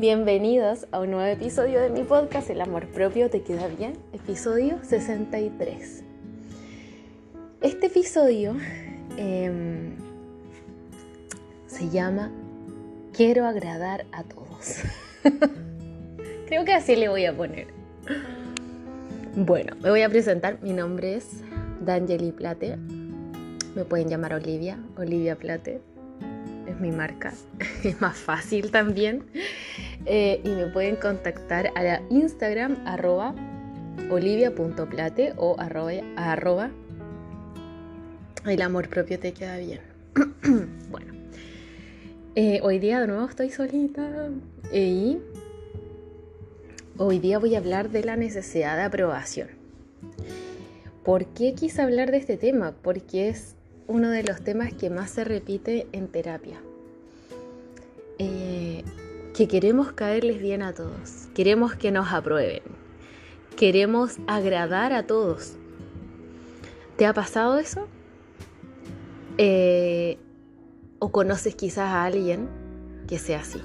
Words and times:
Bienvenidos 0.00 0.86
a 0.92 1.00
un 1.00 1.10
nuevo 1.10 1.26
episodio 1.26 1.78
de 1.78 1.90
mi 1.90 2.04
podcast 2.04 2.48
El 2.48 2.62
amor 2.62 2.86
propio 2.86 3.28
te 3.28 3.42
queda 3.42 3.66
bien, 3.66 3.98
episodio 4.14 4.78
63. 4.82 6.04
Este 7.60 7.88
episodio 7.88 8.56
em, 9.18 9.96
se 11.66 11.90
llama 11.90 12.32
Quiero 13.12 13.44
agradar 13.44 14.06
a 14.12 14.22
todos. 14.22 14.78
Creo 16.46 16.64
que 16.64 16.72
así 16.72 16.96
le 16.96 17.10
voy 17.10 17.26
a 17.26 17.36
poner. 17.36 17.66
Bueno, 19.36 19.76
me 19.82 19.90
voy 19.90 20.00
a 20.00 20.08
presentar. 20.08 20.62
Mi 20.62 20.72
nombre 20.72 21.16
es 21.16 21.26
D'Angeli 21.82 22.32
Plate. 22.32 22.78
Me 23.74 23.84
pueden 23.84 24.08
llamar 24.08 24.32
Olivia, 24.32 24.78
Olivia 24.96 25.36
Plate. 25.36 25.82
Mi 26.80 26.90
marca. 26.90 27.32
Es 27.84 28.00
más 28.00 28.16
fácil 28.16 28.70
también. 28.70 29.24
Eh, 30.06 30.40
y 30.44 30.48
me 30.48 30.66
pueden 30.66 30.96
contactar 30.96 31.70
a 31.74 31.82
la 31.82 32.02
Instagram 32.10 32.76
arroba 32.86 33.34
olivia.plate 34.10 35.34
o 35.36 35.56
arroba, 35.58 36.70
el 38.46 38.62
amor 38.62 38.88
propio 38.88 39.18
te 39.18 39.32
queda 39.32 39.58
bien. 39.58 39.80
bueno, 40.90 41.12
eh, 42.34 42.60
hoy 42.62 42.78
día 42.78 43.00
de 43.00 43.06
nuevo 43.06 43.26
estoy 43.26 43.50
solita 43.50 44.30
y 44.72 45.18
hoy 46.96 47.18
día 47.18 47.38
voy 47.38 47.54
a 47.54 47.58
hablar 47.58 47.90
de 47.90 48.04
la 48.04 48.16
necesidad 48.16 48.76
de 48.76 48.82
aprobación. 48.82 49.48
¿Por 51.04 51.26
qué 51.26 51.54
quise 51.54 51.82
hablar 51.82 52.10
de 52.10 52.18
este 52.18 52.36
tema? 52.36 52.74
Porque 52.82 53.28
es 53.28 53.54
uno 53.86 54.10
de 54.10 54.22
los 54.22 54.42
temas 54.42 54.72
que 54.72 54.90
más 54.90 55.10
se 55.10 55.24
repite 55.24 55.86
en 55.92 56.08
terapia. 56.08 56.60
Eh, 58.22 58.84
que 59.32 59.48
queremos 59.48 59.92
caerles 59.92 60.42
bien 60.42 60.60
a 60.60 60.74
todos, 60.74 61.28
queremos 61.34 61.74
que 61.74 61.90
nos 61.90 62.12
aprueben, 62.12 62.62
queremos 63.56 64.18
agradar 64.26 64.92
a 64.92 65.06
todos. 65.06 65.54
¿Te 66.98 67.06
ha 67.06 67.14
pasado 67.14 67.58
eso? 67.58 67.88
Eh, 69.38 70.18
¿O 70.98 71.10
conoces 71.10 71.54
quizás 71.54 71.88
a 71.88 72.04
alguien 72.04 72.50
que 73.08 73.18
sea 73.18 73.40
así? 73.40 73.62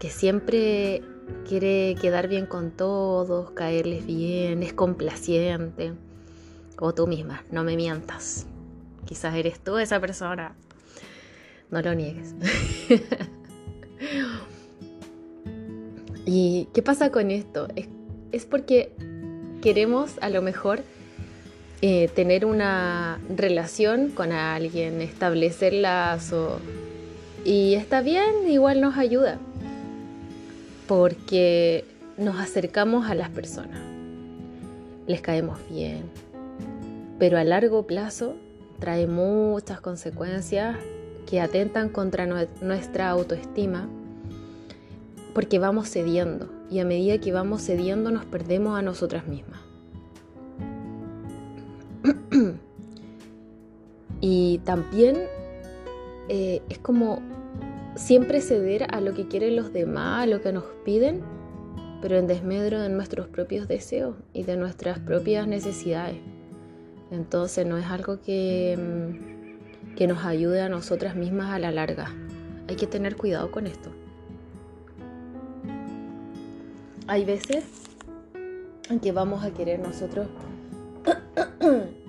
Que 0.00 0.10
siempre 0.10 1.02
quiere 1.48 1.94
quedar 2.00 2.26
bien 2.26 2.46
con 2.46 2.72
todos, 2.72 3.52
caerles 3.52 4.04
bien, 4.04 4.64
es 4.64 4.72
complaciente. 4.72 5.92
O 6.80 6.92
tú 6.92 7.06
misma, 7.06 7.44
no 7.52 7.62
me 7.62 7.76
mientas. 7.76 8.48
Quizás 9.04 9.36
eres 9.36 9.60
tú 9.60 9.78
esa 9.78 10.00
persona. 10.00 10.56
No 11.70 11.80
lo 11.82 11.94
niegues. 11.94 12.34
¿Y 16.26 16.68
qué 16.72 16.82
pasa 16.82 17.10
con 17.10 17.30
esto? 17.30 17.68
Es, 18.32 18.46
porque 18.46 18.92
queremos 19.62 20.12
a 20.20 20.30
lo 20.30 20.42
mejor 20.42 20.82
eh, 21.82 22.08
tener 22.08 22.46
una 22.46 23.20
relación 23.28 24.10
con 24.10 24.32
alguien, 24.32 25.00
establecer. 25.00 25.74
Y 27.44 27.74
está 27.74 28.00
bien, 28.00 28.48
igual 28.48 28.80
nos 28.80 28.96
ayuda. 28.96 29.38
Porque 30.88 31.84
nos 32.16 32.40
acercamos 32.40 33.08
a 33.10 33.14
las 33.14 33.30
personas. 33.30 33.80
Les 35.06 35.20
caemos 35.20 35.58
bien. 35.70 36.04
Pero 37.18 37.38
a 37.38 37.44
largo 37.44 37.86
plazo 37.86 38.34
trae 38.80 39.06
muchas 39.06 39.80
consecuencias 39.80 40.76
que 41.24 41.40
atentan 41.40 41.88
contra 41.88 42.26
nuestra 42.26 43.10
autoestima 43.10 43.88
porque 45.34 45.58
vamos 45.58 45.88
cediendo 45.90 46.48
y 46.70 46.78
a 46.78 46.84
medida 46.84 47.18
que 47.18 47.32
vamos 47.32 47.62
cediendo 47.62 48.10
nos 48.10 48.24
perdemos 48.24 48.78
a 48.78 48.82
nosotras 48.82 49.26
mismas. 49.26 49.60
y 54.20 54.58
también 54.64 55.18
eh, 56.28 56.62
es 56.68 56.78
como 56.78 57.20
siempre 57.96 58.40
ceder 58.40 58.86
a 58.94 59.00
lo 59.00 59.14
que 59.14 59.28
quieren 59.28 59.56
los 59.56 59.72
demás, 59.72 60.22
a 60.22 60.26
lo 60.26 60.40
que 60.40 60.52
nos 60.52 60.64
piden, 60.84 61.22
pero 62.00 62.16
en 62.16 62.26
desmedro 62.26 62.80
de 62.80 62.88
nuestros 62.88 63.28
propios 63.28 63.68
deseos 63.68 64.16
y 64.32 64.42
de 64.44 64.56
nuestras 64.56 64.98
propias 64.98 65.46
necesidades. 65.46 66.18
Entonces 67.10 67.66
no 67.66 67.78
es 67.78 67.86
algo 67.86 68.20
que, 68.20 68.76
mm, 68.76 69.33
que 69.96 70.06
nos 70.06 70.24
ayude 70.24 70.60
a 70.60 70.68
nosotras 70.68 71.16
mismas 71.16 71.50
a 71.50 71.58
la 71.58 71.70
larga. 71.70 72.10
Hay 72.68 72.76
que 72.76 72.86
tener 72.86 73.16
cuidado 73.16 73.50
con 73.50 73.66
esto 73.66 73.90
hay 77.06 77.24
veces 77.24 77.64
en 78.88 79.00
que 79.00 79.12
vamos 79.12 79.44
a 79.44 79.52
querer 79.52 79.80
nosotros 79.80 80.28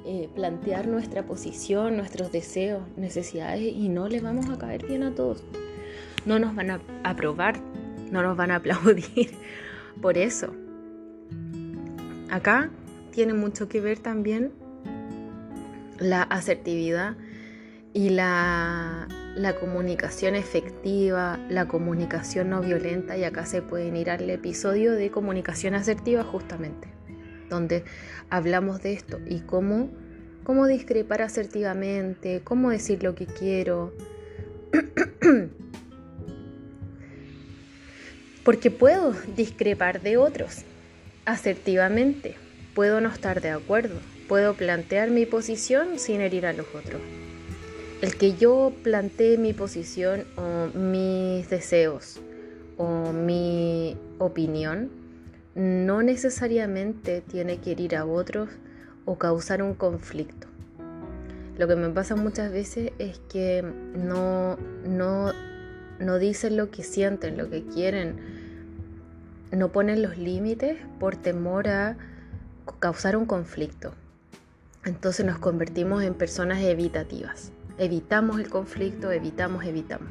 eh, 0.05 0.29
plantear 0.33 0.87
nuestra 0.87 1.25
posición, 1.25 1.97
nuestros 1.97 2.31
deseos, 2.31 2.83
necesidades 2.95 3.73
y 3.73 3.89
no 3.89 4.07
les 4.07 4.23
vamos 4.23 4.49
a 4.49 4.57
caer 4.57 4.85
bien 4.85 5.03
a 5.03 5.13
todos. 5.13 5.43
No 6.25 6.39
nos 6.39 6.55
van 6.55 6.71
a 6.71 6.81
aprobar, 7.03 7.59
no 8.11 8.21
nos 8.23 8.37
van 8.37 8.51
a 8.51 8.55
aplaudir. 8.57 9.31
Por 10.01 10.17
eso, 10.17 10.53
acá 12.29 12.69
tiene 13.11 13.33
mucho 13.33 13.67
que 13.67 13.81
ver 13.81 13.99
también 13.99 14.51
la 15.99 16.23
asertividad 16.23 17.15
y 17.95 18.09
la 18.09 19.07
comunicación 19.61 20.35
efectiva, 20.35 21.39
la 21.49 21.69
comunicación 21.69 22.49
no 22.49 22.59
violenta, 22.59 23.17
y 23.17 23.23
acá 23.23 23.45
se 23.45 23.61
pueden 23.61 23.95
ir 23.95 24.09
al 24.09 24.29
episodio 24.29 24.91
de 24.91 25.11
comunicación 25.11 25.75
asertiva 25.75 26.25
justamente, 26.25 26.89
donde 27.49 27.85
hablamos 28.29 28.83
de 28.83 28.91
esto 28.91 29.21
y 29.25 29.39
cómo, 29.39 29.91
cómo 30.43 30.67
discrepar 30.67 31.21
asertivamente, 31.21 32.41
cómo 32.43 32.69
decir 32.69 33.01
lo 33.01 33.15
que 33.15 33.27
quiero. 33.27 33.93
Porque 38.43 38.71
puedo 38.71 39.15
discrepar 39.37 40.01
de 40.01 40.17
otros 40.17 40.63
asertivamente, 41.23 42.35
puedo 42.73 42.99
no 42.99 43.07
estar 43.07 43.39
de 43.39 43.51
acuerdo, 43.51 44.01
puedo 44.27 44.53
plantear 44.53 45.11
mi 45.11 45.25
posición 45.25 45.97
sin 45.97 46.19
herir 46.19 46.45
a 46.45 46.51
los 46.51 46.67
otros 46.75 46.99
el 48.05 48.17
que 48.17 48.35
yo 48.35 48.71
plantee 48.83 49.35
mi 49.35 49.53
posición 49.53 50.25
o 50.37 50.67
mis 50.77 51.49
deseos 51.49 52.21
o 52.77 53.11
mi 53.11 53.97
opinión 54.19 54.91
no 55.55 56.03
necesariamente 56.03 57.21
tiene 57.21 57.57
que 57.57 57.71
herir 57.71 57.95
a 57.95 58.05
otros 58.05 58.49
o 59.05 59.17
causar 59.17 59.63
un 59.63 59.73
conflicto. 59.73 60.45
Lo 61.57 61.67
que 61.67 61.75
me 61.75 61.89
pasa 61.89 62.15
muchas 62.15 62.51
veces 62.51 62.91
es 62.99 63.17
que 63.27 63.63
no, 63.95 64.57
no, 64.87 65.31
no 65.99 66.19
dicen 66.19 66.57
lo 66.57 66.69
que 66.69 66.83
sienten, 66.83 67.39
lo 67.39 67.49
que 67.49 67.63
quieren, 67.63 68.17
no 69.51 69.71
ponen 69.71 70.03
los 70.03 70.15
límites 70.19 70.77
por 70.99 71.15
temor 71.15 71.67
a 71.69 71.97
causar 72.77 73.17
un 73.17 73.25
conflicto. 73.25 73.95
Entonces 74.83 75.25
nos 75.25 75.39
convertimos 75.39 76.03
en 76.03 76.13
personas 76.13 76.61
evitativas. 76.61 77.51
Evitamos 77.77 78.39
el 78.39 78.49
conflicto, 78.49 79.11
evitamos, 79.11 79.65
evitamos. 79.65 80.09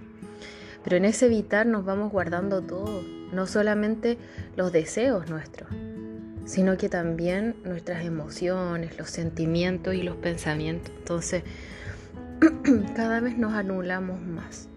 Pero 0.83 0.97
en 0.97 1.07
ese 1.07 1.27
evitar 1.27 1.67
nos 1.67 1.87
vamos 1.87 2.13
guardando 2.13 2.61
todo, 2.61 3.03
no 3.33 3.47
solamente 3.47 4.19
los 4.55 4.71
deseos 4.71 5.31
nuestros, 5.31 5.71
sino 6.45 6.77
que 6.77 6.91
también 6.91 7.57
nuestras 7.65 8.05
emociones, 8.05 8.99
los 8.99 9.09
sentimientos 9.09 9.95
y 9.95 10.03
los 10.03 10.17
pensamientos. 10.17 10.93
Entonces, 10.99 11.43
cada 12.95 13.21
vez 13.21 13.39
nos 13.39 13.55
anulamos 13.55 14.21
más. 14.21 14.69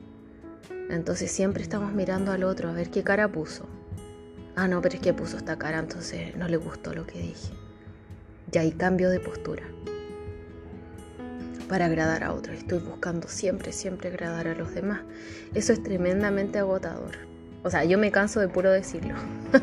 Entonces 0.90 1.30
siempre 1.30 1.64
estamos 1.64 1.92
mirando 1.92 2.32
al 2.32 2.46
otro 2.46 2.70
a 2.70 2.72
ver 2.72 2.90
qué 2.90 3.04
cara 3.04 3.30
puso. 3.30 3.66
Ah, 4.56 4.70
no, 4.70 4.82
pero 4.82 4.96
es 4.96 5.02
que 5.02 5.14
puso 5.14 5.36
esta 5.36 5.58
cara, 5.58 5.80
entonces 5.80 6.38
no 6.38 6.48
le 6.48 6.56
gustó 6.56 6.94
lo 6.94 7.06
que 7.06 7.20
dije. 7.20 7.52
Ya 8.50 8.62
hay 8.62 8.72
cambio 8.72 9.10
de 9.10 9.20
postura 9.20 9.64
para 11.68 11.86
agradar 11.86 12.24
a 12.24 12.34
otros. 12.34 12.58
Estoy 12.58 12.80
buscando 12.80 13.28
siempre, 13.28 13.72
siempre 13.72 14.10
agradar 14.10 14.48
a 14.48 14.56
los 14.56 14.74
demás. 14.74 15.02
Eso 15.54 15.74
es 15.74 15.84
tremendamente 15.84 16.60
agotador. 16.60 17.16
O 17.64 17.70
sea, 17.70 17.84
yo 17.84 17.98
me 17.98 18.12
canso 18.12 18.40
de 18.40 18.48
puro 18.48 18.72
decirlo. 18.72 19.16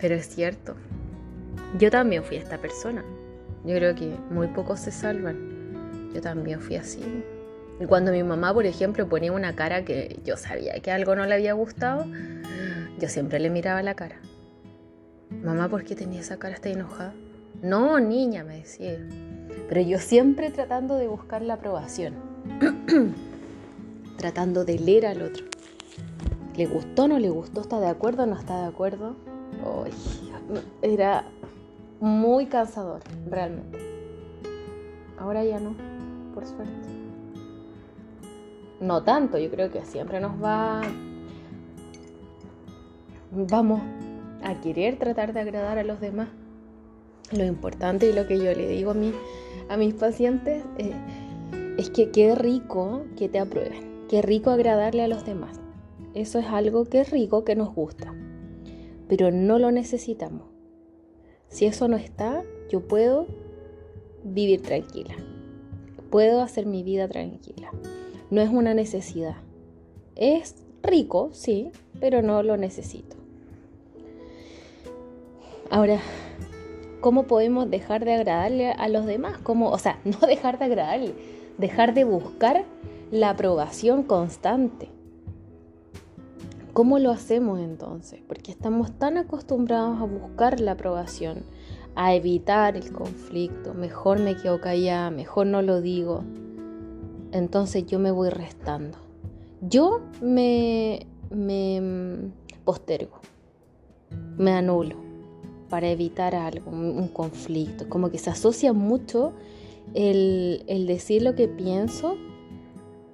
Pero 0.00 0.14
es 0.14 0.28
cierto. 0.28 0.76
Yo 1.78 1.90
también 1.90 2.22
fui 2.22 2.36
esta 2.36 2.58
persona. 2.58 3.04
Yo 3.64 3.74
creo 3.74 3.94
que 3.94 4.14
muy 4.30 4.48
pocos 4.48 4.80
se 4.80 4.92
salvan. 4.92 6.12
Yo 6.14 6.20
también 6.20 6.60
fui 6.60 6.76
así. 6.76 7.02
Y 7.80 7.86
cuando 7.86 8.12
mi 8.12 8.22
mamá, 8.22 8.54
por 8.54 8.66
ejemplo, 8.66 9.08
ponía 9.08 9.32
una 9.32 9.54
cara 9.54 9.84
que 9.84 10.20
yo 10.24 10.36
sabía 10.36 10.80
que 10.80 10.90
algo 10.90 11.14
no 11.14 11.26
le 11.26 11.34
había 11.34 11.52
gustado, 11.52 12.06
yo 12.98 13.08
siempre 13.08 13.38
le 13.38 13.50
miraba 13.50 13.82
la 13.82 13.94
cara. 13.94 14.16
Mamá, 15.42 15.68
¿por 15.68 15.84
qué 15.84 15.94
tenía 15.94 16.20
esa 16.20 16.38
cara? 16.38 16.54
¿Está 16.54 16.68
enojada? 16.68 17.12
No, 17.62 17.98
niña, 18.00 18.44
me 18.44 18.58
decía 18.58 18.98
pero 19.68 19.80
yo 19.80 19.98
siempre 19.98 20.50
tratando 20.50 20.96
de 20.96 21.08
buscar 21.08 21.42
la 21.42 21.54
aprobación, 21.54 22.14
tratando 24.16 24.64
de 24.64 24.78
leer 24.78 25.06
al 25.06 25.22
otro. 25.22 25.44
¿Le 26.56 26.66
gustó, 26.66 27.08
no 27.08 27.18
le 27.18 27.30
gustó? 27.30 27.60
¿Está 27.60 27.80
de 27.80 27.88
acuerdo, 27.88 28.26
no 28.26 28.38
está 28.38 28.62
de 28.62 28.66
acuerdo? 28.68 29.16
era 30.80 31.24
muy 32.00 32.46
cansador, 32.46 33.00
realmente. 33.28 33.78
Ahora 35.18 35.44
ya 35.44 35.58
no, 35.58 35.74
por 36.32 36.46
suerte. 36.46 36.72
No 38.80 39.02
tanto, 39.02 39.38
yo 39.38 39.50
creo 39.50 39.70
que 39.70 39.84
siempre 39.84 40.20
nos 40.20 40.42
va... 40.42 40.82
Vamos 43.32 43.80
a 44.42 44.54
querer 44.60 44.98
tratar 44.98 45.32
de 45.32 45.40
agradar 45.40 45.78
a 45.78 45.82
los 45.82 46.00
demás. 46.00 46.28
Lo 47.32 47.44
importante 47.44 48.08
y 48.08 48.12
lo 48.12 48.26
que 48.26 48.38
yo 48.38 48.52
le 48.54 48.68
digo 48.68 48.92
a, 48.92 49.72
a 49.72 49.76
mis 49.76 49.94
pacientes 49.94 50.62
eh, 50.78 50.92
es 51.76 51.90
que 51.90 52.10
qué 52.10 52.34
rico 52.34 53.04
que 53.16 53.28
te 53.28 53.38
aprueben, 53.38 54.06
qué 54.08 54.22
rico 54.22 54.50
agradarle 54.50 55.02
a 55.02 55.08
los 55.08 55.24
demás. 55.24 55.60
Eso 56.14 56.38
es 56.38 56.46
algo 56.46 56.84
que 56.84 57.00
es 57.00 57.10
rico, 57.10 57.44
que 57.44 57.56
nos 57.56 57.74
gusta, 57.74 58.14
pero 59.08 59.30
no 59.30 59.58
lo 59.58 59.70
necesitamos. 59.70 60.44
Si 61.48 61.66
eso 61.66 61.88
no 61.88 61.96
está, 61.96 62.42
yo 62.70 62.80
puedo 62.80 63.26
vivir 64.24 64.62
tranquila. 64.62 65.14
Puedo 66.10 66.40
hacer 66.40 66.66
mi 66.66 66.82
vida 66.82 67.08
tranquila. 67.08 67.70
No 68.30 68.40
es 68.40 68.50
una 68.50 68.74
necesidad. 68.74 69.36
Es 70.14 70.56
rico, 70.82 71.30
sí, 71.32 71.70
pero 72.00 72.22
no 72.22 72.42
lo 72.42 72.56
necesito. 72.56 73.16
Ahora, 75.70 76.00
¿cómo 77.00 77.24
podemos 77.24 77.70
dejar 77.70 78.04
de 78.04 78.14
agradarle 78.14 78.70
a 78.70 78.88
los 78.88 79.06
demás? 79.06 79.38
¿Cómo, 79.42 79.70
o 79.70 79.78
sea, 79.78 79.98
no 80.04 80.18
dejar 80.26 80.58
de 80.58 80.64
agradarle, 80.66 81.14
dejar 81.58 81.94
de 81.94 82.04
buscar 82.04 82.64
la 83.10 83.30
aprobación 83.30 84.02
constante. 84.02 84.88
¿Cómo 86.72 86.98
lo 86.98 87.10
hacemos 87.10 87.60
entonces? 87.60 88.20
Porque 88.26 88.50
estamos 88.50 88.92
tan 88.98 89.16
acostumbrados 89.16 90.00
a 90.00 90.04
buscar 90.04 90.60
la 90.60 90.72
aprobación, 90.72 91.44
a 91.94 92.14
evitar 92.14 92.76
el 92.76 92.92
conflicto. 92.92 93.72
Mejor 93.72 94.20
me 94.20 94.36
quedo 94.36 94.60
callada, 94.60 95.10
mejor 95.10 95.46
no 95.46 95.62
lo 95.62 95.80
digo. 95.80 96.22
Entonces 97.32 97.86
yo 97.86 97.98
me 97.98 98.10
voy 98.10 98.28
restando. 98.28 98.98
Yo 99.62 100.02
me, 100.20 101.06
me 101.30 101.80
mm, 101.80 102.32
postergo, 102.64 103.20
me 104.36 104.52
anulo 104.52 105.05
para 105.68 105.88
evitar 105.88 106.34
algo, 106.34 106.70
un 106.70 107.08
conflicto. 107.08 107.88
Como 107.88 108.10
que 108.10 108.18
se 108.18 108.30
asocia 108.30 108.72
mucho 108.72 109.32
el, 109.94 110.64
el 110.66 110.86
decir 110.86 111.22
lo 111.22 111.34
que 111.34 111.48
pienso 111.48 112.16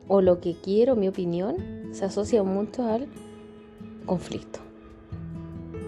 o 0.09 0.21
lo 0.21 0.41
que 0.41 0.55
quiero, 0.55 0.97
mi 0.97 1.09
opinión, 1.09 1.57
se 1.93 2.05
asocia 2.05 2.43
mucho 2.43 2.87
al 2.87 3.09
conflicto. 4.07 4.61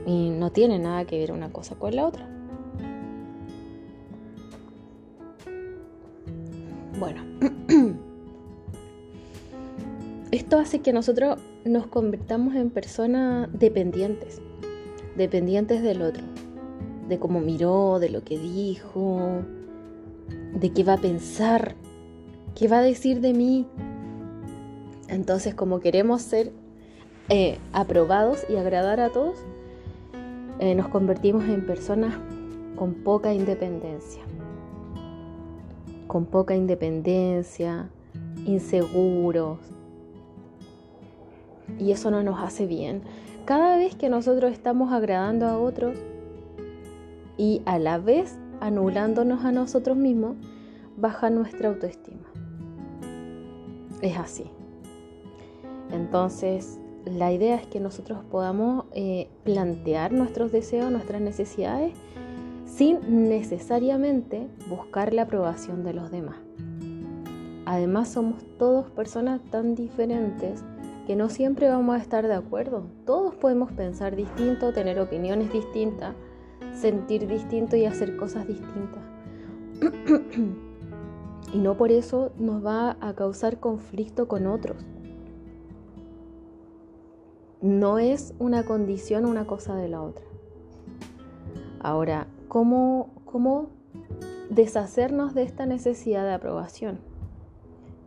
Y 0.07 0.31
no 0.31 0.51
tiene 0.51 0.79
nada 0.79 1.05
que 1.05 1.19
ver 1.19 1.33
una 1.33 1.51
cosa 1.53 1.75
con 1.75 1.95
la 1.97 2.07
otra. 2.07 2.29
Bueno, 6.99 7.23
esto 10.31 10.59
hace 10.59 10.81
que 10.81 10.93
nosotros 10.93 11.39
nos 11.65 11.87
convirtamos 11.87 12.55
en 12.55 12.71
personas 12.71 13.49
dependientes, 13.53 14.41
dependientes 15.17 15.83
del 15.83 16.03
otro, 16.03 16.23
de 17.09 17.19
cómo 17.19 17.41
miró, 17.41 17.99
de 17.99 18.11
lo 18.11 18.25
que 18.25 18.39
dijo, 18.39 19.43
de 20.55 20.73
qué 20.73 20.85
va 20.85 20.95
a 20.95 20.99
pensar, 20.99 21.75
qué 22.55 22.69
va 22.69 22.79
a 22.79 22.83
decir 22.83 23.21
de 23.21 23.33
mí. 23.33 23.67
Entonces, 25.09 25.55
como 25.55 25.81
queremos 25.81 26.23
ser 26.23 26.53
eh, 27.29 27.59
aprobados 27.73 28.45
y 28.49 28.57
agradar 28.57 29.01
a 29.01 29.11
todos, 29.11 29.39
eh, 30.61 30.75
nos 30.75 30.89
convertimos 30.89 31.45
en 31.45 31.67
personas 31.67 32.15
con 32.77 32.95
poca 32.95 33.33
independencia. 33.33 34.23
Con 36.07 36.27
poca 36.27 36.55
independencia, 36.55 37.91
inseguros. 38.47 39.59
Y 41.79 41.91
eso 41.93 42.11
no 42.11 42.23
nos 42.23 42.41
hace 42.41 42.67
bien. 42.67 43.03
Cada 43.45 43.77
vez 43.77 43.95
que 43.95 44.09
nosotros 44.09 44.53
estamos 44.53 44.93
agradando 44.93 45.47
a 45.47 45.59
otros 45.59 45.97
y 47.37 47.63
a 47.67 47.79
la 47.79 47.99
vez 47.99 48.39
anulándonos 48.61 49.45
a 49.45 49.53
nosotros 49.53 49.97
mismos, 49.97 50.37
baja 50.97 51.31
nuestra 51.31 51.69
autoestima. 51.69 52.25
Es 54.01 54.17
así. 54.17 54.45
Entonces, 55.91 56.79
la 57.05 57.33
idea 57.33 57.57
es 57.57 57.67
que 57.67 57.81
nosotros 57.81 58.21
podamos 58.31 58.87
eh, 58.93 59.29
plantear 59.45 60.13
nuestros 60.13 60.53
deseos, 60.53 60.91
nuestras 60.91 61.21
necesidades, 61.21 61.93
sin 62.65 63.29
necesariamente 63.29 64.49
buscar 64.69 65.13
la 65.13 65.23
aprobación 65.23 65.85
de 65.85 65.95
los 65.95 66.11
demás. 66.11 66.37
Además 67.67 68.09
somos 68.09 68.43
todos 68.59 68.91
personas 68.91 69.41
tan 69.51 69.75
diferentes 69.75 70.65
que 71.07 71.17
no 71.17 71.29
siempre 71.29 71.69
vamos 71.69 71.97
a 71.97 71.99
estar 71.99 72.27
de 72.27 72.35
acuerdo. 72.35 72.87
Todos 73.05 73.35
podemos 73.35 73.71
pensar 73.73 74.17
distinto, 74.17 74.73
tener 74.73 74.99
opiniones 74.99 75.53
distintas, 75.53 76.15
sentir 76.75 77.27
distinto 77.27 77.77
y 77.77 77.85
hacer 77.85 78.17
cosas 78.17 78.47
distintas. 78.47 79.03
y 81.53 81.59
no 81.59 81.77
por 81.77 81.91
eso 81.91 82.33
nos 82.39 82.65
va 82.65 82.97
a 83.01 83.15
causar 83.15 83.61
conflicto 83.61 84.29
con 84.29 84.47
otros 84.47 84.77
no 87.65 87.99
es 87.99 88.35
una 88.39 88.67
condición 88.67 89.25
una 89.25 89.47
cosa 89.47 89.75
de 89.75 89.89
la 89.89 90.03
otra. 90.03 90.27
Ahora, 91.81 92.27
¿cómo, 92.47 93.09
cómo 93.25 93.69
deshacernos 94.51 95.33
de 95.33 95.45
esta 95.45 95.65
necesidad 95.65 96.25
de 96.25 96.35
aprobación? 96.35 96.99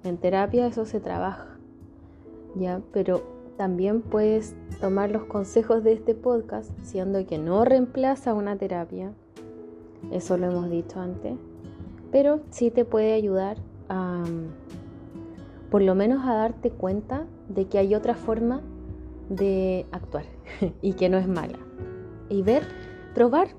En 0.04 0.18
terapia 0.18 0.68
eso 0.68 0.86
se 0.86 1.00
trabaja, 1.00 1.58
¿ya? 2.54 2.81
Pero 2.94 3.24
también 3.57 4.01
puedes 4.01 4.56
tomar 4.80 5.12
los 5.12 5.25
consejos 5.25 5.83
de 5.83 5.94
este 5.94 6.13
podcast, 6.13 6.71
siendo 6.83 7.25
que 7.25 7.38
no 7.38 7.65
reemplaza 7.65 8.33
una 8.33 8.56
terapia, 8.56 9.12
eso 10.12 10.38
lo 10.38 10.48
hemos 10.48 10.69
dicho 10.69 11.00
antes, 11.00 11.33
pero 12.12 12.42
sí 12.51 12.71
te 12.71 12.86
puede 12.86 13.13
ayudar 13.13 13.57
a, 13.89 14.24
por 15.71 15.81
lo 15.81 15.96
menos 15.96 16.25
a 16.25 16.34
darte 16.34 16.70
cuenta 16.70 17.25
de 17.50 17.65
que 17.65 17.79
hay 17.79 17.96
otra 17.96 18.13
forma 18.13 18.62
de 19.29 19.86
actuar 19.91 20.25
y 20.82 20.93
que 20.93 21.10
no 21.10 21.17
es 21.17 21.27
mala. 21.27 21.58
Y 22.29 22.43
ver, 22.43 22.63
probar, 23.13 23.50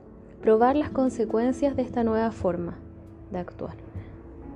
probar 0.40 0.76
las 0.76 0.90
consecuencias 0.90 1.74
de 1.74 1.82
esta 1.82 2.04
nueva 2.04 2.30
forma 2.30 2.78
de 3.32 3.38
actuar. 3.38 3.76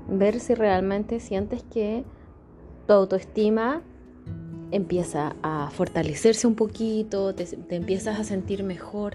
Ver 0.09 0.41
si 0.41 0.55
realmente 0.55 1.21
sientes 1.21 1.63
que 1.65 2.05
tu 2.87 2.93
autoestima 2.93 3.83
empieza 4.73 5.37
a 5.43 5.71
fortalecerse 5.71 6.47
un 6.47 6.55
poquito, 6.55 7.35
te, 7.35 7.47
empiezas 7.71 8.19
a 8.19 8.25
sentir 8.25 8.65
mejor, 8.65 9.15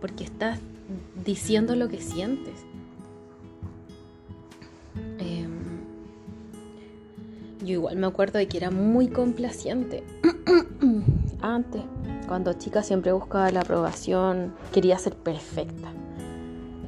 porque 0.00 0.24
estás 0.24 0.58
diciendo 1.24 1.76
lo 1.76 1.88
que 1.88 2.00
sientes. 2.00 2.54
Em, 5.18 5.50
yo 7.60 7.74
igual 7.74 7.96
me 7.96 8.06
acuerdo 8.06 8.38
de 8.38 8.48
que 8.48 8.56
era 8.56 8.70
muy 8.70 9.08
complaciente 9.08 10.02
antes, 11.42 11.82
cuando 12.26 12.54
chica 12.54 12.82
siempre 12.82 13.12
buscaba 13.12 13.50
la 13.50 13.60
aprobación, 13.60 14.54
quería 14.72 14.98
ser 14.98 15.14
perfecta. 15.14 15.92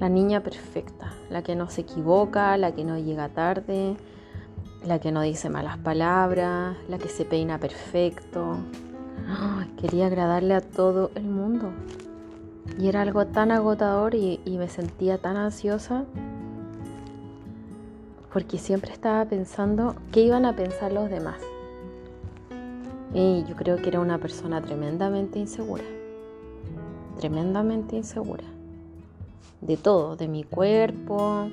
La 0.00 0.08
niña 0.08 0.42
perfecta, 0.42 1.12
la 1.30 1.42
que 1.42 1.54
no 1.54 1.68
se 1.68 1.82
equivoca, 1.82 2.56
la 2.56 2.72
que 2.74 2.84
no 2.84 2.98
llega 2.98 3.28
tarde, 3.28 3.96
la 4.84 4.98
que 4.98 5.12
no 5.12 5.22
dice 5.22 5.48
malas 5.48 5.78
palabras, 5.78 6.76
la 6.88 6.98
que 6.98 7.08
se 7.08 7.24
peina 7.24 7.58
perfecto. 7.58 8.56
quería 9.80 10.06
agradarle 10.06 10.54
a 10.54 10.60
todo 10.60 11.10
el 11.14 11.24
mundo. 11.24 11.70
Y 12.78 12.88
era 12.88 13.02
algo 13.02 13.26
tan 13.26 13.50
agotador 13.50 14.14
y, 14.14 14.40
y 14.44 14.58
me 14.58 14.68
sentía 14.68 15.18
tan 15.18 15.36
ansiosa 15.36 16.04
porque 18.32 18.58
siempre 18.58 18.92
estaba 18.92 19.24
pensando 19.26 19.94
qué 20.10 20.22
iban 20.22 20.46
a 20.46 20.56
pensar 20.56 20.92
los 20.92 21.10
demás. 21.10 21.36
Y 23.12 23.44
yo 23.44 23.54
creo 23.56 23.76
que 23.76 23.88
era 23.88 24.00
una 24.00 24.18
persona 24.18 24.62
tremendamente 24.62 25.38
insegura. 25.38 25.84
Tremendamente 27.18 27.96
insegura. 27.96 28.44
De 29.60 29.76
todo, 29.76 30.16
de 30.16 30.28
mi 30.28 30.44
cuerpo, 30.44 31.50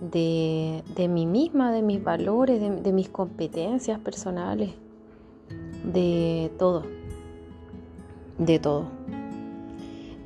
de, 0.00 0.82
de 0.96 1.08
mí 1.08 1.26
misma, 1.26 1.72
de 1.72 1.82
mis 1.82 2.02
valores, 2.02 2.60
de, 2.60 2.70
de 2.80 2.92
mis 2.92 3.08
competencias 3.08 3.98
personales, 4.00 4.70
de 5.84 6.50
todo. 6.58 6.84
De 8.38 8.58
todo. 8.58 8.86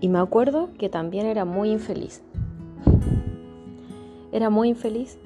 Y 0.00 0.08
me 0.08 0.18
acuerdo 0.18 0.70
que 0.78 0.88
también 0.88 1.26
era 1.26 1.44
muy 1.44 1.70
infeliz. 1.70 2.22
Era 4.32 4.50
muy 4.50 4.68
infeliz 4.70 5.18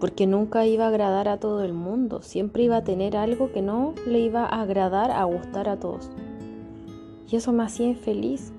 porque 0.00 0.26
nunca 0.26 0.66
iba 0.66 0.86
a 0.86 0.88
agradar 0.88 1.28
a 1.28 1.36
todo 1.36 1.62
el 1.62 1.74
mundo, 1.74 2.22
siempre 2.22 2.62
iba 2.62 2.78
a 2.78 2.84
tener 2.84 3.16
algo 3.16 3.52
que 3.52 3.60
no 3.60 3.94
le 4.06 4.18
iba 4.18 4.46
a 4.46 4.62
agradar, 4.62 5.10
a 5.10 5.22
gustar 5.24 5.68
a 5.68 5.78
todos. 5.78 6.10
Y 7.30 7.36
eso 7.36 7.52
me 7.52 7.62
hacía 7.62 7.86
infeliz. 7.86 8.52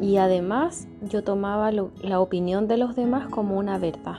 Y 0.00 0.18
además 0.18 0.88
yo 1.02 1.24
tomaba 1.24 1.70
la 1.72 2.20
opinión 2.20 2.68
de 2.68 2.76
los 2.76 2.96
demás 2.96 3.28
como 3.28 3.58
una 3.58 3.78
verdad, 3.78 4.18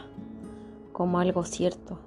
como 0.91 1.19
algo 1.19 1.43
cierto. 1.43 1.99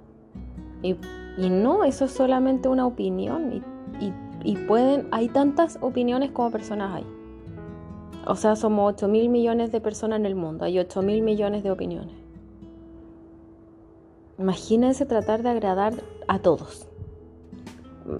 Y, 0.82 0.96
no, 1.38 1.84
eso 1.84 2.06
es 2.06 2.10
solamente 2.10 2.68
una 2.68 2.86
opinión. 2.86 3.62
Y, 4.00 4.12
y 4.42 4.56
pueden, 4.56 5.08
hay 5.12 5.28
tantas 5.28 5.78
opiniones 5.80 6.30
como 6.30 6.50
personas 6.50 6.94
hay. 6.96 7.06
O 8.26 8.36
sea, 8.36 8.56
somos 8.56 8.94
8 8.94 9.08
mil 9.08 9.28
millones 9.28 9.72
de 9.72 9.80
personas 9.80 10.18
en 10.18 10.26
el 10.26 10.34
mundo, 10.34 10.64
hay 10.64 10.78
8 10.78 11.02
mil 11.02 11.22
millones 11.22 11.62
de 11.62 11.70
opiniones. 11.70 12.14
Imagínense 14.38 15.06
tratar 15.06 15.42
de 15.42 15.50
agradar 15.50 15.94
a 16.26 16.38
todos. 16.38 16.86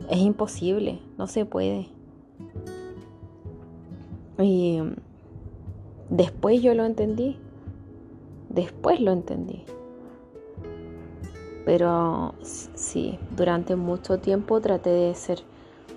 Es 0.09 0.19
imposible, 0.19 1.01
no 1.17 1.27
se 1.27 1.45
puede. 1.45 1.89
Y 4.39 4.81
después 6.11 6.61
yo 6.63 6.75
lo 6.75 6.85
entendí. 6.85 7.39
Después 8.49 9.01
lo 9.01 9.13
entendí. 9.13 9.65
Pero 11.65 12.35
sí, 12.43 13.19
durante 13.37 13.77
mucho 13.77 14.19
tiempo 14.19 14.61
traté 14.61 14.91
de 14.91 15.15
ser 15.15 15.43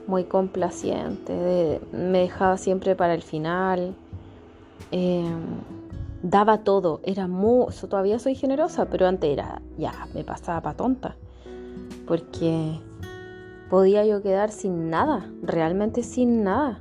muy 0.08 0.26
complaciente, 0.26 1.80
me 1.92 2.20
dejaba 2.20 2.58
siempre 2.58 2.96
para 2.96 3.14
el 3.14 3.22
final. 3.22 3.96
Em, 4.92 5.42
daba 6.22 6.60
todo, 6.60 7.02
era 7.04 7.28
muy, 7.28 7.68
todavía 7.90 8.20
soy 8.20 8.36
generosa, 8.36 8.86
pero 8.86 9.08
antes 9.08 9.30
era, 9.30 9.62
ya, 9.78 10.08
me 10.14 10.24
pasaba 10.24 10.62
para 10.62 10.78
tonta, 10.78 11.16
porque 12.08 12.80
podía 13.70 14.06
yo 14.06 14.22
quedar 14.22 14.52
sin 14.52 14.90
nada, 14.90 15.30
realmente 15.42 16.04
sin 16.04 16.44
nada, 16.44 16.80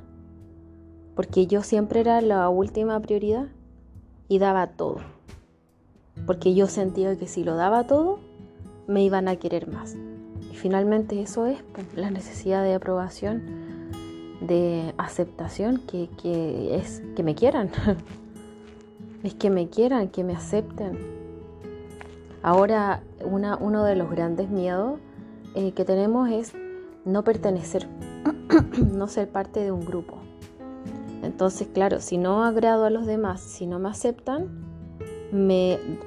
porque 1.15 1.47
yo 1.47 1.61
siempre 1.63 1.99
era 1.99 2.21
la 2.21 2.49
última 2.49 2.99
prioridad 2.99 3.47
y 4.27 4.39
daba 4.39 4.67
todo, 4.67 4.97
porque 6.25 6.55
yo 6.55 6.67
sentía 6.67 7.15
que 7.17 7.27
si 7.27 7.43
lo 7.43 7.55
daba 7.55 7.85
todo, 7.85 8.19
me 8.87 9.03
iban 9.03 9.27
a 9.27 9.35
querer 9.35 9.67
más. 9.67 9.95
Y 10.51 10.55
finalmente 10.55 11.21
eso 11.21 11.45
es 11.45 11.61
pues, 11.73 11.85
la 11.95 12.11
necesidad 12.11 12.63
de 12.63 12.73
aprobación, 12.73 13.43
de 14.41 14.93
aceptación, 14.97 15.79
que, 15.79 16.09
que 16.21 16.75
es 16.75 17.01
que 17.15 17.23
me 17.23 17.35
quieran. 17.35 17.71
es 19.23 19.33
que 19.33 19.49
me 19.49 19.69
quieran, 19.69 20.09
que 20.09 20.23
me 20.23 20.33
acepten. 20.33 20.97
Ahora, 22.41 23.01
uno 23.23 23.83
de 23.83 23.95
los 23.95 24.11
grandes 24.11 24.49
miedos 24.49 24.99
eh, 25.55 25.71
que 25.71 25.85
tenemos 25.85 26.29
es 26.29 26.53
no 27.05 27.23
pertenecer, 27.23 27.87
no 28.93 29.07
ser 29.07 29.29
parte 29.29 29.61
de 29.61 29.71
un 29.71 29.85
grupo. 29.85 30.17
Entonces, 31.33 31.67
claro, 31.73 31.99
si 31.99 32.19
no 32.19 32.43
agrado 32.43 32.85
a 32.85 32.91
los 32.91 33.07
demás, 33.07 33.41
si 33.41 33.65
no 33.65 33.79
me 33.79 33.89
aceptan, 33.89 34.63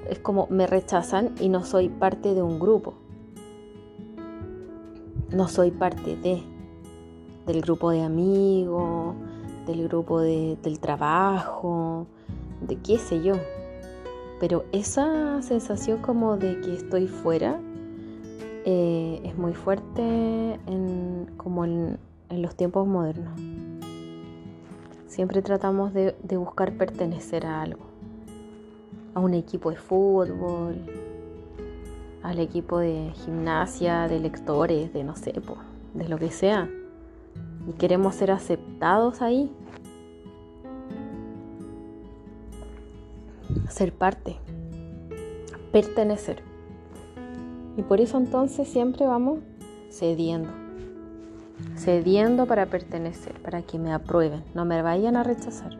es 0.08 0.18
como 0.22 0.46
me 0.50 0.68
rechazan 0.68 1.34
y 1.40 1.48
no 1.48 1.64
soy 1.64 1.88
parte 1.88 2.32
de 2.32 2.42
un 2.42 2.60
grupo. 2.60 2.94
No 5.32 5.48
soy 5.48 5.72
parte 5.72 6.16
de, 6.16 6.44
del 7.44 7.60
grupo 7.60 7.90
de 7.90 8.02
amigos, 8.02 9.16
del 9.66 9.88
grupo 9.88 10.20
de, 10.20 10.56
del 10.62 10.78
trabajo, 10.78 12.06
de 12.60 12.76
qué 12.76 12.96
sé 12.96 13.20
yo. 13.20 13.34
Pero 14.38 14.64
esa 14.70 15.42
sensación 15.42 15.98
como 16.02 16.36
de 16.36 16.60
que 16.60 16.72
estoy 16.72 17.08
fuera 17.08 17.58
eh, 18.64 19.22
es 19.24 19.36
muy 19.36 19.54
fuerte 19.54 20.02
en, 20.66 21.32
como 21.36 21.64
en, 21.64 21.98
los 22.30 22.54
tiempos 22.54 22.86
modernos. 22.86 23.40
Siempre 25.16 25.40
tratamos 25.40 25.94
de, 25.94 26.14
buscar 26.36 26.72
pertenecer 26.72 27.46
a 27.46 27.62
algo, 27.62 27.86
a 29.14 29.20
un 29.20 29.32
equipo 29.32 29.70
de 29.70 29.76
fútbol, 29.76 30.76
al 32.22 32.38
equipo 32.38 32.80
de 32.80 33.12
gimnasia, 33.24 34.08
de 34.08 34.20
lectores, 34.20 34.92
de 34.92 35.04
no 35.04 35.16
sé, 35.16 35.32
de 35.94 36.08
lo 36.10 36.18
que 36.18 36.30
sea. 36.30 36.68
Y 37.66 37.72
queremos 37.78 38.14
ser 38.14 38.30
aceptados 38.30 39.22
ahí. 39.22 39.50
ser 43.70 43.94
parte, 43.94 44.36
pertenecer. 45.72 46.42
Y 47.78 47.82
por 47.82 48.02
eso 48.02 48.18
entonces 48.18 48.68
siempre 48.68 49.06
vamos 49.06 49.38
cediendo, 49.90 50.50
cediendo 51.76 52.46
para 52.46 52.66
pertenecer, 52.66 53.40
para 53.42 53.62
que 53.62 53.78
me 53.78 53.92
aprueben, 53.92 54.44
no 54.54 54.64
me 54.64 54.82
vayan 54.82 55.16
a 55.16 55.22
rechazar. 55.22 55.76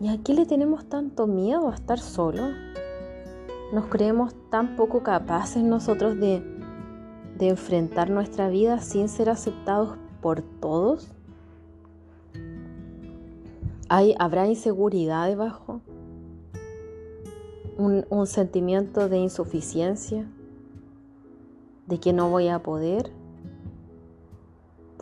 ¿Y 0.00 0.08
a 0.08 0.18
qué 0.22 0.34
le 0.34 0.46
tenemos 0.46 0.84
tanto 0.88 1.26
miedo 1.26 1.70
a 1.70 1.74
estar 1.74 1.98
solos? 1.98 2.52
¿Nos 3.72 3.86
creemos 3.86 4.34
tan 4.50 4.76
poco 4.76 5.02
capaces 5.02 5.62
nosotros 5.62 6.18
de, 6.18 6.42
de 7.38 7.48
enfrentar 7.48 8.10
nuestra 8.10 8.48
vida 8.48 8.80
sin 8.80 9.08
ser 9.08 9.30
aceptados 9.30 9.96
por 10.20 10.42
todos? 10.42 11.08
¿Hay, 13.88 14.14
¿Habrá 14.18 14.46
inseguridad 14.46 15.28
debajo? 15.28 15.80
un, 17.76 18.26
sentimiento 18.26 19.08
de 19.08 19.18
insuficiencia, 19.18 20.26
de 21.86 21.98
que 21.98 22.12
no 22.12 22.30
voy 22.30 22.48
a 22.48 22.60
poder, 22.60 23.10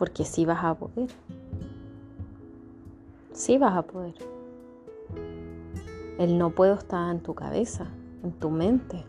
porque 0.03 0.25
sí 0.25 0.43
vas 0.43 0.61
a 0.65 0.73
poder. 0.75 1.07
Sí 3.31 3.57
vas 3.57 3.73
a 3.77 3.83
poder. 3.83 4.15
El 6.19 6.37
no 6.37 6.49
puedo 6.49 6.73
estar 6.73 7.09
en 7.09 7.21
tu 7.21 7.33
cabeza, 7.33 7.87
en 8.21 8.33
tu 8.33 8.49
mente. 8.49 9.05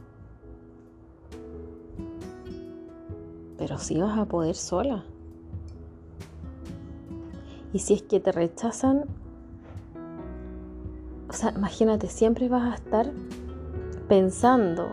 Pero 3.59 3.77
sí 3.77 4.01
vas 4.01 4.17
a 4.17 4.27
poder 4.27 4.55
sola. 4.55 5.03
Y 7.73 7.81
si 7.81 7.95
es 7.95 8.03
que 8.05 8.21
te 8.21 8.31
rechazan, 8.31 9.07
o 11.29 11.33
sea, 11.33 11.51
imagínate, 11.57 12.07
siempre 12.07 12.49
vas 12.49 12.73
a 12.73 12.77
estar 12.77 13.11
pensando 14.07 14.93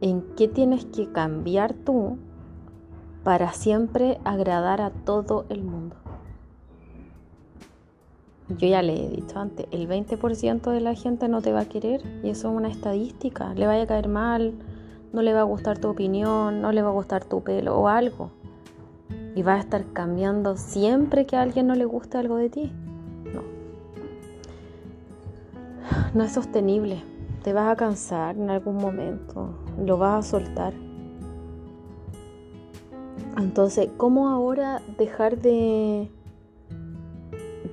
en 0.00 0.22
qué 0.36 0.48
tienes 0.48 0.84
que 0.86 1.12
cambiar 1.12 1.74
tú 1.74 2.18
para 3.26 3.52
siempre 3.52 4.20
agradar 4.22 4.80
a 4.80 4.90
todo 4.90 5.46
el 5.48 5.64
mundo. 5.64 5.96
Yo 8.50 8.68
ya 8.68 8.82
le 8.82 9.04
he 9.04 9.08
dicho 9.08 9.40
antes, 9.40 9.66
el 9.72 9.88
20% 9.88 10.70
de 10.70 10.80
la 10.80 10.94
gente 10.94 11.26
no 11.26 11.42
te 11.42 11.50
va 11.50 11.62
a 11.62 11.64
querer 11.64 12.02
y 12.22 12.30
eso 12.30 12.48
es 12.48 12.54
una 12.56 12.68
estadística. 12.68 13.52
Le 13.54 13.66
vaya 13.66 13.82
a 13.82 13.86
caer 13.88 14.06
mal, 14.06 14.54
no 15.12 15.22
le 15.22 15.32
va 15.32 15.40
a 15.40 15.42
gustar 15.42 15.78
tu 15.78 15.88
opinión, 15.88 16.60
no 16.60 16.70
le 16.70 16.82
va 16.82 16.90
a 16.90 16.92
gustar 16.92 17.24
tu 17.24 17.42
pelo 17.42 17.76
o 17.76 17.88
algo. 17.88 18.30
Y 19.34 19.42
va 19.42 19.54
a 19.54 19.58
estar 19.58 19.92
cambiando 19.92 20.56
siempre 20.56 21.26
que 21.26 21.34
a 21.34 21.42
alguien 21.42 21.66
no 21.66 21.74
le 21.74 21.84
guste 21.84 22.18
algo 22.18 22.36
de 22.36 22.48
ti. 22.48 22.72
No. 23.34 23.42
No 26.14 26.22
es 26.22 26.30
sostenible 26.30 27.02
te 27.42 27.52
vas 27.52 27.72
a 27.72 27.76
cansar 27.76 28.36
en 28.36 28.50
algún 28.50 28.76
momento, 28.76 29.50
lo 29.84 29.98
vas 29.98 30.26
a 30.26 30.28
soltar. 30.30 30.85
Entonces, 33.36 33.88
¿cómo 33.96 34.28
ahora 34.28 34.82
dejar 34.98 35.38
de, 35.38 36.10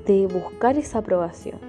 de 0.05 0.27
buscar 0.27 0.77
esa 0.77 0.99
aprobación? 0.99 1.59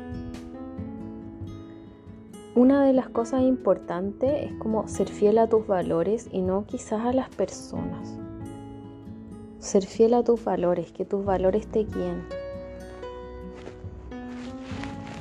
Una 2.55 2.85
de 2.85 2.93
las 2.93 3.09
cosas 3.09 3.43
importantes 3.43 4.51
es 4.51 4.53
como 4.59 4.87
ser 4.87 5.09
fiel 5.09 5.39
a 5.39 5.49
tus 5.49 5.67
valores 5.67 6.29
y 6.31 6.41
no 6.41 6.67
quizás 6.67 7.05
a 7.05 7.13
las 7.13 7.29
personas. 7.29 8.17
Ser 9.59 9.85
fiel 9.85 10.15
a 10.15 10.23
tus 10.23 10.45
valores, 10.45 10.93
que 10.93 11.05
tus 11.05 11.25
valores 11.25 11.67
te 11.67 11.81
guíen 11.85 12.25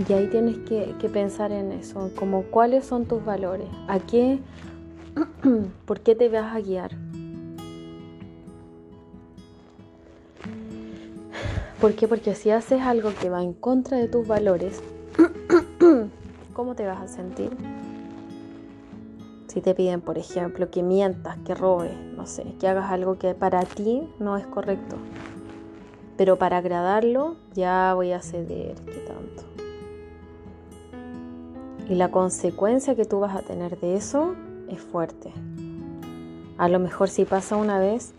y 0.07 0.13
ahí 0.13 0.27
tienes 0.27 0.57
que, 0.57 1.09
pensar 1.09 1.51
en 1.51 1.71
eso, 1.71 2.11
como 2.15 2.43
cuáles 2.43 2.85
son 2.85 3.05
tus 3.05 3.23
valores, 3.23 3.67
a 3.87 3.99
qué, 3.99 4.39
por 5.85 5.99
qué 5.99 6.15
te 6.15 6.29
vas 6.29 6.55
a 6.55 6.59
guiar. 6.59 6.91
¿Por 11.83 11.95
qué? 11.95 12.07
Porque 12.07 12.33
si 12.33 12.49
haces 12.49 12.81
algo 12.81 13.11
que 13.13 13.29
va 13.29 13.43
en 13.43 13.51
contra 13.51 13.97
de 13.97 14.07
tus 14.07 14.25
valores, 14.25 14.81
¿cómo 16.53 16.75
te 16.75 16.85
vas 16.85 17.01
a 17.01 17.09
sentir? 17.09 17.51
Si 19.47 19.59
te 19.59 19.75
piden, 19.75 19.99
por 19.99 20.17
ejemplo, 20.17 20.71
que 20.71 20.81
mientas, 20.81 21.37
que 21.39 21.53
robes, 21.53 21.91
no 22.15 22.25
sé, 22.25 22.45
que 22.57 22.69
hagas 22.69 22.89
algo 22.89 23.19
que 23.19 23.35
para 23.35 23.63
ti 23.63 24.07
no 24.17 24.37
es 24.37 24.47
correcto. 24.47 24.95
Pero 26.15 26.37
para 26.37 26.59
agradarlo, 26.59 27.35
ya 27.53 27.93
voy 27.93 28.13
a 28.13 28.21
ceder, 28.21 28.75
¿qué 28.85 29.05
tanto? 29.05 29.43
Y 31.89 31.95
la 31.95 32.11
consecuencia 32.11 32.95
que 32.95 33.03
tú 33.03 33.19
vas 33.19 33.35
a 33.35 33.41
tener 33.41 33.77
de 33.81 33.97
eso 33.97 34.35
es 34.69 34.79
fuerte. 34.79 35.33
A 36.57 36.69
lo 36.69 36.79
mejor 36.79 37.09
si 37.09 37.25
pasa 37.25 37.57
una 37.57 37.77
vez, 37.77 38.13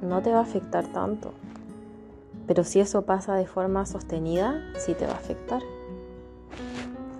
no 0.00 0.22
te 0.22 0.30
va 0.32 0.38
a 0.38 0.42
afectar 0.44 0.86
tanto. 0.86 1.34
Pero 2.46 2.64
si 2.64 2.80
eso 2.80 3.02
pasa 3.02 3.34
de 3.34 3.46
forma 3.46 3.86
sostenida, 3.86 4.62
sí 4.76 4.94
te 4.94 5.06
va 5.06 5.12
a 5.12 5.16
afectar. 5.16 5.62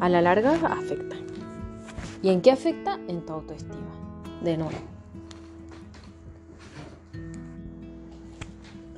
A 0.00 0.08
la 0.08 0.20
larga, 0.20 0.52
afecta. 0.52 1.16
¿Y 2.22 2.30
en 2.30 2.40
qué 2.40 2.50
afecta? 2.50 2.98
En 3.08 3.24
tu 3.24 3.32
autoestima. 3.32 3.78
De 4.42 4.56
nuevo. 4.56 4.94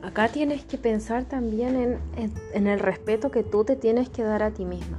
Acá 0.03 0.29
tienes 0.29 0.65
que 0.65 0.79
pensar 0.79 1.25
también 1.25 2.01
en, 2.15 2.67
el 2.67 2.79
respeto 2.79 3.33
que 3.33 3.43
tú 3.43 3.65
te 3.65 3.75
tienes 3.75 4.09
que 4.09 4.23
dar 4.23 4.43
a 4.43 4.53
ti 4.53 4.65
misma. 4.65 4.99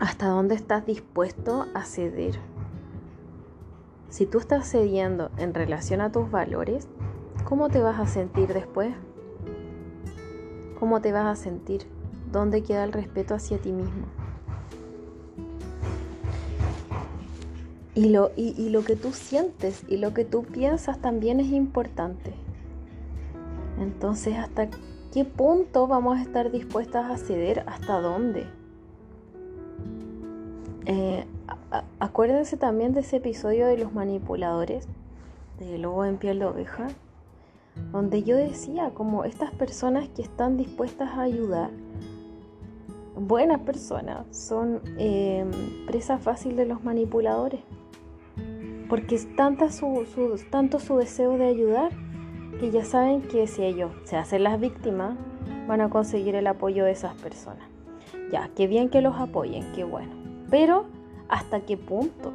¿Hasta 0.00 0.26
dónde 0.26 0.56
estás 0.56 0.84
dispuesto 0.84 1.66
a 1.72 1.84
ceder? 1.84 2.38
Si 4.08 4.26
tú 4.26 4.38
estás 4.38 4.68
cediendo 4.68 5.30
en 5.36 5.54
relación 5.54 6.00
a 6.00 6.10
tus 6.10 6.30
valores, 6.30 6.88
¿cómo 7.44 7.68
te 7.68 7.80
vas 7.80 8.00
a 8.00 8.06
sentir 8.06 8.52
después? 8.52 8.94
¿Cómo 10.84 11.00
te 11.00 11.12
vas 11.12 11.24
a 11.24 11.42
sentir? 11.42 11.86
¿Dónde 12.30 12.62
queda 12.62 12.84
el 12.84 12.92
respeto 12.92 13.34
hacia 13.34 13.56
ti 13.56 13.72
mismo? 13.72 14.04
Y 17.94 18.10
lo, 18.10 18.32
y 18.36 18.68
lo 18.68 18.84
que 18.84 18.94
tú 18.94 19.12
sientes 19.12 19.82
y 19.88 19.96
lo 19.96 20.12
que 20.12 20.26
tú 20.26 20.42
piensas 20.42 20.98
también 21.00 21.40
es 21.40 21.46
importante. 21.46 22.34
Entonces, 23.80 24.36
¿hasta 24.36 24.68
qué 25.10 25.24
punto 25.24 25.86
vamos 25.86 26.18
a 26.18 26.20
estar 26.20 26.50
dispuestas 26.50 27.10
a 27.10 27.16
ceder? 27.16 27.64
¿Hasta 27.66 28.02
dónde? 28.02 28.44
Eh, 30.84 31.24
acuérdense 31.98 32.58
también 32.58 32.92
de 32.92 33.00
ese 33.00 33.16
episodio 33.16 33.68
de 33.68 33.78
los 33.78 33.94
manipuladores, 33.94 34.86
de 35.58 35.78
Lobo 35.78 36.04
en 36.04 36.18
piel 36.18 36.40
de 36.40 36.44
oveja, 36.44 36.88
donde 37.92 38.22
yo 38.22 38.36
decía 38.36 38.90
como 38.94 39.24
estas 39.24 39.50
personas 39.52 40.08
que 40.08 40.22
están 40.22 40.56
dispuestas 40.56 41.10
a 41.10 41.22
ayudar, 41.22 41.70
buenas 43.16 43.60
personas, 43.60 44.26
son 44.30 44.80
eh, 44.98 45.44
presa 45.86 46.18
fácil 46.18 46.56
de 46.56 46.66
los 46.66 46.82
manipuladores, 46.82 47.60
porque 48.88 49.14
es 49.14 49.34
tanta 49.36 49.70
su, 49.70 50.04
tanto 50.50 50.78
su 50.78 50.96
deseo 50.96 51.36
de 51.38 51.46
ayudar 51.46 51.90
que 52.58 52.70
ya 52.70 52.84
saben 52.84 53.22
que 53.22 53.46
si 53.46 53.62
ellos 53.62 53.90
se 54.04 54.16
hacen 54.16 54.44
las 54.44 54.60
víctimas, 54.60 55.16
van 55.66 55.80
a 55.80 55.90
conseguir 55.90 56.34
el 56.34 56.46
apoyo 56.46 56.84
de 56.84 56.92
esas 56.92 57.14
personas. 57.14 57.66
Ya, 58.30 58.50
qué 58.54 58.66
bien 58.66 58.88
que 58.88 59.00
los 59.00 59.16
apoyen, 59.16 59.64
qué 59.74 59.84
bueno. 59.84 60.12
Pero, 60.50 60.86
¿hasta 61.28 61.60
qué 61.60 61.76
punto? 61.76 62.32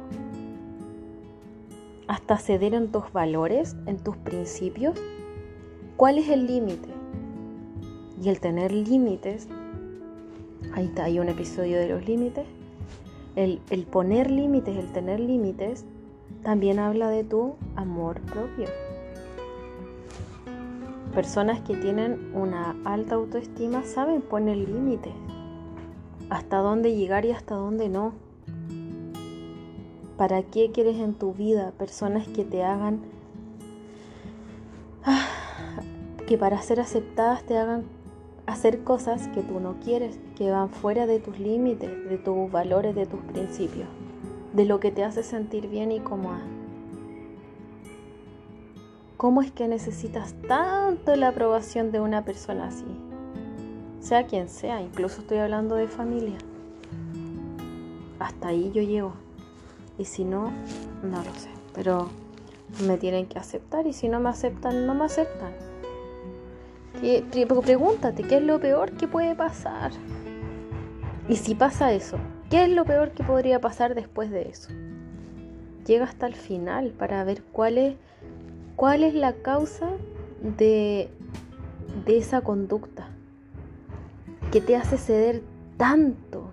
¿Hasta 2.08 2.38
ceder 2.38 2.74
en 2.74 2.90
tus 2.90 3.12
valores, 3.12 3.76
en 3.86 3.98
tus 3.98 4.16
principios? 4.16 5.00
¿Cuál 6.00 6.16
es 6.16 6.30
el 6.30 6.46
límite? 6.46 6.88
Y 8.22 8.30
el 8.30 8.40
tener 8.40 8.72
límites, 8.72 9.48
ahí 10.72 10.86
está, 10.86 11.04
hay 11.04 11.18
un 11.18 11.28
episodio 11.28 11.76
de 11.76 11.90
los 11.90 12.08
límites. 12.08 12.46
El, 13.36 13.60
el 13.68 13.84
poner 13.84 14.30
límites, 14.30 14.78
el 14.78 14.90
tener 14.94 15.20
límites, 15.20 15.84
también 16.42 16.78
habla 16.78 17.10
de 17.10 17.22
tu 17.22 17.56
amor 17.76 18.18
propio. 18.22 18.64
Personas 21.14 21.60
que 21.60 21.76
tienen 21.76 22.30
una 22.34 22.76
alta 22.86 23.16
autoestima 23.16 23.84
saben 23.84 24.22
poner 24.22 24.56
límites. 24.56 25.12
Hasta 26.30 26.60
dónde 26.60 26.96
llegar 26.96 27.26
y 27.26 27.32
hasta 27.32 27.56
dónde 27.56 27.90
no. 27.90 28.14
¿Para 30.16 30.44
qué 30.44 30.70
quieres 30.72 30.96
en 30.96 31.12
tu 31.12 31.34
vida 31.34 31.72
personas 31.72 32.26
que 32.26 32.46
te 32.46 32.64
hagan... 32.64 33.19
que 36.30 36.38
para 36.38 36.62
ser 36.62 36.78
aceptadas 36.78 37.42
te 37.42 37.58
hagan 37.58 37.82
hacer 38.46 38.84
cosas 38.84 39.26
que 39.34 39.42
tú 39.42 39.58
no 39.58 39.80
quieres, 39.80 40.20
que 40.36 40.48
van 40.52 40.70
fuera 40.70 41.08
de 41.08 41.18
tus 41.18 41.40
límites, 41.40 41.90
de 42.08 42.18
tus 42.18 42.48
valores, 42.52 42.94
de 42.94 43.04
tus 43.04 43.18
principios, 43.18 43.88
de 44.52 44.64
lo 44.64 44.78
que 44.78 44.92
te 44.92 45.02
hace 45.02 45.24
sentir 45.24 45.66
bien 45.66 45.90
y 45.90 45.98
cómoda. 45.98 46.38
¿Cómo 49.16 49.42
es 49.42 49.50
que 49.50 49.66
necesitas 49.66 50.36
tanto 50.46 51.16
la 51.16 51.30
aprobación 51.30 51.90
de 51.90 51.98
una 51.98 52.24
persona 52.24 52.68
así? 52.68 52.86
Sea 53.98 54.28
quien 54.28 54.48
sea, 54.48 54.80
incluso 54.80 55.22
estoy 55.22 55.38
hablando 55.38 55.74
de 55.74 55.88
familia. 55.88 56.38
Hasta 58.20 58.46
ahí 58.46 58.70
yo 58.72 58.82
llego. 58.82 59.14
Y 59.98 60.04
si 60.04 60.22
no, 60.22 60.52
no 61.02 61.24
lo 61.24 61.34
sé. 61.34 61.50
Pero 61.74 62.08
me 62.86 62.98
tienen 62.98 63.26
que 63.26 63.40
aceptar 63.40 63.88
y 63.88 63.92
si 63.92 64.08
no 64.08 64.20
me 64.20 64.28
aceptan, 64.28 64.86
no 64.86 64.94
me 64.94 65.06
aceptan. 65.06 65.69
Pregúntate, 67.64 68.22
¿qué 68.24 68.36
es 68.36 68.42
lo 68.42 68.60
peor 68.60 68.92
que 68.92 69.08
puede 69.08 69.34
pasar? 69.34 69.92
Y 71.28 71.36
si 71.36 71.54
pasa 71.54 71.92
eso, 71.92 72.18
¿qué 72.50 72.64
es 72.64 72.70
lo 72.70 72.84
peor 72.84 73.12
que 73.12 73.22
podría 73.22 73.60
pasar 73.60 73.94
después 73.94 74.30
de 74.30 74.48
eso? 74.48 74.70
Llega 75.86 76.04
hasta 76.04 76.26
el 76.26 76.34
final 76.34 76.90
para 76.90 77.24
ver 77.24 77.42
cuál 77.52 77.78
es 77.78 77.96
¿Cuál 78.80 79.04
es 79.04 79.12
la 79.12 79.34
causa 79.34 79.90
de, 80.56 81.10
de 82.06 82.16
esa 82.16 82.40
conducta 82.40 83.10
que 84.50 84.62
te 84.62 84.74
hace 84.74 84.96
ceder 84.96 85.42
tanto? 85.76 86.50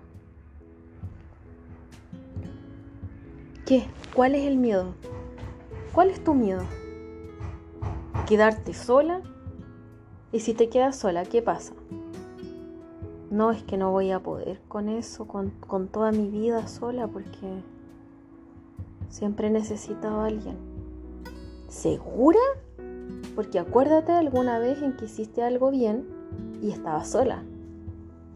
¿Qué? 3.64 3.86
¿Cuál 4.12 4.34
es 4.34 4.46
el 4.46 4.58
miedo? 4.58 4.94
¿Cuál 5.94 6.10
es 6.10 6.22
tu 6.22 6.34
miedo? 6.34 6.64
¿Quedarte 8.26 8.74
sola? 8.74 9.22
Y 10.30 10.40
si 10.40 10.52
te 10.52 10.68
quedas 10.68 10.96
sola, 10.96 11.24
¿qué 11.24 11.40
pasa? 11.40 11.72
No 13.30 13.50
es 13.50 13.62
que 13.62 13.76
no 13.76 13.92
voy 13.92 14.10
a 14.10 14.20
poder 14.20 14.60
con 14.68 14.88
eso, 14.88 15.26
con, 15.26 15.50
con 15.66 15.88
toda 15.88 16.12
mi 16.12 16.28
vida 16.28 16.66
sola, 16.68 17.06
porque 17.06 17.62
siempre 19.08 19.48
he 19.48 19.50
necesitado 19.50 20.20
a 20.20 20.26
alguien. 20.26 20.56
¿Segura? 21.68 22.40
Porque 23.34 23.58
acuérdate 23.58 24.12
alguna 24.12 24.58
vez 24.58 24.82
en 24.82 24.96
que 24.96 25.06
hiciste 25.06 25.42
algo 25.42 25.70
bien 25.70 26.06
y 26.60 26.70
estabas 26.70 27.08
sola. 27.08 27.42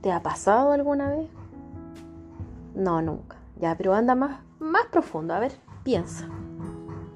¿Te 0.01 0.13
ha 0.13 0.23
pasado 0.23 0.73
alguna 0.73 1.11
vez? 1.11 1.29
No, 2.75 3.03
nunca. 3.03 3.37
Ya, 3.61 3.77
pero 3.77 3.95
anda 3.95 4.15
más, 4.15 4.41
más 4.59 4.87
profundo. 4.87 5.35
A 5.35 5.41
ver, 5.41 5.53
piensa. 5.85 6.29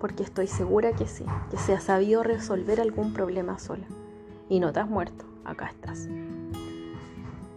Porque 0.00 0.22
estoy 0.22 0.46
segura 0.46 0.92
que 0.92 1.06
sí, 1.06 1.24
que 1.50 1.56
se 1.56 1.74
ha 1.74 1.80
sabido 1.80 2.22
resolver 2.22 2.80
algún 2.80 3.12
problema 3.12 3.58
sola. 3.58 3.86
Y 4.48 4.60
no 4.60 4.72
te 4.72 4.80
has 4.80 4.88
muerto, 4.88 5.24
acá 5.44 5.66
estás. 5.66 6.08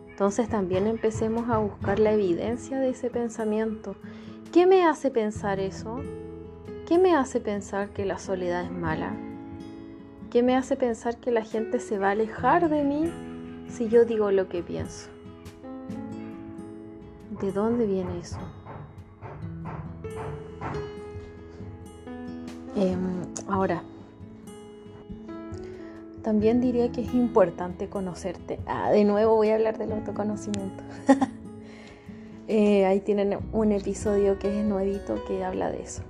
Entonces 0.10 0.50
también 0.50 0.86
empecemos 0.88 1.50
a 1.50 1.60
buscar 1.60 1.98
la 2.00 2.12
evidencia 2.12 2.80
de 2.80 2.90
ese 2.90 3.10
pensamiento. 3.10 3.96
¿Qué 4.52 4.66
me 4.66 4.86
hace 4.86 5.12
pensar 5.12 5.60
eso? 5.60 6.02
¿Qué 6.88 6.98
me 6.98 7.16
hace 7.16 7.40
pensar 7.40 7.92
que 7.92 8.04
la 8.04 8.18
soledad 8.18 8.66
es 8.66 8.72
mala? 8.72 9.14
¿Qué 10.30 10.44
me 10.44 10.56
hace 10.56 10.76
pensar 10.76 11.18
que 11.18 11.32
la 11.32 11.44
gente 11.44 11.80
se 11.80 11.98
va 11.98 12.10
a 12.10 12.12
alejar 12.12 12.70
de 12.70 12.84
mí 12.84 13.12
si 13.70 13.90
yo 13.90 14.06
digo 14.06 14.32
lo 14.32 14.50
que 14.50 14.62
pienso? 14.62 15.10
¿De 17.40 17.52
dónde 17.52 17.86
viene 17.86 18.20
eso? 18.20 18.40
Em, 22.76 23.22
ahora, 23.48 23.84
también 26.30 26.62
diría 26.62 26.92
que 26.92 27.02
es 27.02 27.16
importante 27.16 27.90
conocerte. 27.90 28.60
Ah, 28.68 28.92
de 28.92 29.04
nuevo 29.04 29.36
voy 29.36 29.50
a 29.50 29.56
hablar 29.56 29.80
del 29.80 29.94
autoconocimiento. 29.94 30.84
Eh, 32.52 32.84
ahí 32.88 33.00
tienen 33.00 33.38
un 33.52 33.72
episodio 33.72 34.40
que 34.40 34.48
es 34.48 34.66
nuevito 34.66 35.24
que 35.28 35.44
habla 35.44 35.70
de 35.70 35.84
eso 35.84 36.02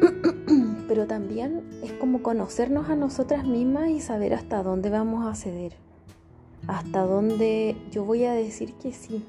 pero 0.88 1.08
también 1.08 1.64
es 1.82 1.90
como 1.94 2.22
conocernos 2.22 2.88
a 2.88 2.94
nosotras 2.94 3.44
mismas 3.44 3.88
y 3.88 4.00
saber 4.00 4.32
hasta 4.32 4.62
dónde 4.62 4.88
vamos 4.88 5.26
a 5.26 5.34
ceder, 5.34 5.72
hasta 6.68 7.02
dónde 7.02 7.74
yo 7.90 8.04
voy 8.04 8.26
a 8.26 8.32
decir 8.32 8.74
que 8.74 8.92
sí. 8.92 9.24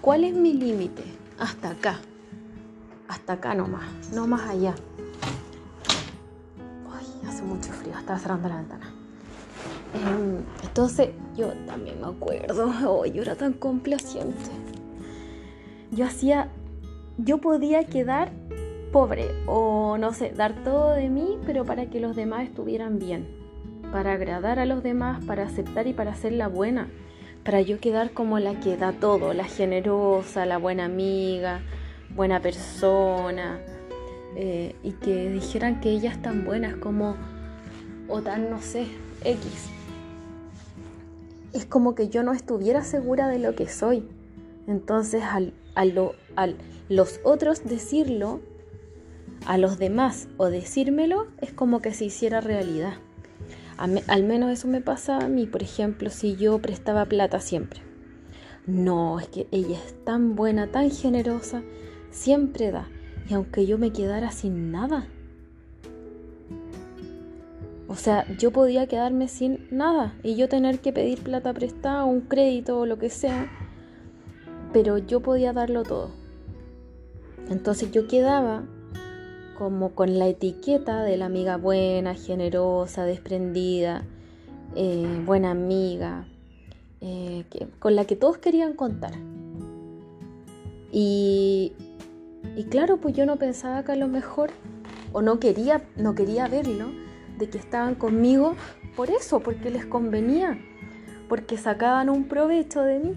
¿Cuál 0.00 0.22
es 0.22 0.32
mi 0.36 0.52
límite? 0.52 1.02
Hasta 1.40 1.70
acá, 1.70 1.98
hasta 3.08 3.32
acá 3.32 3.56
nomás, 3.56 4.12
no 4.14 4.28
más 4.28 4.48
allá. 4.48 4.76
Hace 7.28 7.42
mucho 7.42 7.70
frío, 7.72 7.92
estaba 7.98 8.18
cerrando 8.18 8.48
la 8.48 8.56
ventana. 8.56 8.90
Em, 9.94 10.38
entonces 10.62 11.10
yo 11.36 11.48
también 11.66 12.00
me 12.00 12.06
acuerdo, 12.06 12.72
oh, 12.88 13.04
yo 13.04 13.20
era 13.20 13.34
tan 13.34 13.52
complaciente. 13.52 14.50
Yo 15.90 16.06
hacía, 16.06 16.48
yo 17.18 17.38
podía 17.38 17.84
quedar 17.84 18.32
pobre 18.92 19.28
o 19.46 19.98
no 19.98 20.14
sé, 20.14 20.30
dar 20.30 20.54
todo 20.64 20.92
de 20.92 21.10
mí, 21.10 21.38
pero 21.44 21.66
para 21.66 21.90
que 21.90 22.00
los 22.00 22.16
demás 22.16 22.44
estuvieran 22.44 22.98
bien, 22.98 23.28
para 23.92 24.14
agradar 24.14 24.58
a 24.58 24.64
los 24.64 24.82
demás, 24.82 25.22
para 25.26 25.44
aceptar 25.44 25.86
y 25.86 25.92
para 25.92 26.14
ser 26.14 26.32
la 26.32 26.48
buena, 26.48 26.88
para 27.44 27.60
yo 27.60 27.78
quedar 27.78 28.12
como 28.12 28.38
la 28.38 28.58
que 28.60 28.78
da 28.78 28.92
todo, 28.92 29.34
la 29.34 29.44
generosa, 29.44 30.46
la 30.46 30.56
buena 30.56 30.86
amiga, 30.86 31.60
buena 32.14 32.40
persona 32.40 33.60
eh, 34.36 34.74
y 34.82 34.92
que 34.92 35.30
dijeran 35.30 35.80
que 35.80 35.90
ellas 35.90 36.20
tan 36.22 36.44
buenas 36.44 36.76
como 36.76 37.16
o 38.08 38.22
tan, 38.22 38.50
no 38.50 38.60
sé, 38.60 38.86
X. 39.24 39.68
Es 41.52 41.64
como 41.66 41.94
que 41.94 42.08
yo 42.08 42.22
no 42.22 42.32
estuviera 42.32 42.82
segura 42.84 43.28
de 43.28 43.38
lo 43.38 43.54
que 43.54 43.68
soy. 43.68 44.08
Entonces 44.66 45.22
al, 45.24 45.54
lo, 45.94 46.14
al 46.36 46.56
los 46.88 47.20
otros 47.24 47.64
decirlo, 47.64 48.40
a 49.46 49.58
los 49.58 49.78
demás 49.78 50.28
o 50.36 50.46
decírmelo, 50.46 51.26
es 51.40 51.52
como 51.52 51.80
que 51.80 51.92
se 51.92 52.06
hiciera 52.06 52.40
realidad. 52.40 52.94
Al 53.76 54.24
menos 54.24 54.50
eso 54.50 54.66
me 54.66 54.80
pasa 54.80 55.18
a 55.18 55.28
mí, 55.28 55.46
por 55.46 55.62
ejemplo, 55.62 56.10
si 56.10 56.34
yo 56.34 56.58
prestaba 56.58 57.04
plata 57.04 57.40
siempre. 57.40 57.80
No, 58.66 59.20
es 59.20 59.28
que 59.28 59.46
ella 59.52 59.78
es 59.78 60.04
tan 60.04 60.34
buena, 60.34 60.66
tan 60.66 60.90
generosa, 60.90 61.62
siempre 62.10 62.72
da. 62.72 62.88
Y 63.28 63.34
aunque 63.34 63.66
yo 63.66 63.76
me 63.78 63.92
quedara 63.92 64.30
sin 64.30 64.72
nada, 64.72 65.06
o 67.88 67.94
sea, 67.94 68.26
yo 68.38 68.52
podía 68.52 68.86
quedarme 68.86 69.28
sin 69.28 69.66
nada 69.70 70.14
y 70.22 70.36
yo 70.36 70.48
tener 70.48 70.78
que 70.80 70.92
pedir 70.92 71.20
plata 71.22 71.52
prestada, 71.52 72.04
un 72.04 72.22
crédito 72.22 72.78
o 72.78 72.86
lo 72.86 72.98
que 72.98 73.10
sea, 73.10 73.50
pero 74.72 74.98
yo 74.98 75.20
podía 75.20 75.52
darlo 75.52 75.82
todo. 75.82 76.10
Entonces 77.50 77.90
yo 77.90 78.06
quedaba 78.06 78.64
como 79.58 79.90
con 79.94 80.18
la 80.18 80.28
etiqueta 80.28 81.02
de 81.02 81.16
la 81.16 81.26
amiga 81.26 81.56
buena, 81.56 82.14
generosa, 82.14 83.04
desprendida, 83.04 84.04
eh, 84.76 85.22
buena 85.26 85.50
amiga, 85.50 86.28
eh, 87.00 87.44
con 87.78 87.96
la 87.96 88.04
que 88.04 88.16
todos 88.16 88.38
querían 88.38 88.74
contar. 88.74 89.12
Y, 90.92 91.72
y 92.56 92.64
claro, 92.64 92.96
pues 92.98 93.14
yo 93.14 93.26
no 93.26 93.36
pensaba 93.36 93.84
que 93.84 93.92
a 93.92 93.96
lo 93.96 94.08
mejor, 94.08 94.50
o 95.12 95.22
no 95.22 95.38
quería, 95.38 95.82
no 95.96 96.14
quería 96.14 96.48
verlo, 96.48 96.90
de 97.38 97.48
que 97.48 97.58
estaban 97.58 97.94
conmigo 97.94 98.54
por 98.96 99.10
eso, 99.10 99.40
porque 99.40 99.70
les 99.70 99.86
convenía, 99.86 100.58
porque 101.28 101.56
sacaban 101.56 102.10
un 102.10 102.24
provecho 102.24 102.82
de 102.82 102.98
mí. 102.98 103.14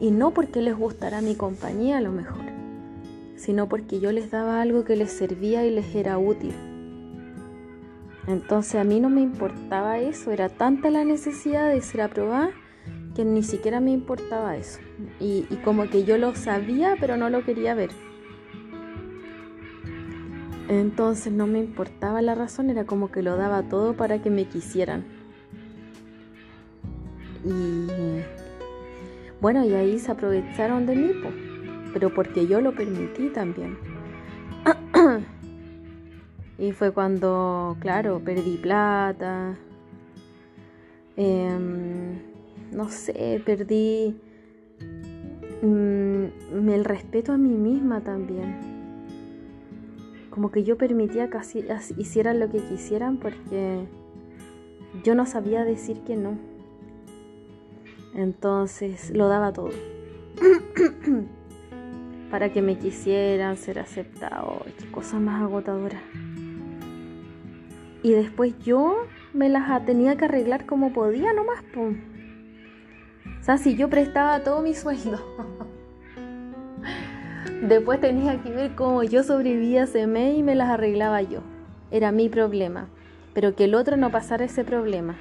Y 0.00 0.10
no 0.10 0.32
porque 0.32 0.60
les 0.60 0.76
gustara 0.76 1.20
mi 1.20 1.36
compañía 1.36 1.98
a 1.98 2.00
lo 2.00 2.10
mejor, 2.10 2.44
sino 3.36 3.68
porque 3.68 4.00
yo 4.00 4.10
les 4.10 4.30
daba 4.30 4.60
algo 4.60 4.84
que 4.84 4.96
les 4.96 5.12
servía 5.12 5.64
y 5.64 5.70
les 5.70 5.94
era 5.94 6.18
útil. 6.18 6.52
Entonces 8.26 8.74
a 8.76 8.84
mí 8.84 9.00
no 9.00 9.10
me 9.10 9.20
importaba 9.20 9.98
eso, 9.98 10.32
era 10.32 10.48
tanta 10.48 10.90
la 10.90 11.04
necesidad 11.04 11.68
de 11.68 11.80
ser 11.80 12.00
aprobada 12.00 12.50
que 13.14 13.24
ni 13.24 13.42
siquiera 13.42 13.80
me 13.80 13.92
importaba 13.92 14.56
eso. 14.56 14.80
Y, 15.20 15.44
como 15.64 15.88
que 15.88 16.04
yo 16.04 16.18
lo 16.18 16.34
sabía, 16.34 16.96
pero 16.98 17.16
no 17.16 17.30
lo 17.30 17.44
quería 17.44 17.74
ver. 17.74 17.90
Entonces 20.68 21.32
no 21.32 21.46
me 21.46 21.60
importaba 21.60 22.22
la 22.22 22.34
razón, 22.34 22.70
era 22.70 22.84
como 22.84 23.10
que 23.10 23.22
lo 23.22 23.36
daba 23.36 23.62
todo 23.62 23.94
para 23.94 24.20
que 24.22 24.30
me 24.30 24.46
quisieran. 24.46 25.04
Y 27.44 28.22
bueno, 29.40 29.64
y 29.64 29.74
ahí 29.74 29.98
se 29.98 30.10
aprovecharon 30.10 30.86
de 30.86 30.96
mí, 30.96 31.12
pero 31.92 32.12
porque 32.14 32.46
yo 32.46 32.60
lo 32.60 32.74
permití 32.74 33.28
también. 33.28 33.76
y 36.58 36.72
fue 36.72 36.92
cuando, 36.92 37.76
claro, 37.80 38.20
perdí 38.24 38.56
plata. 38.56 39.54
Em, 41.16 42.03
no 42.74 42.90
sé, 42.90 43.42
perdí 43.44 44.16
mm, 45.62 46.68
el 46.68 46.84
respeto 46.84 47.32
a 47.32 47.38
mí 47.38 47.54
misma 47.54 48.00
también 48.02 48.74
como 50.34 50.50
que 50.50 50.64
yo 50.64 50.76
permitía 50.76 51.30
que 51.30 51.38
hicieran 51.96 52.40
lo 52.40 52.50
que 52.50 52.58
quisieran 52.58 53.18
porque 53.18 53.86
yo 55.04 55.14
no 55.14 55.26
sabía 55.26 55.64
decir 55.64 56.00
que 56.00 56.16
no. 56.16 56.36
Entonces 58.14 59.10
lo 59.10 59.28
daba 59.28 59.52
todo. 59.52 59.70
Para 62.32 62.52
que 62.52 62.62
me 62.62 62.78
quisieran 62.78 63.56
ser 63.56 63.78
aceptado. 63.78 64.62
Qué 64.76 64.90
cosa 64.90 65.20
más 65.20 65.40
agotadora. 65.40 66.02
Y 68.02 68.10
después 68.10 68.58
yo 68.58 69.06
me 69.32 69.48
las 69.48 69.86
tenía 69.86 70.16
que 70.16 70.24
arreglar 70.24 70.66
como 70.66 70.92
podía 70.92 71.32
nomás. 71.32 71.62
Pum. 71.72 71.94
Sea, 73.44 73.58
si 73.58 73.76
yo 73.76 73.90
prestaba 73.90 74.42
todo 74.42 74.62
mi 74.62 74.74
sueldo 74.74 75.20
Después 77.62 78.00
tenía 78.00 78.42
que 78.42 78.48
ver 78.48 78.74
cómo 78.74 79.02
yo 79.02 79.22
sobrevivía 79.22 79.82
ese 79.82 80.06
mes 80.06 80.38
y 80.38 80.42
me 80.42 80.54
las 80.54 80.70
arreglaba 80.70 81.20
yo. 81.20 81.40
Era 81.90 82.10
mi 82.10 82.30
problema. 82.30 82.88
Pero 83.34 83.54
que 83.54 83.64
el 83.64 83.74
otro 83.74 83.98
no 83.98 84.10
pasara 84.10 84.46
ese 84.46 84.64
problema. 84.64 85.16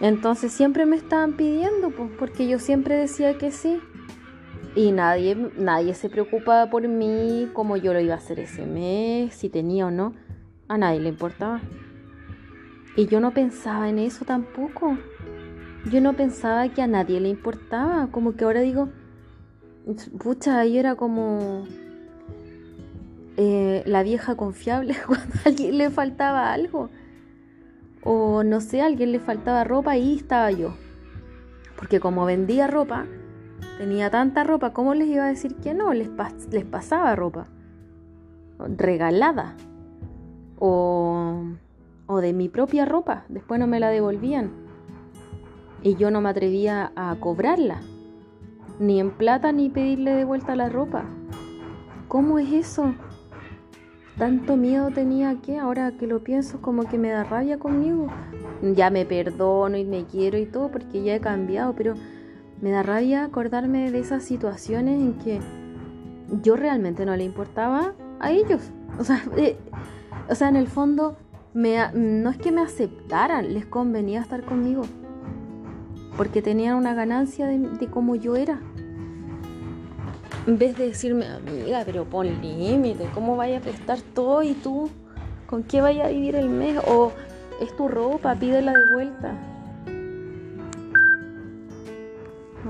Entonces 0.00 0.52
siempre 0.52 0.86
me 0.86 0.96
estaban 0.96 1.34
pidiendo, 1.34 1.90
pues, 1.90 2.10
porque 2.18 2.48
yo 2.48 2.58
siempre 2.58 2.96
decía 2.96 3.36
que 3.36 3.50
sí. 3.50 3.78
Y 4.74 4.92
nadie, 4.92 5.36
nadie 5.58 5.92
se 5.92 6.08
preocupaba 6.08 6.70
por 6.70 6.88
mí, 6.88 7.50
cómo 7.52 7.76
yo 7.76 7.92
lo 7.92 8.00
iba 8.00 8.14
a 8.14 8.18
hacer 8.18 8.40
ese 8.40 8.64
mes, 8.64 9.34
si 9.34 9.50
tenía 9.50 9.86
o 9.86 9.90
no. 9.90 10.14
A 10.66 10.78
nadie 10.78 11.00
le 11.00 11.10
importaba. 11.10 11.60
Y 12.96 13.06
yo 13.06 13.20
no 13.20 13.32
pensaba 13.32 13.90
en 13.90 13.98
eso 13.98 14.24
tampoco. 14.24 14.96
Yo 15.90 16.00
no 16.00 16.14
pensaba 16.14 16.68
que 16.68 16.82
a 16.82 16.88
nadie 16.88 17.20
le 17.20 17.28
importaba. 17.28 18.08
Como 18.10 18.34
que 18.34 18.44
ahora 18.44 18.60
digo, 18.60 18.88
pucha, 20.18 20.58
ahí 20.58 20.78
era 20.78 20.96
como 20.96 21.64
eh, 23.36 23.84
la 23.86 24.02
vieja 24.02 24.36
confiable 24.36 24.96
cuando 25.06 25.34
a 25.44 25.48
alguien 25.48 25.78
le 25.78 25.90
faltaba 25.90 26.52
algo. 26.52 26.90
O 28.02 28.42
no 28.42 28.60
sé, 28.60 28.82
alguien 28.82 29.12
le 29.12 29.20
faltaba 29.20 29.62
ropa 29.62 29.96
y 29.96 30.16
estaba 30.16 30.50
yo. 30.50 30.74
Porque 31.76 32.00
como 32.00 32.24
vendía 32.24 32.66
ropa, 32.66 33.06
tenía 33.78 34.10
tanta 34.10 34.42
ropa, 34.42 34.72
¿cómo 34.72 34.94
les 34.94 35.06
iba 35.06 35.24
a 35.24 35.28
decir 35.28 35.54
que 35.56 35.72
no? 35.72 35.92
Les, 35.92 36.10
les 36.50 36.64
pasaba 36.64 37.14
ropa. 37.14 37.46
Regalada. 38.58 39.56
O, 40.58 41.44
o 42.06 42.20
de 42.20 42.32
mi 42.32 42.48
propia 42.48 42.86
ropa. 42.86 43.24
Después 43.28 43.60
no 43.60 43.68
me 43.68 43.78
la 43.78 43.90
devolvían. 43.90 44.65
Y 45.86 45.94
yo 45.94 46.10
no 46.10 46.20
me 46.20 46.30
atrevía 46.30 46.90
a 46.96 47.14
cobrarla 47.20 47.80
ni 48.80 48.98
en 48.98 49.12
plata 49.12 49.52
ni 49.52 49.70
pedirle 49.70 50.16
de 50.16 50.24
vuelta 50.24 50.56
la 50.56 50.68
ropa. 50.68 51.04
¿Cómo 52.08 52.40
es 52.40 52.52
eso? 52.52 52.92
Tanto 54.18 54.56
miedo 54.56 54.90
tenía 54.90 55.40
que 55.40 55.60
ahora 55.60 55.92
que 55.92 56.08
lo 56.08 56.24
pienso 56.24 56.60
como 56.60 56.88
que 56.88 56.98
me 56.98 57.10
da 57.10 57.22
rabia 57.22 57.60
conmigo. 57.60 58.08
Ya 58.74 58.90
me 58.90 59.06
perdono 59.06 59.76
y 59.76 59.84
me 59.84 60.06
quiero 60.06 60.36
y 60.38 60.46
todo 60.46 60.72
porque 60.72 61.04
ya 61.04 61.14
he 61.14 61.20
cambiado, 61.20 61.74
pero 61.76 61.94
me 62.60 62.72
da 62.72 62.82
rabia 62.82 63.22
acordarme 63.22 63.92
de 63.92 64.00
esas 64.00 64.24
situaciones 64.24 65.00
en 65.00 65.12
que 65.18 65.38
yo 66.42 66.56
realmente 66.56 67.06
no 67.06 67.14
le 67.14 67.22
importaba 67.22 67.94
a 68.18 68.32
ellos. 68.32 68.72
O 68.98 69.04
sea, 69.04 69.22
eh, 69.36 69.56
o 70.28 70.34
sea 70.34 70.48
en 70.48 70.56
el 70.56 70.66
fondo 70.66 71.16
no 71.54 72.30
es 72.30 72.38
que 72.38 72.50
me 72.50 72.62
aceptaran, 72.62 73.54
les 73.54 73.66
convenía 73.66 74.20
estar 74.20 74.42
conmigo 74.42 74.82
porque 76.16 76.42
tenían 76.42 76.76
una 76.76 76.94
ganancia 76.94 77.46
de, 77.46 77.86
cómo 77.88 78.14
yo 78.14 78.36
era. 78.36 78.60
En 80.46 80.58
vez 80.58 80.76
de 80.76 80.86
decirme, 80.86 81.26
amiga, 81.26 81.82
pero 81.84 82.04
pon 82.04 82.40
límite, 82.40 83.08
¿cómo 83.14 83.36
vaya 83.36 83.58
a 83.58 83.60
prestar 83.60 84.00
todo 84.00 84.42
y 84.42 84.54
tú? 84.54 84.90
¿Con 85.46 85.62
qué 85.64 85.80
vaya 85.80 86.06
a 86.06 86.08
vivir 86.08 86.36
el 86.36 86.48
mes? 86.48 86.78
O 86.86 87.12
es 87.60 87.76
tu 87.76 87.88
ropa, 87.88 88.34
pídela 88.34 88.72
de 88.72 88.94
vuelta. 88.94 89.34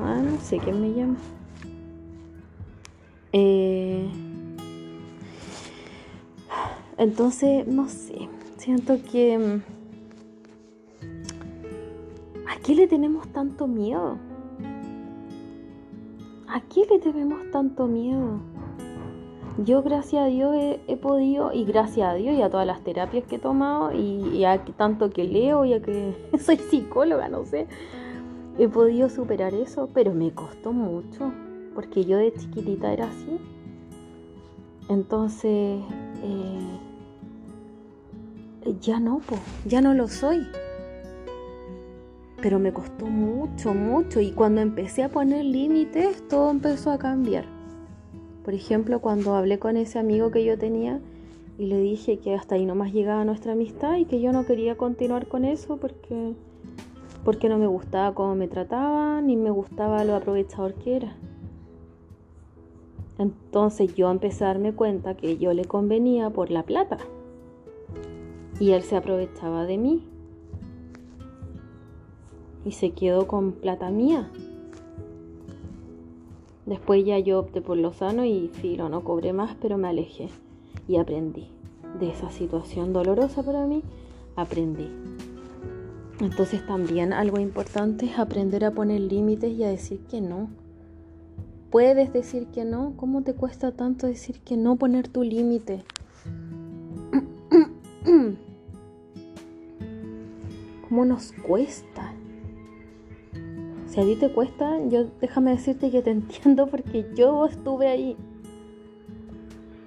Ah, 0.03 0.21
no 0.23 0.41
sé 0.41 0.59
quién 0.59 0.81
me 0.81 0.93
llama. 0.93 1.17
Eh, 3.33 4.09
entonces, 6.97 7.67
no 7.67 7.89
sé, 7.89 8.29
siento 8.57 8.99
que 9.11 9.39
mm, 9.39 9.76
¿A 12.49 12.59
qué 12.61 12.75
le 12.75 12.87
tenemos 12.87 13.27
tanto 13.29 13.67
miedo? 13.67 14.19
¿A 16.49 16.61
qué 16.61 16.87
le 16.89 17.01
tenemos 17.01 17.51
tanto 17.51 17.87
miedo? 17.89 18.41
Yo 19.65 19.83
gracias 19.83 20.23
a 20.23 20.27
Dios 20.27 20.55
he, 20.87 20.97
podido, 20.97 21.53
y 21.53 21.65
gracias 21.65 22.09
a 22.09 22.15
Dios 22.15 22.37
y 22.37 22.43
a 22.43 22.51
todas 22.51 22.67
las 22.67 22.83
terapias 22.83 23.25
que 23.25 23.37
he 23.37 23.39
tomado, 23.39 23.93
y, 23.93 24.45
a 24.45 24.65
tanto 24.65 25.11
que 25.11 25.25
leo 25.25 25.65
y 25.65 25.73
a 25.73 25.83
que 25.83 26.15
soy 26.39 26.59
psicóloga, 26.59 27.29
no 27.29 27.45
sé, 27.47 27.67
he 28.59 28.69
podido 28.69 29.09
superar 29.09 29.55
eso, 29.55 29.89
pero 29.93 30.13
me 30.13 30.31
costó 30.33 30.73
mucho, 30.73 31.33
porque 31.75 32.05
yo 32.05 32.19
de 32.19 32.33
chiquitita 32.33 32.93
era 32.93 33.07
así. 33.07 33.39
Entonces, 34.89 35.81
eh, 36.23 36.79
ya 38.81 39.01
no, 39.01 39.21
ya 39.65 39.81
no 39.81 39.95
lo 39.95 40.07
soy 40.07 40.47
pero 42.47 42.61
me 42.61 42.73
costó 42.73 43.07
mucho, 43.07 43.75
mucho. 43.75 44.21
Y 44.21 44.31
cuando 44.31 44.61
empecé 44.61 45.03
a 45.03 45.09
poner 45.09 45.45
límites, 45.45 46.23
todo 46.29 46.49
empezó 46.53 46.93
a 46.93 46.97
cambiar. 46.97 47.45
Por 48.45 48.55
ejemplo, 48.55 49.01
cuando 49.01 49.35
hablé 49.35 49.59
con 49.59 49.77
ese 49.77 49.99
amigo 49.99 50.31
que 50.31 50.45
yo 50.45 50.57
tenía 50.57 51.01
y 51.59 51.67
le 51.67 51.81
dije 51.81 52.21
que 52.21 52.37
hasta 52.37 52.55
ahí 52.55 52.65
nomás 52.65 52.93
llegaba 52.93 53.25
nuestra 53.25 53.55
amistad 53.55 53.97
y 53.97 54.05
que 54.05 54.21
yo 54.21 54.31
no 54.31 54.47
quería 54.47 54.77
continuar 54.77 55.27
con 55.27 55.45
eso 55.45 55.79
porque, 55.79 56.35
porque 57.25 57.49
no 57.49 57.59
me 57.59 57.67
gustaba 57.67 58.15
cómo 58.15 58.37
me 58.37 58.47
trataba 58.47 59.21
ni 59.23 59.35
me 59.35 59.51
gustaba 59.51 60.05
lo 60.05 60.15
aprovechador 60.15 60.75
que 60.75 60.99
era. 60.99 61.17
Entonces 63.19 63.93
yo 63.97 64.09
empecé 64.09 64.45
a 64.45 64.49
darme 64.55 64.73
cuenta 64.73 65.17
que 65.17 65.37
yo 65.37 65.53
le 65.53 65.65
convenía 65.65 66.31
por 66.31 66.53
la 66.53 66.63
plata 66.63 66.99
y 68.61 68.71
él 68.71 68.85
se 68.85 68.95
aprovechaba 68.95 69.67
de 69.67 69.79
mí 69.79 70.07
y 72.67 72.73
se 72.73 72.91
quedó 72.91 73.29
con 73.29 73.53
plata 73.53 73.91
mía. 73.91 74.29
Después 76.67 77.05
ya 77.05 77.21
yo 77.21 77.39
opté 77.39 77.63
por 77.63 77.77
lo 77.77 77.93
sano 77.93 78.25
y 78.25 78.49
filo, 78.49 78.89
no 78.89 79.05
cobré 79.05 79.33
más, 79.33 79.57
pero 79.63 79.79
me 79.79 79.87
alejé 79.87 80.29
y 80.89 80.97
aprendí. 80.97 81.47
De 82.01 82.11
esa 82.11 82.29
situación 82.31 82.93
dolorosa 82.93 83.45
para 83.45 83.65
mí, 83.67 83.85
aprendí. 84.35 84.89
Entonces 86.21 86.67
también 86.67 87.13
algo 87.13 87.39
importante 87.39 88.07
es 88.07 88.19
aprender 88.19 88.65
a 88.65 88.73
poner 88.73 89.01
límites 89.01 89.53
y 89.53 89.63
a 89.63 89.69
decir 89.69 90.01
que 90.11 90.21
no. 90.21 90.49
Puedes 91.71 92.13
decir 92.13 92.49
que 92.49 92.65
no, 92.65 92.95
¿cómo 92.97 93.23
te 93.23 93.35
cuesta 93.35 93.71
tanto 93.71 94.09
decir 94.09 94.41
que 94.41 94.57
no, 94.57 94.75
poner 94.75 95.07
tu 95.07 95.23
límite? 95.23 95.85
¿Cómo 100.89 101.05
nos 101.05 101.33
cuesta? 101.33 102.13
Si 103.97 104.03
a 104.03 104.05
ti 104.05 104.15
te 104.15 104.29
cuesta, 104.29 104.79
yo 104.91 105.07
déjame 105.23 105.53
decirte 105.53 105.91
que 105.91 106.03
te 106.03 106.11
entiendo 106.19 106.67
porque 106.67 107.07
yo 107.15 107.47
estuve 107.47 107.89
ahí. 107.89 108.15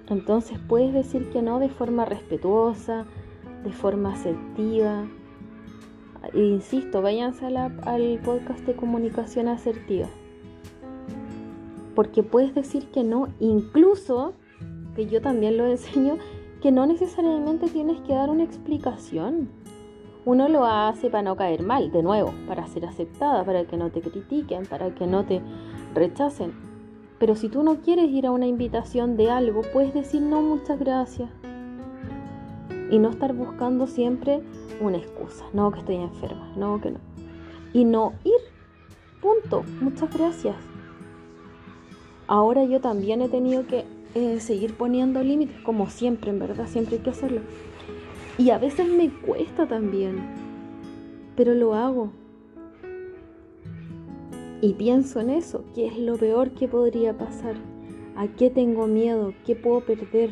Entonces 0.08 0.58
puedes 0.66 0.92
decir 0.92 1.30
que 1.30 1.42
no 1.42 1.60
de 1.60 1.68
forma 1.68 2.04
respetuosa, 2.04 3.06
de 3.62 3.70
forma 3.70 4.14
asertiva. 4.14 5.06
E 6.34 6.40
insisto, 6.40 7.02
váyanse 7.02 7.46
al 7.46 8.18
podcast 8.24 8.58
de 8.66 8.74
comunicación 8.74 9.46
asertiva. 9.46 10.08
Porque 11.94 12.24
puedes 12.24 12.52
decir 12.52 12.86
que 12.90 13.04
no, 13.04 13.28
incluso, 13.38 14.32
que 14.96 15.06
yo 15.06 15.22
también 15.22 15.56
lo 15.56 15.66
enseño, 15.70 16.18
que 16.60 16.72
no 16.72 16.84
necesariamente 16.84 17.68
tienes 17.68 18.00
que 18.00 18.14
dar 18.14 18.28
una 18.28 18.42
explicación. 18.42 19.59
Uno 20.24 20.48
lo 20.48 20.66
hace 20.66 21.08
para 21.08 21.22
no 21.22 21.36
caer 21.36 21.62
mal, 21.62 21.90
de 21.90 22.02
nuevo, 22.02 22.34
para 22.46 22.66
ser 22.66 22.84
aceptada, 22.84 23.44
para 23.44 23.64
que 23.64 23.76
no 23.76 23.90
te 23.90 24.00
critiquen, 24.00 24.66
para 24.66 24.94
que 24.94 25.06
no 25.06 25.24
te 25.24 25.40
rechacen. 25.94 26.52
Pero 27.18 27.36
si 27.36 27.48
tú 27.48 27.62
no 27.62 27.76
quieres 27.76 28.10
ir 28.10 28.26
a 28.26 28.30
una 28.30 28.46
invitación 28.46 29.16
de 29.16 29.30
algo, 29.30 29.62
puedes 29.72 29.94
decir 29.94 30.22
no, 30.22 30.42
muchas 30.42 30.78
gracias. 30.78 31.30
Y 32.90 32.98
no 32.98 33.10
estar 33.10 33.32
buscando 33.34 33.86
siempre 33.86 34.42
una 34.80 34.98
excusa. 34.98 35.44
No, 35.52 35.70
que 35.70 35.80
estoy 35.80 35.96
enferma. 35.96 36.50
No, 36.56 36.80
que 36.80 36.90
no. 36.90 36.98
Y 37.72 37.84
no 37.84 38.14
ir. 38.24 38.40
Punto. 39.20 39.64
Muchas 39.80 40.12
gracias. 40.12 40.56
Ahora 42.26 42.64
yo 42.64 42.80
también 42.80 43.22
he 43.22 43.28
tenido 43.28 43.66
que 43.66 43.84
eh, 44.14 44.40
seguir 44.40 44.74
poniendo 44.74 45.22
límites, 45.22 45.60
como 45.60 45.88
siempre, 45.88 46.30
en 46.30 46.38
verdad, 46.38 46.66
siempre 46.66 46.96
hay 46.96 47.02
que 47.02 47.10
hacerlo. 47.10 47.42
Y 48.40 48.48
a 48.48 48.56
veces 48.56 48.88
me 48.88 49.10
cuesta 49.10 49.66
también, 49.68 50.16
pero 51.36 51.52
lo 51.52 51.74
hago. 51.74 52.10
Y 54.62 54.72
pienso 54.72 55.20
en 55.20 55.28
eso, 55.28 55.62
¿qué 55.74 55.88
es 55.88 55.98
lo 55.98 56.16
peor 56.16 56.52
que 56.52 56.66
podría 56.66 57.12
pasar? 57.18 57.56
¿A 58.16 58.28
qué 58.28 58.48
tengo 58.48 58.86
miedo? 58.86 59.34
¿Qué 59.44 59.56
puedo 59.56 59.82
perder? 59.82 60.30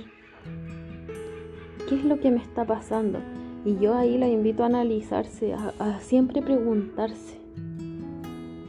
¿Qué 1.87 1.97
es 1.97 2.05
lo 2.07 2.18
que 2.18 2.31
me 2.31 2.38
está 2.38 2.64
pasando? 2.64 3.18
Y 3.66 3.77
yo 3.77 3.94
ahí 3.94 4.16
la 4.16 4.27
invito 4.27 4.62
a 4.62 4.66
analizarse, 4.66 5.53
a, 5.53 6.01
siempre 6.01 6.40
preguntarse, 6.40 7.37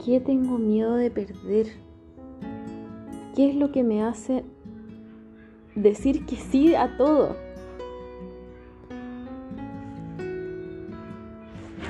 ¿qué 0.03 0.19
tengo 0.19 0.57
miedo 0.57 0.95
de 0.95 1.11
perder? 1.11 1.67
¿Qué 3.37 3.51
es 3.51 3.55
lo 3.55 3.71
que 3.71 3.83
me 3.83 4.03
hace 4.03 4.43
decir 5.75 6.25
que 6.25 6.35
sí 6.35 6.75
a 6.75 6.97
todo? 6.97 7.37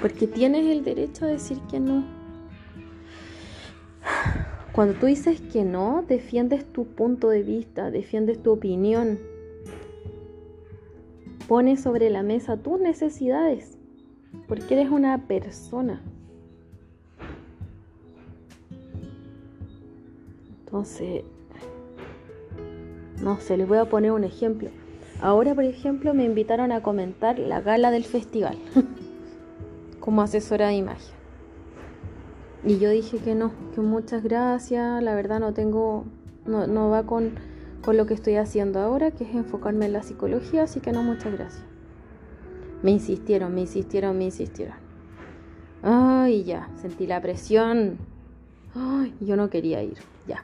Porque 0.01 0.27
tienes 0.27 0.65
el 0.67 0.83
derecho 0.83 1.25
a 1.25 1.27
decir 1.27 1.59
que 1.69 1.79
no. 1.79 2.03
Cuando 4.71 4.93
tú 4.93 5.07
dices 5.07 5.41
que 5.41 5.65
no, 5.65 6.05
defiendes 6.07 6.63
tu 6.71 6.85
punto 6.85 7.29
de 7.29 7.43
vista, 7.43 7.91
defiendes 7.91 8.41
tu 8.41 8.51
opinión. 8.51 9.19
Pones 11.47 11.81
sobre 11.81 12.09
la 12.09 12.23
mesa 12.23 12.57
tus 12.57 12.79
necesidades, 12.79 13.77
porque 14.47 14.75
eres 14.75 14.89
una 14.89 15.27
persona. 15.27 16.01
Entonces, 20.59 21.23
no 23.21 23.38
sé, 23.41 23.57
les 23.57 23.67
voy 23.67 23.79
a 23.79 23.89
poner 23.89 24.12
un 24.12 24.23
ejemplo. 24.23 24.69
Ahora, 25.19 25.55
por 25.55 25.65
ejemplo, 25.65 26.13
me 26.13 26.23
invitaron 26.23 26.71
a 26.71 26.83
comentar 26.83 27.38
la 27.38 27.59
gala 27.59 27.91
del 27.91 28.05
festival. 28.05 28.57
como 29.99 30.21
asesora 30.21 30.67
de 30.67 30.75
imagen. 30.75 31.19
Y 32.63 32.77
yo 32.77 32.89
dije 32.89 33.17
que 33.19 33.35
no, 33.35 33.51
que 33.73 33.81
muchas 33.81 34.23
gracias, 34.23 35.01
la 35.01 35.15
verdad 35.15 35.39
no 35.39 35.53
tengo, 35.53 36.05
no, 36.45 36.89
va 36.89 37.05
con, 37.05 37.35
con 37.83 37.95
lo 37.95 38.05
que 38.05 38.13
estoy 38.13 38.35
haciendo 38.35 38.79
ahora, 38.79 39.12
que 39.12 39.23
es 39.23 39.33
enfocarme 39.33 39.85
en 39.85 39.93
la 39.93 40.03
psicología, 40.03 40.63
así 40.63 40.81
que 40.81 40.91
no, 40.91 41.01
muchas 41.01 41.33
gracias. 41.33 41.63
Me 42.83 42.91
insistieron, 42.91 43.53
me 43.53 43.62
insistieron, 43.62 44.17
me 44.17 44.25
insistieron. 44.25 44.75
Ay, 45.81 46.43
ya, 46.43 46.69
sentí 46.75 47.07
la 47.07 47.21
presión. 47.21 47.97
Ay, 48.75 49.13
yo 49.21 49.38
no 49.38 49.49
quería 49.49 49.81
ir, 49.81 49.97
ya. 50.27 50.43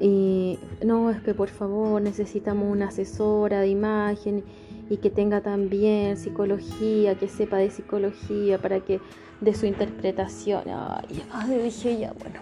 Y 0.00 0.58
no, 0.84 1.10
es 1.10 1.20
que 1.22 1.32
por 1.34 1.48
favor 1.48 2.02
necesitamos 2.02 2.70
una 2.70 2.88
asesora 2.88 3.60
de 3.60 3.68
imagen 3.68 4.44
y 4.88 4.98
que 4.98 5.10
tenga 5.10 5.40
también 5.40 6.16
psicología, 6.16 7.16
que 7.16 7.28
sepa 7.28 7.56
de 7.56 7.70
psicología 7.70 8.58
para 8.58 8.80
que 8.80 9.00
de 9.40 9.54
su 9.54 9.66
interpretación. 9.66 10.62
Ay, 10.68 11.58
dije 11.62 11.98
ya, 11.98 12.12
bueno. 12.18 12.40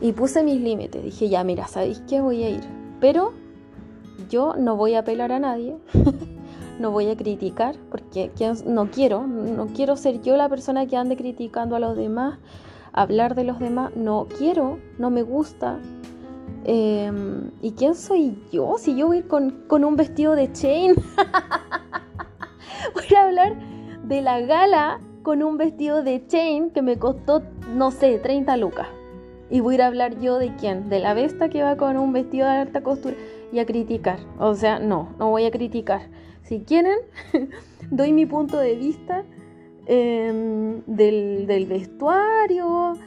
Y 0.00 0.12
puse 0.12 0.42
mis 0.44 0.60
límites. 0.60 1.02
Dije 1.02 1.28
ya, 1.28 1.42
mira, 1.44 1.66
¿sabéis 1.66 2.02
qué? 2.08 2.20
Voy 2.20 2.42
a 2.44 2.50
ir. 2.50 2.60
Pero 3.00 3.32
yo 4.28 4.54
no 4.56 4.76
voy 4.76 4.94
a 4.94 5.00
apelar 5.00 5.32
a 5.32 5.38
nadie. 5.38 5.76
no 6.78 6.90
voy 6.90 7.10
a 7.10 7.16
criticar 7.16 7.76
porque 7.90 8.30
no 8.64 8.90
quiero, 8.90 9.26
no 9.26 9.66
quiero 9.66 9.96
ser 9.96 10.22
yo 10.22 10.36
la 10.36 10.48
persona 10.48 10.86
que 10.86 10.96
ande 10.96 11.16
criticando 11.16 11.76
a 11.76 11.80
los 11.80 11.96
demás, 11.96 12.38
hablar 12.92 13.34
de 13.34 13.44
los 13.44 13.58
demás, 13.58 13.94
no 13.96 14.26
quiero, 14.38 14.78
no 14.98 15.10
me 15.10 15.22
gusta, 15.22 15.80
Em, 16.70 17.50
¿Y 17.62 17.72
quién 17.72 17.94
soy 17.94 18.36
yo? 18.52 18.74
Si 18.76 18.94
yo 18.94 19.06
voy 19.06 19.22
con, 19.22 19.64
con 19.68 19.86
un 19.86 19.96
vestido 19.96 20.34
de 20.34 20.52
chain. 20.52 20.94
voy 22.94 23.16
a 23.16 23.24
hablar 23.24 23.56
de 24.04 24.20
la 24.20 24.42
gala 24.42 25.00
con 25.22 25.42
un 25.42 25.56
vestido 25.56 26.02
de 26.02 26.26
chain 26.26 26.68
que 26.68 26.82
me 26.82 26.98
costó, 26.98 27.42
no 27.74 27.90
sé, 27.90 28.18
30 28.18 28.58
lucas. 28.58 28.86
Y 29.48 29.60
voy 29.60 29.80
a 29.80 29.86
hablar 29.86 30.20
yo 30.20 30.38
de 30.38 30.54
quién? 30.56 30.90
De 30.90 30.98
la 30.98 31.14
besta 31.14 31.48
que 31.48 31.62
va 31.62 31.78
con 31.78 31.96
un 31.96 32.12
vestido 32.12 32.46
de 32.46 32.56
alta 32.56 32.82
costura 32.82 33.16
y 33.50 33.60
a 33.60 33.64
criticar. 33.64 34.18
O 34.38 34.54
sea, 34.54 34.78
no, 34.78 35.14
no 35.18 35.30
voy 35.30 35.46
a 35.46 35.50
criticar. 35.50 36.02
Si 36.42 36.60
quieren, 36.60 36.98
doy 37.90 38.12
mi 38.12 38.26
punto 38.26 38.58
de 38.58 38.76
vista 38.76 39.24
em, 39.86 40.82
del, 40.84 41.46
del 41.46 41.64
vestuario, 41.64 42.98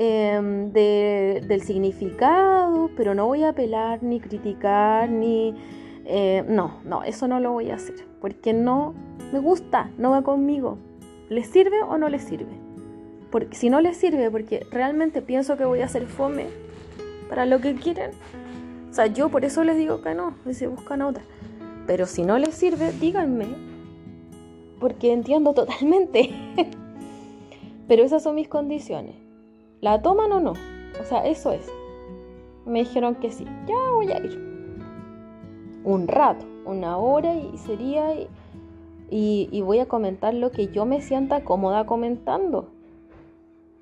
Em, 0.00 0.70
del 0.70 1.60
significado, 1.62 2.88
pero 2.96 3.16
no 3.16 3.26
voy 3.26 3.42
a 3.42 3.48
apelar 3.48 4.00
ni 4.00 4.20
criticar 4.20 5.10
ni... 5.10 5.56
Eh, 6.04 6.44
no, 6.46 6.78
no, 6.84 7.02
eso 7.02 7.26
no 7.26 7.40
lo 7.40 7.50
voy 7.50 7.70
a 7.70 7.74
hacer, 7.74 8.06
porque 8.20 8.52
no 8.52 8.94
me 9.32 9.40
gusta, 9.40 9.90
no 9.98 10.12
va 10.12 10.22
conmigo. 10.22 10.78
¿Les 11.28 11.48
sirve 11.48 11.82
o 11.82 11.98
no 11.98 12.08
les 12.08 12.22
sirve? 12.22 12.52
Porque 13.32 13.56
si 13.56 13.70
no 13.70 13.80
les 13.80 13.96
sirve, 13.96 14.30
porque 14.30 14.64
realmente 14.70 15.20
pienso 15.20 15.56
que 15.56 15.64
voy 15.64 15.80
a 15.80 15.86
hacer 15.86 16.06
fome 16.06 16.46
para 17.28 17.44
lo 17.44 17.60
que 17.60 17.74
quieren, 17.74 18.12
o 18.88 18.94
sea, 18.94 19.06
yo 19.08 19.30
por 19.30 19.44
eso 19.44 19.64
les 19.64 19.76
digo 19.76 20.00
que 20.00 20.14
no, 20.14 20.34
y 20.46 20.54
se 20.54 20.68
buscan 20.68 21.02
otra. 21.02 21.24
Pero 21.88 22.06
si 22.06 22.22
no 22.22 22.38
les 22.38 22.54
sirve, 22.54 22.92
díganme, 22.92 23.48
porque 24.78 25.12
entiendo 25.12 25.54
totalmente. 25.54 26.30
Pero 27.88 28.04
esas 28.04 28.22
son 28.22 28.36
mis 28.36 28.46
condiciones. 28.46 29.27
¿La 29.80 30.02
toman 30.02 30.32
o 30.32 30.40
no? 30.40 30.54
O 31.00 31.04
sea, 31.04 31.24
eso 31.24 31.52
es. 31.52 31.70
Me 32.66 32.80
dijeron 32.80 33.14
que 33.14 33.30
sí. 33.30 33.44
Ya 33.66 33.76
voy 33.94 34.10
a 34.10 34.18
ir. 34.18 34.36
Un 35.84 36.08
rato, 36.08 36.44
una 36.64 36.98
hora 36.98 37.34
y 37.34 37.56
sería... 37.58 38.14
Y, 39.10 39.62
voy 39.62 39.78
a 39.78 39.86
comentar 39.86 40.34
lo 40.34 40.50
que 40.50 40.68
yo 40.68 40.84
me 40.84 41.00
sienta 41.00 41.44
cómoda 41.44 41.86
comentando. 41.86 42.68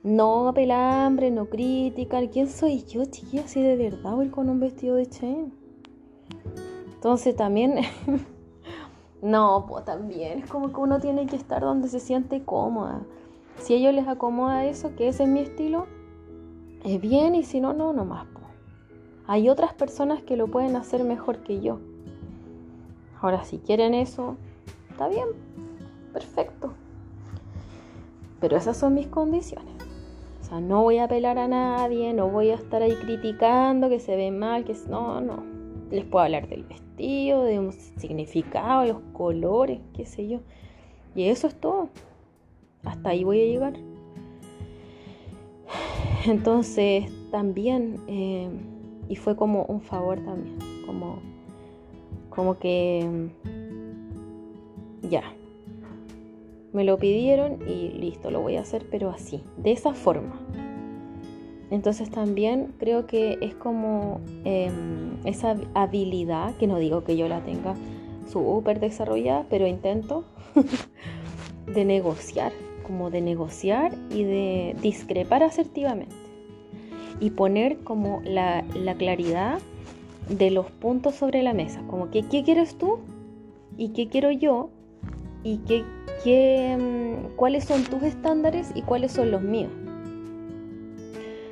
No 0.05 0.53
pelambre, 0.55 1.31
no 1.33 1.47
crítica. 1.47 2.21
¿Quién 2.29 2.49
soy 2.49 2.85
yo, 2.85 3.05
chiquilla? 3.07 3.49
Si 3.49 3.61
de 3.61 3.77
verdad 3.77 4.15
voy 4.15 4.29
con 4.29 4.49
un 4.51 4.61
vestido 4.61 4.97
de 4.97 5.07
chain. 5.07 5.53
Entonces 6.95 7.35
también... 7.35 7.81
no, 9.23 9.65
pues 9.67 9.85
también 9.85 10.41
es 10.41 10.51
como 10.51 10.73
que 10.73 10.79
uno 10.79 11.01
tiene 11.01 11.27
que 11.27 11.37
estar 11.37 11.63
donde 11.63 11.89
se 11.89 11.99
siente 11.99 12.45
cómoda. 12.45 13.03
Si 13.59 13.75
a 13.75 13.77
ellos 13.77 13.95
les 13.95 14.09
acomoda 14.09 14.64
eso, 14.66 14.95
que 14.97 15.09
ese 15.09 15.25
es 15.25 15.29
mi 15.29 15.40
estilo, 15.40 15.87
es 16.85 17.01
bien 17.01 17.35
y 17.35 17.42
si 17.42 17.61
no, 17.61 17.73
no, 17.73 17.92
nomás. 17.92 18.27
Po. 18.27 18.40
Hay 19.27 19.49
otras 19.49 19.75
personas 19.75 20.23
que 20.23 20.37
lo 20.37 20.47
pueden 20.47 20.77
hacer 20.77 21.03
mejor 21.03 21.38
que 21.38 21.61
yo. 21.61 21.81
Ahora, 23.21 23.45
si 23.45 23.59
quieren 23.59 23.95
eso, 23.95 24.37
está 24.90 25.09
bien, 25.09 25.27
perfecto. 26.12 26.73
Pero 28.40 28.57
esas 28.57 28.77
son 28.77 28.95
mis 28.95 29.09
condiciones. 29.09 29.75
O 30.40 30.45
sea, 30.45 30.61
no 30.61 30.83
voy 30.83 30.99
a 30.99 31.05
apelar 31.05 31.38
a 31.38 31.49
nadie, 31.49 32.12
no 32.12 32.29
voy 32.29 32.51
a 32.51 32.55
estar 32.55 32.83
ahí 32.83 32.95
criticando 32.95 33.88
que 33.88 33.99
se 33.99 34.14
ve 34.14 34.31
mal, 34.31 34.64
que 34.64 34.77
no, 34.88 35.21
no. 35.21 35.42
Les 35.90 36.05
puedo 36.05 36.25
hablar 36.25 36.47
del 36.49 36.62
vestido, 36.62 37.42
de 37.42 37.59
un 37.59 37.73
significado, 37.73 38.85
los 38.85 39.01
colores, 39.12 39.81
qué 39.92 40.07
sé 40.07 40.29
yo. 40.29 40.40
Y 41.16 41.25
eso 41.25 41.49
es 41.49 41.59
todo. 41.59 41.88
Hasta 42.87 43.11
ahí 43.11 43.25
voy 43.25 43.42
a 43.42 43.44
llegar. 43.44 43.75
Entonces, 46.27 47.05
también, 47.31 48.01
eh, 48.09 48.49
y 49.09 49.16
fue 49.16 49.37
como 49.37 49.64
un 49.66 49.81
favor 49.81 50.18
también, 50.20 50.57
como, 50.87 51.18
como 52.31 52.59
que 52.59 53.07
ya, 55.03 55.22
me 56.72 56.85
lo 56.85 56.99
pidieron 56.99 57.59
y 57.66 57.90
listo, 57.90 58.31
lo 58.31 58.40
voy 58.40 58.57
a 58.57 58.61
hacer, 58.61 58.87
pero 58.90 59.11
así, 59.11 59.42
de 59.57 59.72
esa 59.72 59.94
forma. 59.94 60.38
Entonces 61.70 62.11
también 62.11 62.75
creo 62.79 63.07
que 63.07 63.38
es 63.40 63.55
como 63.55 64.20
em, 64.44 65.16
esa 65.25 65.57
habilidad, 65.75 66.55
que 66.57 66.66
no 66.66 66.79
digo 66.79 67.03
que 67.03 67.16
yo 67.16 67.29
la 67.29 67.40
tenga 67.40 67.75
súper 68.31 68.79
desarrollada, 68.79 69.46
pero 69.49 69.66
intento 69.66 70.25
de 71.66 71.85
negociar, 71.85 72.53
como 72.87 73.11
de 73.11 73.20
negociar 73.20 73.92
y 74.11 74.25
de 74.25 74.77
discrepar 74.81 75.42
asertivamente. 75.42 76.14
Y 77.20 77.31
poner 77.31 77.79
como 77.79 78.20
la, 78.25 78.64
claridad 78.99 79.59
de 80.29 80.51
los 80.51 80.70
puntos 80.70 81.14
sobre 81.14 81.42
la 81.42 81.55
mesa, 81.55 81.83
como 81.88 82.11
que 82.11 82.22
qué 82.22 82.42
quieres 82.42 82.77
tú 82.77 82.99
y 83.77 83.90
qué 83.90 84.09
quiero 84.09 84.31
yo 84.31 84.70
y 85.42 85.59
qué 85.59 85.85
Mm, 86.27 87.37
cuáles 87.37 87.64
son 87.64 87.85
tus 87.85 88.03
estándares 88.03 88.72
y 88.75 88.83
cuáles 88.83 89.12
son 89.12 89.31
los 89.31 89.42
míos. 89.42 89.70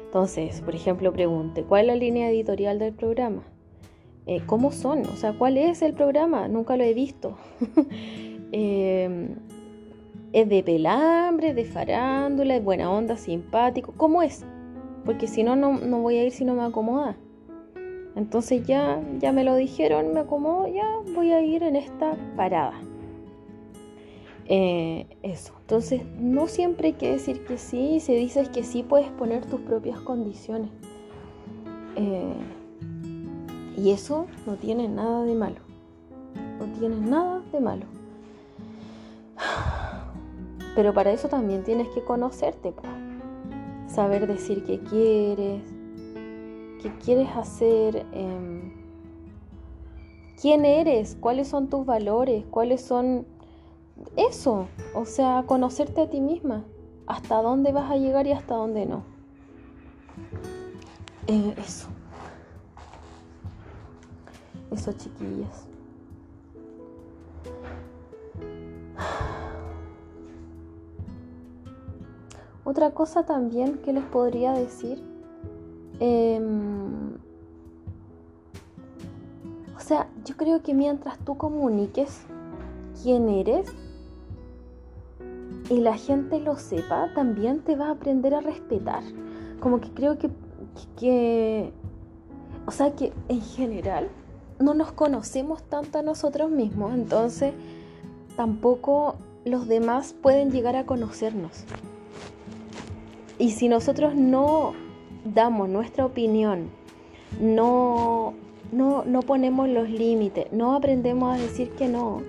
Entonces, 0.07 0.61
por 0.63 0.75
ejemplo, 0.75 1.13
pregunte, 1.13 1.63
¿cuál 1.63 1.83
es 1.83 1.87
la 1.89 1.95
línea 1.97 2.31
editorial 2.31 2.79
del 2.79 2.93
programa? 2.93 3.43
Eh, 4.27 4.41
¿Cómo 4.47 4.73
son? 4.73 5.07
O 5.07 5.17
sea, 5.17 5.33
¿cuál 5.33 5.59
es 5.59 5.83
el 5.83 5.93
programa? 5.93 6.49
Nunca 6.49 6.77
lo 6.77 6.85
he 6.85 6.95
visto. 6.95 7.37
Em, 8.57 9.35
¿Es 10.35 10.49
de 10.49 10.65
pelambre, 10.65 11.55
de 11.55 11.65
farándula, 11.65 12.57
es 12.57 12.65
buena 12.65 12.91
onda, 12.91 13.17
simpático? 13.17 13.95
¿Cómo 13.97 14.21
es? 14.21 14.45
Porque 15.05 15.29
si 15.29 15.45
no, 15.45 15.55
no, 15.55 16.01
voy 16.01 16.17
a 16.17 16.25
ir 16.25 16.33
si 16.33 16.45
no 16.45 16.55
me 16.55 16.65
acomoda. 16.65 17.17
Entonces 18.17 18.67
ya, 18.67 19.01
ya 19.21 19.31
me 19.31 19.45
lo 19.45 19.55
dijeron, 19.55 20.13
me 20.13 20.19
acomodo, 20.19 20.67
ya 20.67 20.85
voy 21.15 21.31
a 21.31 21.41
ir 21.41 21.63
en 21.63 21.77
esta 21.77 22.17
parada. 22.37 22.81
Eh, 24.47 25.07
eso. 25.23 25.55
Entonces, 25.61 26.03
no 26.19 26.49
siempre 26.49 26.89
hay 26.89 26.95
que 26.95 27.13
decir 27.13 27.45
que 27.45 27.57
sí. 27.57 28.01
Si 28.01 28.13
dices 28.17 28.49
que 28.49 28.65
sí, 28.65 28.83
puedes 28.83 29.11
poner 29.11 29.47
tus 29.47 29.61
propias 29.61 30.01
condiciones. 30.01 30.71
Eh, 31.95 32.35
y 33.77 33.93
eso 33.93 34.27
no 34.47 34.57
tiene 34.57 34.89
nada 34.89 35.23
de 35.23 35.37
malo. 35.37 35.61
No 36.59 36.67
tiene 36.77 36.97
nada 36.97 37.41
de 37.53 37.61
malo. 37.61 37.87
Pero 40.75 40.93
para 40.93 41.13
eso 41.13 41.29
también 41.29 41.63
tienes 41.63 41.89
que 41.89 42.03
conocerte. 42.03 42.75
Saber 43.87 44.27
decir 44.27 44.65
qué 44.65 44.81
quieres, 44.81 45.63
qué 46.83 46.93
quieres 47.03 47.29
hacer, 47.37 48.05
em, 48.13 48.73
quién 50.41 50.65
eres, 50.65 51.17
cuáles 51.21 51.49
son 51.49 51.69
tus 51.69 51.87
valores, 51.87 52.45
cuáles 52.51 52.81
son 52.83 53.27
eso, 54.17 54.67
o 54.95 55.05
sea, 55.05 55.45
conocerte 55.47 56.03
a 56.03 56.11
ti 56.11 56.21
misma, 56.21 56.65
hasta 57.07 57.41
dónde 57.41 57.73
vas 57.73 57.91
a 57.91 57.97
llegar 57.97 58.27
y 58.27 58.33
hasta 58.33 58.55
dónde 58.55 58.87
no. 58.87 59.05
Eh, 61.27 61.55
eso. 61.57 61.89
Eso, 64.71 64.93
chiquillas. 64.93 65.69
Otra 72.65 72.93
cosa 72.93 73.25
también 73.25 73.79
que 73.79 73.93
les 73.93 74.05
podría 74.05 74.53
decir, 74.53 75.03
em, 76.01 77.15
o 79.77 79.81
sea, 79.81 80.09
yo 80.25 80.37
creo 80.37 80.63
que 80.63 80.73
mientras 80.73 81.19
tú 81.19 81.37
comuniques 81.37 82.23
quién 83.03 83.29
eres, 83.29 83.71
y 85.71 85.79
la 85.79 85.97
gente 85.97 86.41
lo 86.41 86.57
sepa, 86.57 87.11
también 87.15 87.61
te 87.61 87.77
va 87.77 87.89
a 87.89 87.93
aprender 87.93 88.35
a 88.35 88.41
respetar. 88.41 89.03
Como 89.61 89.81
que 89.81 89.91
creo 89.91 90.19
que, 90.19 90.31
que, 90.97 91.73
o 92.67 92.71
sea 92.71 92.95
que 92.95 93.13
en 93.29 93.41
general 93.41 94.09
no 94.59 94.75
nos 94.75 94.93
conocemos 94.93 95.63
tanto 95.63 95.99
a 95.99 96.03
nosotros 96.03 96.51
mismos, 96.51 96.95
entonces 96.95 97.55
tampoco 98.37 99.17
los 99.45 99.67
demás 99.69 100.15
pueden 100.21 100.51
llegar 100.51 100.77
a 100.77 100.87
conocernos. 100.87 101.65
Y 103.39 103.51
si 103.51 103.69
nosotros 103.69 104.15
no 104.15 104.75
damos 105.25 105.69
nuestra 105.69 106.07
opinión, 106.07 106.71
no, 107.41 108.35
no, 108.73 109.05
no 109.05 109.23
ponemos 109.23 109.69
los 109.69 109.91
límites, 109.91 110.53
no 110.53 110.75
aprendemos 110.75 111.35
a 111.35 111.41
decir 111.41 111.71
que 111.71 111.89
no, 111.89 112.23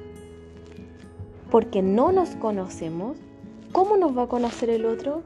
porque 1.52 1.82
no 1.82 2.12
nos 2.12 2.30
conocemos, 2.36 3.18
¿cómo 3.72 3.98
nos 3.98 4.18
va 4.18 4.24
a 4.24 4.28
conocer 4.28 4.70
el 4.70 4.86
otro? 4.86 5.22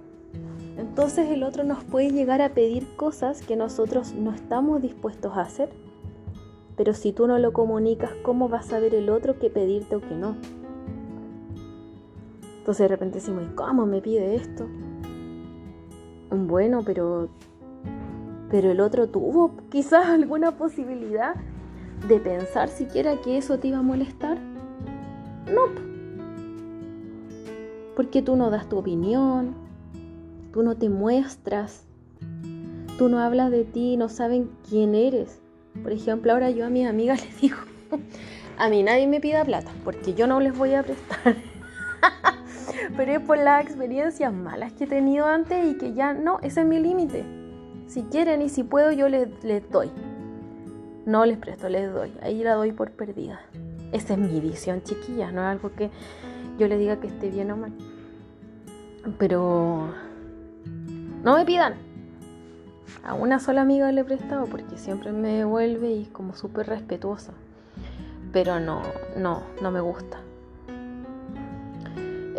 Entonces 0.77 1.29
el 1.29 1.43
otro 1.43 1.63
nos 1.63 1.83
puede 1.83 2.09
llegar 2.11 2.41
a 2.41 2.53
pedir 2.53 2.87
cosas 2.95 3.41
que 3.41 3.55
nosotros 3.55 4.13
no 4.13 4.33
estamos 4.33 4.81
dispuestos 4.81 5.35
a 5.35 5.41
hacer. 5.41 5.69
Pero 6.77 6.93
si 6.93 7.11
tú 7.11 7.27
no 7.27 7.37
lo 7.37 7.51
comunicas, 7.51 8.11
¿cómo 8.23 8.47
va 8.47 8.59
a 8.59 8.63
saber 8.63 8.95
el 8.95 9.09
otro 9.09 9.37
qué 9.37 9.49
pedirte 9.49 9.97
o 9.97 10.01
qué 10.01 10.15
no? 10.15 10.37
Entonces 12.59 12.85
de 12.85 12.87
repente 12.87 13.19
decimos, 13.19 13.43
¿cómo 13.55 13.85
me 13.85 13.99
pide 14.01 14.35
esto? 14.35 14.67
Bueno, 16.31 16.83
pero 16.85 17.29
pero 18.49 18.71
el 18.71 18.79
otro 18.79 19.07
tuvo 19.07 19.51
quizás 19.69 20.05
alguna 20.07 20.57
posibilidad 20.57 21.35
de 22.07 22.19
pensar 22.19 22.69
siquiera 22.69 23.19
que 23.21 23.37
eso 23.37 23.59
te 23.59 23.69
iba 23.69 23.79
a 23.79 23.83
molestar. 23.83 24.37
No, 25.53 25.89
porque 27.95 28.21
tú 28.21 28.35
no 28.35 28.49
das 28.49 28.69
tu 28.69 28.77
opinión, 28.77 29.55
tú 30.53 30.63
no 30.63 30.77
te 30.77 30.87
muestras, 30.89 31.83
tú 32.97 33.09
no 33.09 33.19
hablas 33.19 33.51
de 33.51 33.65
ti, 33.65 33.97
no 33.97 34.07
saben 34.07 34.49
quién 34.69 34.95
eres. 34.95 35.41
Por 35.83 35.91
ejemplo, 35.91 36.31
ahora 36.31 36.49
yo 36.49 36.65
a 36.65 36.69
mis 36.69 36.87
amigas 36.87 37.25
les 37.25 37.41
digo, 37.41 37.57
a 38.57 38.69
mí 38.69 38.83
nadie 38.83 39.07
me 39.07 39.19
pida 39.19 39.43
plata, 39.43 39.71
porque 39.83 40.13
yo 40.13 40.27
no 40.27 40.39
les 40.39 40.57
voy 40.57 40.75
a 40.75 40.83
prestar. 40.83 41.35
Pero 42.97 43.11
es 43.11 43.19
por 43.19 43.37
las 43.37 43.63
experiencias 43.63 44.33
malas 44.33 44.73
que 44.73 44.85
he 44.85 44.87
tenido 44.87 45.25
antes 45.25 45.65
y 45.65 45.77
que 45.77 45.93
ya 45.93 46.13
no, 46.13 46.39
ese 46.41 46.61
es 46.61 46.67
mi 46.67 46.79
límite. 46.79 47.23
Si 47.87 48.03
quieren 48.03 48.41
y 48.41 48.49
si 48.49 48.63
puedo, 48.63 48.91
yo 48.91 49.09
les, 49.09 49.27
les 49.43 49.69
doy. 49.69 49.91
No 51.05 51.25
les 51.25 51.37
presto, 51.37 51.69
les 51.69 51.91
doy. 51.91 52.11
Ahí 52.21 52.43
la 52.43 52.53
doy 52.53 52.71
por 52.71 52.91
perdida. 52.91 53.39
Esa 53.91 54.13
es 54.13 54.19
mi 54.19 54.39
visión, 54.39 54.83
chiquilla, 54.83 55.31
no 55.31 55.41
es 55.41 55.47
algo 55.47 55.71
que 55.75 55.89
yo 56.59 56.67
le 56.67 56.77
diga 56.77 56.99
que 56.99 57.07
esté 57.07 57.29
bien 57.29 57.49
o 57.51 57.57
mal. 57.57 57.73
Pero 59.17 59.87
no 61.23 61.37
me 61.37 61.45
pidan. 61.45 61.73
A 63.03 63.13
una 63.13 63.39
sola 63.39 63.61
amiga 63.61 63.91
le 63.91 64.01
he 64.01 64.03
prestado 64.03 64.45
porque 64.45 64.77
siempre 64.77 65.11
me 65.11 65.37
devuelve 65.37 65.89
y 65.89 66.03
es 66.03 66.09
como 66.09 66.35
súper 66.35 66.67
respetuosa. 66.67 67.33
Pero 68.31 68.59
no, 68.59 68.83
no, 69.17 69.41
no 69.61 69.71
me 69.71 69.79
gusta. 69.79 70.19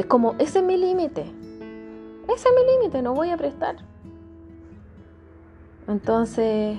Es 0.01 0.07
como, 0.07 0.35
ese 0.39 0.61
es 0.61 0.65
mi 0.65 0.79
límite. 0.79 1.21
Ese 1.21 2.49
es 2.49 2.55
mi 2.57 2.73
límite, 2.73 3.03
no 3.03 3.13
voy 3.13 3.29
a 3.29 3.37
prestar. 3.37 3.77
Entonces, 5.87 6.79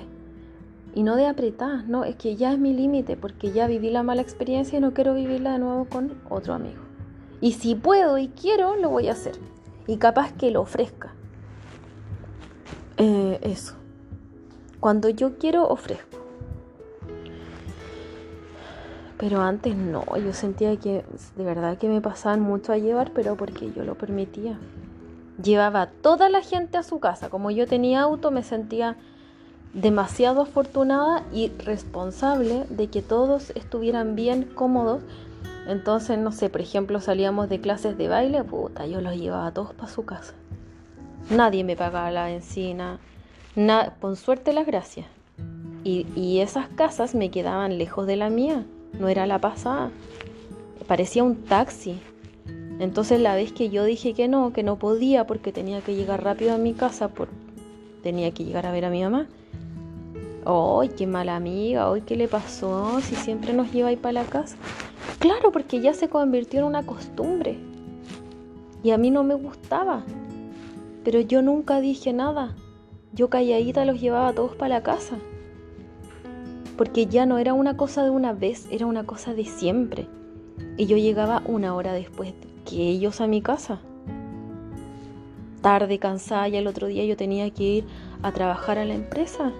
y 0.92 1.04
no 1.04 1.14
de 1.14 1.28
apretar, 1.28 1.88
no, 1.88 2.02
es 2.02 2.16
que 2.16 2.34
ya 2.34 2.52
es 2.52 2.58
mi 2.58 2.72
límite 2.72 3.16
porque 3.16 3.52
ya 3.52 3.68
viví 3.68 3.90
la 3.90 4.02
mala 4.02 4.22
experiencia 4.22 4.76
y 4.76 4.80
no 4.80 4.92
quiero 4.92 5.14
vivirla 5.14 5.52
de 5.52 5.60
nuevo 5.60 5.84
con 5.84 6.20
otro 6.30 6.52
amigo. 6.52 6.82
Y 7.40 7.52
si 7.52 7.76
puedo 7.76 8.18
y 8.18 8.26
quiero, 8.26 8.74
lo 8.74 8.90
voy 8.90 9.06
a 9.06 9.12
hacer. 9.12 9.36
Y 9.86 9.98
capaz 9.98 10.32
que 10.32 10.50
lo 10.50 10.62
ofrezca. 10.62 11.14
Eh, 12.96 13.38
eso. 13.42 13.76
Cuando 14.80 15.08
yo 15.08 15.38
quiero, 15.38 15.68
ofrezco. 15.68 16.18
Pero 19.22 19.40
antes 19.40 19.76
no, 19.76 20.04
yo 20.16 20.32
sentía 20.32 20.76
que 20.78 21.04
de 21.36 21.44
verdad 21.44 21.78
que 21.78 21.88
me 21.88 22.00
pasaban 22.00 22.40
mucho 22.40 22.72
a 22.72 22.78
llevar, 22.78 23.12
pero 23.12 23.36
porque 23.36 23.70
yo 23.70 23.84
lo 23.84 23.94
permitía. 23.94 24.58
Llevaba 25.40 25.86
toda 25.86 26.28
la 26.28 26.40
gente 26.42 26.76
a 26.76 26.82
su 26.82 26.98
casa. 26.98 27.30
Como 27.30 27.52
yo 27.52 27.68
tenía 27.68 28.00
auto, 28.00 28.32
me 28.32 28.42
sentía 28.42 28.96
demasiado 29.74 30.42
afortunada 30.42 31.22
y 31.32 31.52
responsable 31.64 32.64
de 32.68 32.88
que 32.88 33.00
todos 33.00 33.50
estuvieran 33.50 34.16
bien 34.16 34.42
cómodos. 34.42 35.02
Entonces, 35.68 36.18
no 36.18 36.32
sé, 36.32 36.48
por 36.48 36.60
ejemplo, 36.60 37.00
salíamos 37.00 37.48
de 37.48 37.60
clases 37.60 37.96
de 37.96 38.08
baile, 38.08 38.42
puta, 38.42 38.86
yo 38.86 39.00
los 39.00 39.14
llevaba 39.14 39.52
todos 39.52 39.72
para 39.72 39.88
su 39.88 40.04
casa. 40.04 40.34
Nadie 41.30 41.62
me 41.62 41.76
pagaba 41.76 42.10
la 42.10 42.24
benzina, 42.24 42.98
con 44.00 44.16
suerte 44.16 44.52
las 44.52 44.66
gracias. 44.66 45.06
Y, 45.84 46.08
y 46.16 46.40
esas 46.40 46.66
casas 46.70 47.14
me 47.14 47.30
quedaban 47.30 47.78
lejos 47.78 48.08
de 48.08 48.16
la 48.16 48.28
mía, 48.28 48.64
no 48.98 49.08
era 49.08 49.26
la 49.26 49.40
pasada. 49.40 49.90
Parecía 50.86 51.24
un 51.24 51.36
taxi. 51.44 52.00
Entonces 52.78 53.20
la 53.20 53.34
vez 53.34 53.52
que 53.52 53.70
yo 53.70 53.84
dije 53.84 54.14
que 54.14 54.28
no, 54.28 54.52
que 54.52 54.62
no 54.62 54.76
podía 54.76 55.26
porque 55.26 55.52
tenía 55.52 55.80
que 55.80 55.94
llegar 55.94 56.24
rápido 56.24 56.52
a 56.52 56.58
mi 56.58 56.72
casa, 56.72 57.08
por, 57.08 57.28
tenía 58.02 58.32
que 58.32 58.44
llegar 58.44 58.66
a 58.66 58.72
ver 58.72 58.84
a 58.84 58.90
mi 58.90 59.02
mamá. 59.02 59.26
¡Ay, 60.44 60.88
qué 60.96 61.06
mala 61.06 61.36
amiga! 61.36 61.90
¡Ay, 61.92 62.00
qué 62.00 62.16
le 62.16 62.26
pasó! 62.26 63.00
Si 63.00 63.14
siempre 63.14 63.52
nos 63.52 63.72
lleva 63.72 63.90
ahí 63.90 63.96
para 63.96 64.12
la 64.12 64.24
casa. 64.24 64.56
Claro, 65.20 65.52
porque 65.52 65.80
ya 65.80 65.94
se 65.94 66.08
convirtió 66.08 66.60
en 66.60 66.66
una 66.66 66.84
costumbre. 66.84 67.58
Y 68.82 68.90
a 68.90 68.98
mí 68.98 69.12
no 69.12 69.22
me 69.22 69.34
gustaba. 69.34 70.02
Pero 71.04 71.20
yo 71.20 71.42
nunca 71.42 71.80
dije 71.80 72.12
nada. 72.12 72.56
Yo 73.12 73.30
calladita 73.30 73.84
los 73.84 74.00
llevaba 74.00 74.32
todos 74.32 74.56
para 74.56 74.76
la 74.76 74.82
casa. 74.82 75.16
Porque 76.76 77.06
ya 77.06 77.26
no 77.26 77.38
era 77.38 77.52
una 77.52 77.76
cosa 77.76 78.02
de 78.02 78.10
una 78.10 78.32
vez, 78.32 78.66
era 78.70 78.86
una 78.86 79.04
cosa 79.04 79.34
de 79.34 79.44
siempre. 79.44 80.06
Y 80.76 80.86
yo 80.86 80.96
llegaba 80.96 81.42
una 81.46 81.74
hora 81.74 81.92
después 81.92 82.34
que 82.64 82.88
ellos 82.88 83.20
a 83.20 83.26
mi 83.26 83.42
casa. 83.42 83.80
Tarde, 85.60 85.98
cansada, 85.98 86.48
y 86.48 86.56
el 86.56 86.66
otro 86.66 86.86
día 86.88 87.04
yo 87.04 87.16
tenía 87.16 87.50
que 87.50 87.62
ir 87.62 87.84
a 88.22 88.32
trabajar 88.32 88.78
a 88.78 88.84
la 88.84 88.94
empresa. 88.94 89.52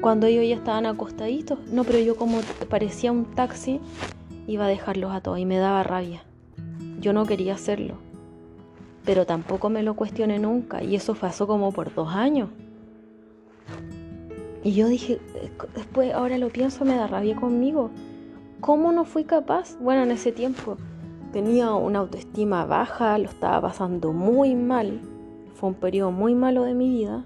Cuando 0.00 0.26
ellos 0.26 0.46
ya 0.48 0.54
estaban 0.54 0.86
acostaditos. 0.86 1.58
No, 1.66 1.84
pero 1.84 1.98
yo 1.98 2.16
como 2.16 2.40
parecía 2.70 3.12
un 3.12 3.24
taxi, 3.34 3.80
iba 4.46 4.66
a 4.66 4.68
dejarlos 4.68 5.12
a 5.12 5.20
todos 5.20 5.38
y 5.38 5.46
me 5.46 5.58
daba 5.58 5.82
rabia. 5.82 6.22
Yo 7.00 7.12
no 7.12 7.26
quería 7.26 7.54
hacerlo. 7.54 7.94
Pero 9.04 9.26
tampoco 9.26 9.68
me 9.68 9.82
lo 9.82 9.94
cuestioné 9.94 10.38
nunca. 10.38 10.82
Y 10.82 10.96
eso 10.96 11.14
pasó 11.14 11.46
como 11.46 11.72
por 11.72 11.94
dos 11.94 12.08
años. 12.14 12.50
Y 14.66 14.72
yo 14.72 14.88
dije, 14.88 15.20
después, 15.76 16.12
ahora 16.12 16.38
lo 16.38 16.48
pienso, 16.48 16.84
me 16.84 16.96
da 16.96 17.06
rabia 17.06 17.36
conmigo. 17.36 17.90
¿Cómo 18.60 18.90
no 18.90 19.04
fui 19.04 19.22
capaz? 19.22 19.78
Bueno, 19.78 20.02
en 20.02 20.10
ese 20.10 20.32
tiempo 20.32 20.76
tenía 21.32 21.72
una 21.72 22.00
autoestima 22.00 22.64
baja, 22.64 23.16
lo 23.16 23.26
estaba 23.26 23.60
pasando 23.60 24.12
muy 24.12 24.56
mal. 24.56 25.02
Fue 25.54 25.68
un 25.68 25.76
periodo 25.76 26.10
muy 26.10 26.34
malo 26.34 26.64
de 26.64 26.74
mi 26.74 26.88
vida, 26.88 27.24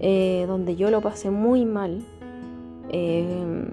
eh, 0.00 0.44
donde 0.46 0.76
yo 0.76 0.90
lo 0.90 1.00
pasé 1.00 1.30
muy 1.30 1.64
mal. 1.64 2.04
Eh, 2.90 3.66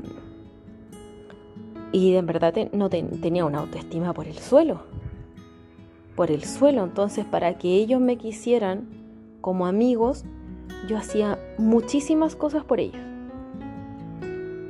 y 1.92 2.16
en 2.16 2.26
verdad 2.26 2.54
no 2.72 2.90
tenía 2.90 3.44
una 3.44 3.60
autoestima 3.60 4.14
por 4.14 4.28
el 4.28 4.38
suelo. 4.38 4.80
Por 6.16 6.32
el 6.32 6.46
suelo. 6.46 6.86
Entonces, 6.86 7.26
para 7.26 7.58
que 7.58 7.76
ellos 7.76 8.00
me 8.00 8.16
quisieran 8.16 8.88
como 9.42 9.68
amigos, 9.68 10.24
yo 10.88 10.98
hacía 10.98 11.40
muchísimas 11.58 12.36
cosas 12.36 12.64
por 12.64 12.80
ellos. 12.80 13.02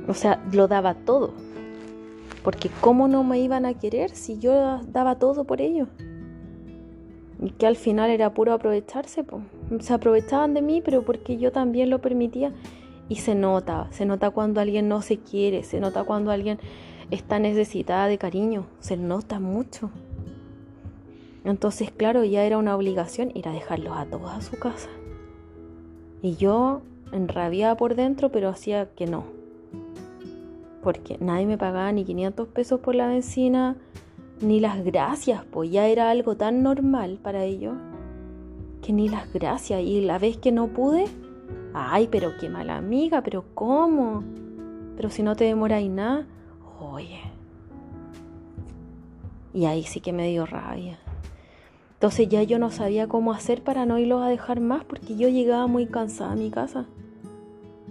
O 0.08 0.14
sea, 0.14 0.42
lo 0.52 0.68
daba 0.68 0.94
todo. 0.94 1.32
Porque 2.42 2.70
¿cómo 2.80 3.08
no 3.08 3.24
me 3.24 3.40
iban 3.40 3.66
a 3.66 3.74
querer 3.74 4.10
si 4.10 4.38
yo 4.38 4.80
daba 4.92 5.18
todo 5.18 5.44
por 5.44 5.60
ellos? 5.60 5.88
Y 7.42 7.50
que 7.50 7.66
al 7.66 7.76
final 7.76 8.10
era 8.10 8.32
puro 8.32 8.52
aprovecharse. 8.52 9.24
Pues. 9.24 9.42
Se 9.80 9.92
aprovechaban 9.92 10.54
de 10.54 10.62
mí, 10.62 10.80
pero 10.80 11.02
porque 11.02 11.38
yo 11.38 11.52
también 11.52 11.90
lo 11.90 12.00
permitía. 12.00 12.52
Y 13.08 13.16
se 13.16 13.34
nota, 13.34 13.88
se 13.90 14.06
nota 14.06 14.30
cuando 14.30 14.60
alguien 14.60 14.88
no 14.88 15.02
se 15.02 15.18
quiere, 15.18 15.62
se 15.62 15.80
nota 15.80 16.04
cuando 16.04 16.30
alguien 16.30 16.58
está 17.10 17.38
necesitada 17.38 18.08
de 18.08 18.18
cariño, 18.18 18.66
se 18.80 18.96
nota 18.96 19.38
mucho. 19.38 19.90
Entonces, 21.44 21.92
claro, 21.92 22.24
ya 22.24 22.42
era 22.42 22.58
una 22.58 22.74
obligación 22.74 23.30
ir 23.34 23.48
a 23.48 23.52
dejarlos 23.52 23.96
a 23.96 24.06
todos 24.06 24.30
a 24.30 24.40
su 24.40 24.58
casa. 24.58 24.88
Y 26.26 26.34
yo 26.34 26.80
enrabiaba 27.12 27.76
por 27.76 27.94
dentro, 27.94 28.32
pero 28.32 28.48
hacía 28.48 28.90
que 28.96 29.06
no 29.06 29.36
porque 30.86 31.18
nadie 31.18 31.46
me 31.46 31.58
pagaba 31.58 31.90
ni 31.90 32.04
500 32.04 32.46
pesos 32.46 32.78
por 32.78 32.94
la 32.94 33.08
benzina, 33.08 33.74
ni 34.40 34.60
las 34.60 34.84
gracias, 34.84 35.44
pues 35.50 35.68
ya 35.68 35.88
era 35.88 36.10
algo 36.10 36.36
tan 36.36 36.62
normal 36.62 37.18
para 37.20 37.42
ellos, 37.42 37.74
que 38.82 38.92
ni 38.92 39.08
las 39.08 39.32
gracias. 39.32 39.82
Y 39.82 40.02
la 40.02 40.20
vez 40.20 40.36
que 40.36 40.52
no 40.52 40.68
pude, 40.68 41.06
ay, 41.74 42.06
pero 42.08 42.36
qué 42.40 42.48
mala 42.48 42.76
amiga, 42.76 43.20
pero 43.22 43.44
¿cómo? 43.52 44.22
Pero 44.94 45.10
si 45.10 45.24
no 45.24 45.34
te 45.34 45.42
demoráis 45.42 45.90
nada, 45.90 46.24
oye. 46.80 47.20
Y 49.52 49.64
ahí 49.64 49.82
sí 49.82 49.98
que 50.00 50.12
me 50.12 50.28
dio 50.28 50.46
rabia. 50.46 51.00
Entonces 52.06 52.28
ya 52.28 52.44
yo 52.44 52.60
no 52.60 52.70
sabía 52.70 53.08
cómo 53.08 53.32
hacer 53.32 53.64
para 53.64 53.84
no 53.84 53.98
irlos 53.98 54.22
a 54.22 54.28
dejar 54.28 54.60
más 54.60 54.84
porque 54.84 55.16
yo 55.16 55.28
llegaba 55.28 55.66
muy 55.66 55.86
cansada 55.86 56.30
a 56.30 56.36
mi 56.36 56.52
casa. 56.52 56.86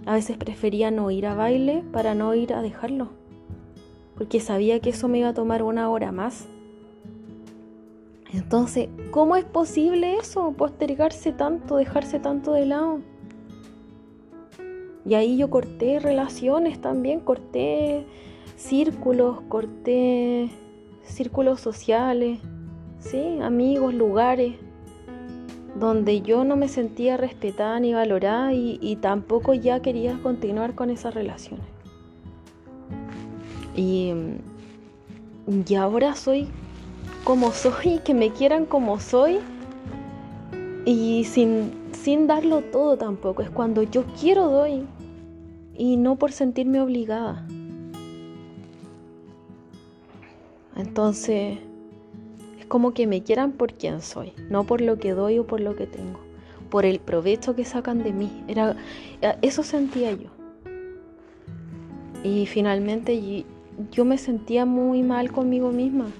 A 0.06 0.14
veces 0.14 0.38
prefería 0.38 0.90
no 0.90 1.10
ir 1.10 1.26
a 1.26 1.34
baile 1.34 1.84
para 1.92 2.14
no 2.14 2.34
ir 2.34 2.54
a 2.54 2.62
dejarlo, 2.62 3.10
porque 4.16 4.40
sabía 4.40 4.80
que 4.80 4.88
eso 4.88 5.06
me 5.08 5.18
iba 5.18 5.28
a 5.28 5.34
tomar 5.34 5.62
una 5.62 5.90
hora 5.90 6.12
más. 6.12 6.46
Entonces, 8.32 8.88
¿cómo 9.10 9.36
es 9.36 9.44
posible 9.44 10.16
eso? 10.16 10.50
Postergarse 10.52 11.32
tanto, 11.32 11.76
dejarse 11.76 12.18
tanto 12.18 12.54
de 12.54 12.64
lado. 12.64 13.00
Y 15.04 15.12
ahí 15.12 15.36
yo 15.36 15.50
corté 15.50 15.98
relaciones 15.98 16.80
también, 16.80 17.20
corté 17.20 18.06
círculos, 18.56 19.42
corté 19.42 20.48
círculos 21.02 21.60
sociales, 21.60 22.40
¿sí? 23.10 23.38
amigos, 23.40 23.94
lugares 23.94 24.56
donde 25.78 26.22
yo 26.22 26.44
no 26.44 26.56
me 26.56 26.68
sentía 26.68 27.16
respetada 27.16 27.78
ni 27.80 27.92
valorada 27.92 28.52
y, 28.52 28.96
tampoco 29.00 29.52
ya 29.54 29.80
quería 29.80 30.18
continuar 30.22 30.74
con 30.74 30.90
esas 30.90 31.14
relaciones. 31.14 31.66
Y, 33.74 34.12
y 35.68 35.74
ahora 35.74 36.14
soy 36.14 36.48
como 37.24 37.52
soy, 37.52 37.98
que 37.98 38.14
me 38.14 38.30
quieran 38.30 38.64
como 38.64 38.98
soy 39.00 39.38
y 40.86 41.24
sin, 41.24 41.72
sin 41.92 42.26
darlo 42.26 42.62
todo 42.62 42.96
tampoco. 42.96 43.42
Es 43.42 43.50
cuando 43.50 43.82
yo 43.82 44.04
quiero 44.18 44.48
doy 44.48 44.86
y 45.76 45.98
no 45.98 46.16
por 46.16 46.32
sentirme 46.32 46.80
obligada. 46.80 47.46
Entonces 50.74 51.58
como 52.68 52.94
que 52.94 53.06
me 53.06 53.22
quieran 53.22 53.52
por 53.52 53.74
quien 53.74 54.02
soy, 54.02 54.32
no 54.50 54.64
por 54.64 54.80
lo 54.80 54.98
que 54.98 55.12
doy 55.12 55.38
o 55.38 55.46
por 55.46 55.60
lo 55.60 55.76
que 55.76 55.86
tengo, 55.86 56.18
por 56.70 56.84
el 56.84 56.98
provecho 56.98 57.54
que 57.54 57.64
sacan 57.64 58.02
de 58.02 58.12
mí. 58.12 58.44
Era, 58.48 58.76
eh, 59.22 59.36
eso 59.42 59.62
sentía 59.62 60.12
yo. 60.12 60.30
Y 62.24 62.46
finalmente 62.46 63.44
yo 63.92 64.04
me 64.04 64.18
sentía 64.18 64.64
muy 64.64 65.02
mal 65.02 65.30
conmigo 65.30 65.70
misma. 65.70 66.10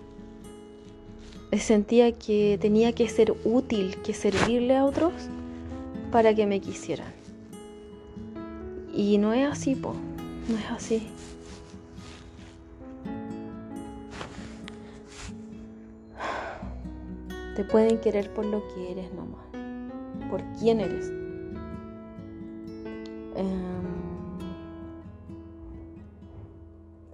Sentía 1.59 2.13
que 2.13 2.59
tenía 2.61 2.93
que 2.93 3.09
ser 3.09 3.35
útil, 3.45 3.97
que 4.03 4.13
servirle 4.13 4.77
a 4.77 4.85
otros 4.85 5.13
para 6.13 6.35
que 6.35 6.47
me 6.47 6.61
quisieran. 6.61 7.13
Y 8.95 9.19
no 9.19 9.33
es 9.33 9.47
así, 9.47 9.75
po, 9.75 9.95
no 10.49 10.59
es 10.59 10.71
así. 10.71 11.09
Te 17.57 17.65
pueden 17.65 18.01
querer 18.01 18.35
por 18.35 18.45
lo 18.45 18.63
que 18.69 18.93
eres 18.93 19.15
nomás, 19.15 19.47
por 20.31 20.43
quién 20.61 20.79
eres. 20.79 21.11
Em, 23.35 23.97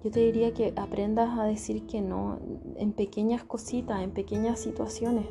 yo 0.02 0.10
te 0.10 0.18
diría 0.18 0.52
que 0.52 0.72
aprendas 0.74 1.38
a 1.38 1.44
decir 1.44 1.86
que 1.86 2.00
no 2.00 2.40
en 2.76 2.92
pequeñas 2.92 3.44
cositas, 3.44 4.02
en 4.02 4.10
pequeñas 4.10 4.58
situaciones. 4.58 5.26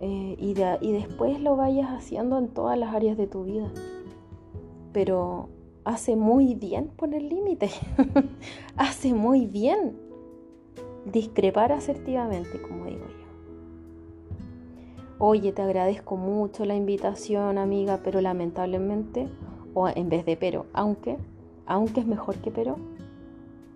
Eh, 0.00 0.36
y, 0.36 0.54
y 0.80 0.92
después 0.92 1.40
lo 1.40 1.54
vayas 1.56 1.90
haciendo 1.90 2.38
en 2.38 2.48
todas 2.48 2.76
las 2.76 2.92
áreas 2.92 3.16
de 3.16 3.28
tu 3.28 3.44
vida. 3.44 3.70
Pero 4.92 5.48
hace 5.84 6.16
muy 6.16 6.56
bien 6.56 6.88
poner 6.88 7.22
límite. 7.22 7.70
hace 8.76 9.14
muy 9.14 9.46
bien 9.46 9.96
discrepar 11.04 11.70
asertivamente, 11.70 12.60
como 12.60 12.84
digo. 12.86 13.06
Oye, 15.18 15.52
te 15.52 15.62
agradezco 15.62 16.16
mucho 16.16 16.64
la 16.64 16.74
invitación, 16.74 17.58
amiga, 17.58 18.00
pero 18.02 18.20
lamentablemente, 18.20 19.28
o 19.74 19.88
en 19.88 20.08
vez 20.08 20.24
de 20.24 20.36
pero, 20.36 20.66
aunque, 20.72 21.16
aunque 21.66 22.00
es 22.00 22.06
mejor 22.06 22.36
que 22.36 22.50
pero, 22.50 22.76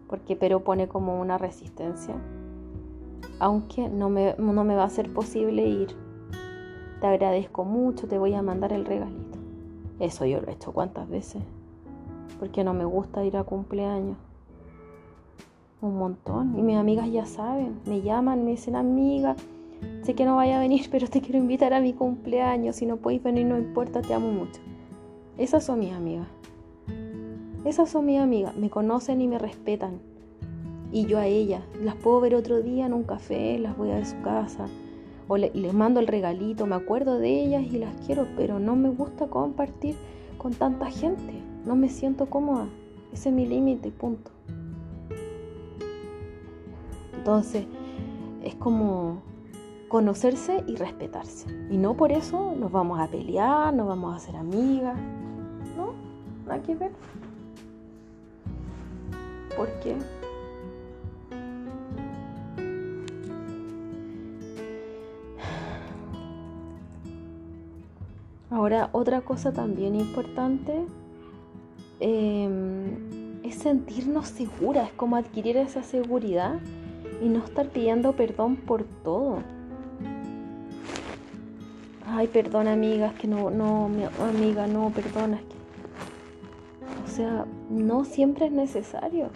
porque 0.08 0.36
pero 0.36 0.60
pone 0.60 0.88
como 0.88 1.20
una 1.20 1.38
resistencia, 1.38 2.14
aunque 3.38 3.88
no 3.88 4.08
me, 4.08 4.34
no 4.38 4.64
me 4.64 4.76
va 4.76 4.84
a 4.84 4.90
ser 4.90 5.12
posible 5.12 5.66
ir. 5.66 5.88
Te 7.00 7.06
agradezco 7.08 7.64
mucho, 7.64 8.06
te 8.06 8.18
voy 8.18 8.34
a 8.34 8.42
mandar 8.42 8.72
el 8.72 8.84
regalito. 8.84 9.38
Eso 9.98 10.24
yo 10.24 10.40
lo 10.40 10.48
he 10.48 10.52
hecho 10.52 10.72
cuántas 10.72 11.08
veces, 11.08 11.42
porque 12.38 12.62
no 12.62 12.74
me 12.74 12.84
gusta 12.84 13.24
ir 13.24 13.36
a 13.36 13.44
cumpleaños. 13.44 14.16
Un 15.80 15.98
montón. 15.98 16.56
Y 16.56 16.62
mis 16.62 16.76
amigas 16.76 17.10
ya 17.10 17.26
saben, 17.26 17.80
me 17.86 18.02
llaman, 18.02 18.44
me 18.44 18.52
dicen, 18.52 18.76
amiga, 18.76 19.34
sé 20.02 20.14
que 20.14 20.24
no 20.24 20.36
vaya 20.36 20.56
a 20.56 20.60
venir, 20.60 20.88
pero 20.90 21.08
te 21.08 21.20
quiero 21.20 21.38
invitar 21.38 21.72
a 21.74 21.80
mi 21.80 21.92
cumpleaños. 21.92 22.76
Si 22.76 22.86
no 22.86 22.96
podéis 22.96 23.22
venir, 23.22 23.46
no 23.46 23.58
importa, 23.58 24.02
te 24.02 24.14
amo 24.14 24.30
mucho. 24.30 24.60
Esas 25.38 25.64
son 25.64 25.80
mis 25.80 25.92
amigas. 25.92 26.28
Esas 27.64 27.90
son 27.90 28.06
mis 28.06 28.20
amigas. 28.20 28.56
Me 28.56 28.70
conocen 28.70 29.20
y 29.20 29.28
me 29.28 29.38
respetan. 29.38 30.00
Y 30.90 31.06
yo 31.06 31.18
a 31.18 31.26
ellas. 31.26 31.62
Las 31.80 31.94
puedo 31.94 32.20
ver 32.20 32.34
otro 32.34 32.62
día 32.62 32.86
en 32.86 32.92
un 32.92 33.04
café, 33.04 33.58
las 33.58 33.76
voy 33.76 33.90
a 33.90 33.94
ver 33.94 34.06
su 34.06 34.20
casa. 34.22 34.66
O 35.28 35.36
les 35.36 35.72
mando 35.72 36.00
el 36.00 36.06
regalito, 36.06 36.66
me 36.66 36.74
acuerdo 36.74 37.18
de 37.18 37.44
ellas 37.44 37.64
y 37.64 37.78
las 37.78 37.94
quiero, 38.04 38.26
pero 38.36 38.58
no 38.58 38.76
me 38.76 38.90
gusta 38.90 39.28
compartir 39.28 39.94
con 40.36 40.52
tanta 40.52 40.90
gente. 40.90 41.32
No 41.64 41.76
me 41.76 41.88
siento 41.88 42.26
cómoda. 42.26 42.66
Ese 43.12 43.28
es 43.28 43.34
mi 43.34 43.46
límite, 43.46 43.90
punto. 43.90 44.30
Entonces, 47.14 47.64
es 48.42 48.54
como 48.56 49.22
conocerse 49.92 50.64
y 50.66 50.76
respetarse. 50.76 51.50
Y 51.70 51.76
no 51.76 51.92
por 51.92 52.12
eso 52.12 52.54
nos 52.58 52.72
vamos 52.72 52.98
a 52.98 53.08
pelear, 53.08 53.74
nos 53.74 53.86
vamos 53.86 54.14
a 54.14 54.16
hacer 54.16 54.34
amigas. 54.36 54.98
No, 55.76 55.92
hay 56.50 56.60
que 56.60 56.74
ver. 56.74 56.92
¿Por 59.54 59.68
qué? 59.80 59.98
Ahora, 68.48 68.88
otra 68.92 69.20
cosa 69.20 69.52
también 69.52 69.94
importante 69.94 70.86
em, 72.00 73.42
es 73.44 73.56
sentirnos 73.56 74.28
seguras, 74.28 74.88
es 74.88 74.94
como 74.94 75.16
adquirir 75.16 75.58
esa 75.58 75.82
seguridad 75.82 76.60
y 77.20 77.28
no 77.28 77.44
estar 77.44 77.68
pidiendo 77.68 78.12
perdón 78.12 78.56
por 78.56 78.84
todo. 78.84 79.40
Ay, 82.06 82.26
perdona 82.28 82.72
amiga, 82.72 83.08
es 83.08 83.14
que 83.14 83.28
no, 83.28 83.50
no, 83.50 83.88
mi 83.88 84.04
amiga, 84.04 84.66
no, 84.66 84.90
perdona, 84.90 85.36
es 85.36 85.42
que... 85.42 85.62
O 87.04 87.14
sea, 87.14 87.46
no 87.70 88.04
siempre 88.04 88.46
es 88.46 88.52
necesario. 88.52 89.30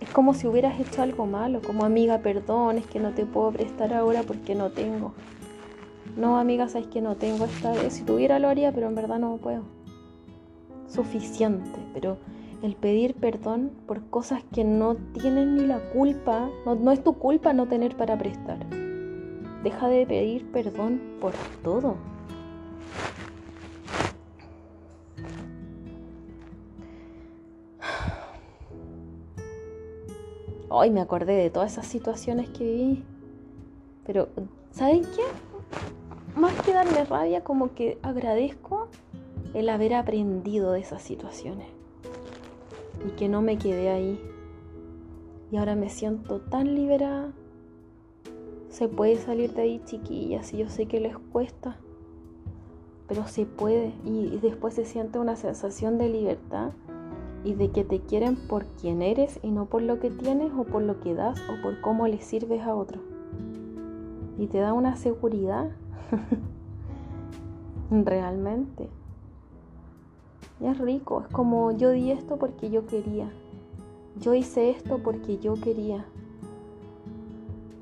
Es 0.00 0.10
como 0.10 0.34
si 0.34 0.46
hubieras 0.46 0.78
hecho 0.78 1.02
algo 1.02 1.26
malo, 1.26 1.60
como 1.62 1.84
amiga, 1.84 2.18
perdón, 2.18 2.78
es 2.78 2.86
que 2.86 3.00
no 3.00 3.10
te 3.12 3.24
puedo 3.24 3.50
prestar 3.52 3.94
ahora 3.94 4.22
porque 4.22 4.54
no 4.54 4.70
tengo. 4.70 5.12
No, 6.16 6.38
amiga, 6.38 6.68
sabes 6.68 6.86
que 6.88 7.00
no 7.00 7.16
tengo 7.16 7.44
esta 7.44 7.72
vez. 7.72 7.94
Si 7.94 8.02
tuviera 8.02 8.38
lo 8.38 8.48
haría, 8.48 8.72
pero 8.72 8.88
en 8.88 8.94
verdad 8.94 9.18
no 9.18 9.36
puedo. 9.38 9.62
Suficiente, 10.86 11.78
pero 11.92 12.18
el 12.62 12.74
pedir 12.74 13.14
perdón 13.14 13.70
por 13.86 14.08
cosas 14.08 14.42
que 14.52 14.64
no 14.64 14.96
tienen 14.96 15.56
ni 15.56 15.66
la 15.66 15.78
culpa, 15.90 16.48
no, 16.64 16.92
es 16.92 17.02
tu 17.02 17.14
culpa 17.14 17.52
no 17.52 17.66
tener 17.66 17.96
para 17.96 18.16
prestar. 18.16 18.58
Deja 19.66 19.88
de 19.88 20.06
pedir 20.06 20.46
perdón 20.52 21.00
por 21.20 21.32
todo. 21.64 21.96
Hoy 30.68 30.90
me 30.90 31.00
acordé 31.00 31.32
de 31.32 31.50
todas 31.50 31.72
esas 31.72 31.88
situaciones 31.88 32.48
que 32.50 32.62
viví. 32.62 33.04
Pero, 34.06 34.28
¿saben 34.70 35.02
qué? 35.02 35.24
Más 36.40 36.54
que 36.62 36.72
darme 36.72 37.04
rabia, 37.04 37.42
como 37.42 37.74
que 37.74 37.98
agradezco 38.02 38.86
el 39.52 39.68
haber 39.68 39.94
aprendido 39.94 40.70
de 40.70 40.78
esas 40.78 41.02
situaciones 41.02 41.66
y 43.04 43.10
que 43.16 43.28
no 43.28 43.42
me 43.42 43.58
quedé 43.58 43.90
ahí. 43.90 44.20
Y 45.50 45.56
ahora 45.56 45.74
me 45.74 45.90
siento 45.90 46.40
tan 46.40 46.76
liberada. 46.76 47.32
Se 48.76 48.88
puede 48.88 49.16
salir 49.16 49.54
de 49.54 49.62
ahí, 49.62 49.82
chiquillas, 49.86 50.52
y 50.52 50.58
yo 50.58 50.68
sé 50.68 50.84
que 50.84 51.00
les 51.00 51.16
cuesta, 51.16 51.78
pero 53.08 53.26
se 53.26 53.46
puede. 53.46 53.94
Y, 54.04 54.36
después 54.42 54.74
se 54.74 54.84
siente 54.84 55.18
una 55.18 55.34
sensación 55.34 55.96
de 55.96 56.10
libertad 56.10 56.72
y 57.42 57.54
de 57.54 57.70
que 57.70 57.84
te 57.84 58.00
quieren 58.00 58.36
por 58.36 58.66
quien 58.66 59.00
eres 59.00 59.40
y 59.42 59.50
no 59.50 59.64
por 59.64 59.80
lo 59.80 59.98
que 59.98 60.10
tienes 60.10 60.52
o 60.54 60.64
por 60.64 60.82
lo 60.82 61.00
que 61.00 61.14
das 61.14 61.40
o 61.48 61.62
por 61.62 61.80
cómo 61.80 62.06
le 62.06 62.20
sirves 62.20 62.64
a 62.64 62.74
otro. 62.74 63.00
Y 64.36 64.46
te 64.46 64.58
da 64.58 64.74
una 64.74 64.98
seguridad 64.98 65.70
realmente. 67.90 68.90
Es 70.60 70.76
rico, 70.76 71.22
es 71.22 71.28
como 71.28 71.72
yo 71.72 71.92
di 71.92 72.10
esto 72.10 72.36
porque 72.36 72.68
yo 72.68 72.86
quería. 72.86 73.30
Yo 74.20 74.34
hice 74.34 74.68
esto 74.68 74.98
porque 74.98 75.38
yo 75.38 75.54
quería. 75.54 76.04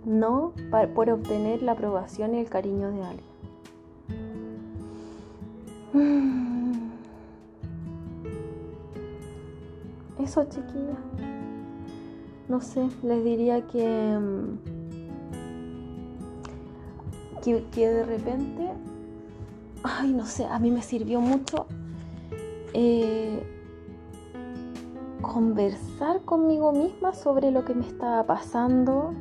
No 0.05 0.53
por 0.95 1.11
obtener 1.11 1.63
la 1.63 1.73
aprobación 1.73 2.35
y 2.35 2.41
el 2.41 2.49
cariño 2.49 2.91
de 2.91 3.03
alguien. 3.03 3.35
Eso, 10.19 10.45
chiquilla. 10.45 10.97
No 12.49 12.61
sé, 12.61 12.89
les 13.03 13.25
diría 13.25 13.67
que, 13.67 14.19
mm, 14.19 14.59
que, 17.43 17.65
que 17.73 17.89
de 17.89 18.05
repente, 18.05 18.71
ay, 19.83 20.13
no 20.13 20.27
sé, 20.27 20.45
a 20.47 20.59
mí 20.59 20.71
me 20.71 20.83
sirvió 20.83 21.21
mucho 21.21 21.67
eh, 22.75 23.43
conversar 25.23 26.21
conmigo 26.23 26.73
misma 26.73 27.15
sobre 27.15 27.51
lo 27.51 27.65
que 27.65 27.75
me 27.75 27.87
estaba 27.87 28.25
pasando, 28.27 29.15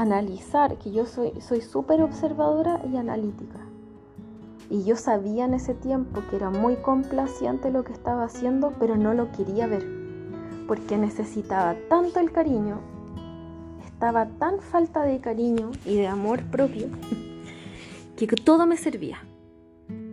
analizar, 0.00 0.76
que 0.78 0.92
yo 0.92 1.06
soy 1.06 1.60
súper 1.60 2.02
observadora 2.02 2.80
y 2.92 2.96
analítica. 2.96 3.60
Y 4.68 4.84
yo 4.84 4.96
sabía 4.96 5.44
en 5.44 5.54
ese 5.54 5.74
tiempo 5.74 6.22
que 6.28 6.36
era 6.36 6.50
muy 6.50 6.76
complaciente 6.76 7.70
lo 7.70 7.84
que 7.84 7.92
estaba 7.92 8.24
haciendo, 8.24 8.72
pero 8.78 8.96
no 8.96 9.14
lo 9.14 9.32
quería 9.32 9.66
ver, 9.66 9.86
porque 10.66 10.98
necesitaba 10.98 11.76
tanto 11.88 12.20
el 12.20 12.32
cariño, 12.32 12.80
estaba 13.84 14.26
tan 14.26 14.60
falta 14.60 15.02
de 15.02 15.20
cariño 15.20 15.70
y 15.84 15.94
de 15.96 16.08
amor 16.08 16.42
propio, 16.44 16.88
que 18.16 18.26
todo 18.26 18.66
me 18.66 18.76
servía. 18.76 19.18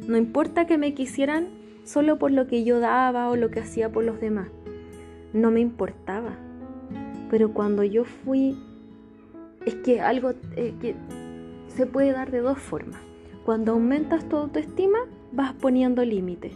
No 0.08 0.18
importa 0.18 0.66
que 0.66 0.78
me 0.78 0.94
quisieran 0.94 1.50
solo 1.84 2.20
por 2.20 2.32
lo 2.32 2.48
que 2.48 2.64
yo 2.64 2.80
daba 2.80 3.30
o 3.30 3.36
lo 3.36 3.50
que 3.50 3.60
hacía 3.60 3.92
por 3.92 4.04
los 4.04 4.22
demás. 4.22 4.48
No 5.34 5.52
me 5.52 5.62
importaba. 5.62 6.38
Pero 7.30 7.54
cuando 7.54 7.84
yo 7.84 8.06
fui, 8.06 8.56
es 9.66 9.76
que 9.76 10.02
algo 10.02 10.32
eh, 10.56 10.74
que 10.82 10.96
se 11.68 11.86
puede 11.86 12.12
dar 12.12 12.32
de 12.32 12.40
dos 12.40 12.60
formas. 12.60 13.00
Cuando 13.46 13.74
aumentas 13.74 14.28
tu 14.30 14.38
autoestima, 14.38 15.00
vas 15.32 15.54
poniendo 15.54 16.04
límites. 16.06 16.56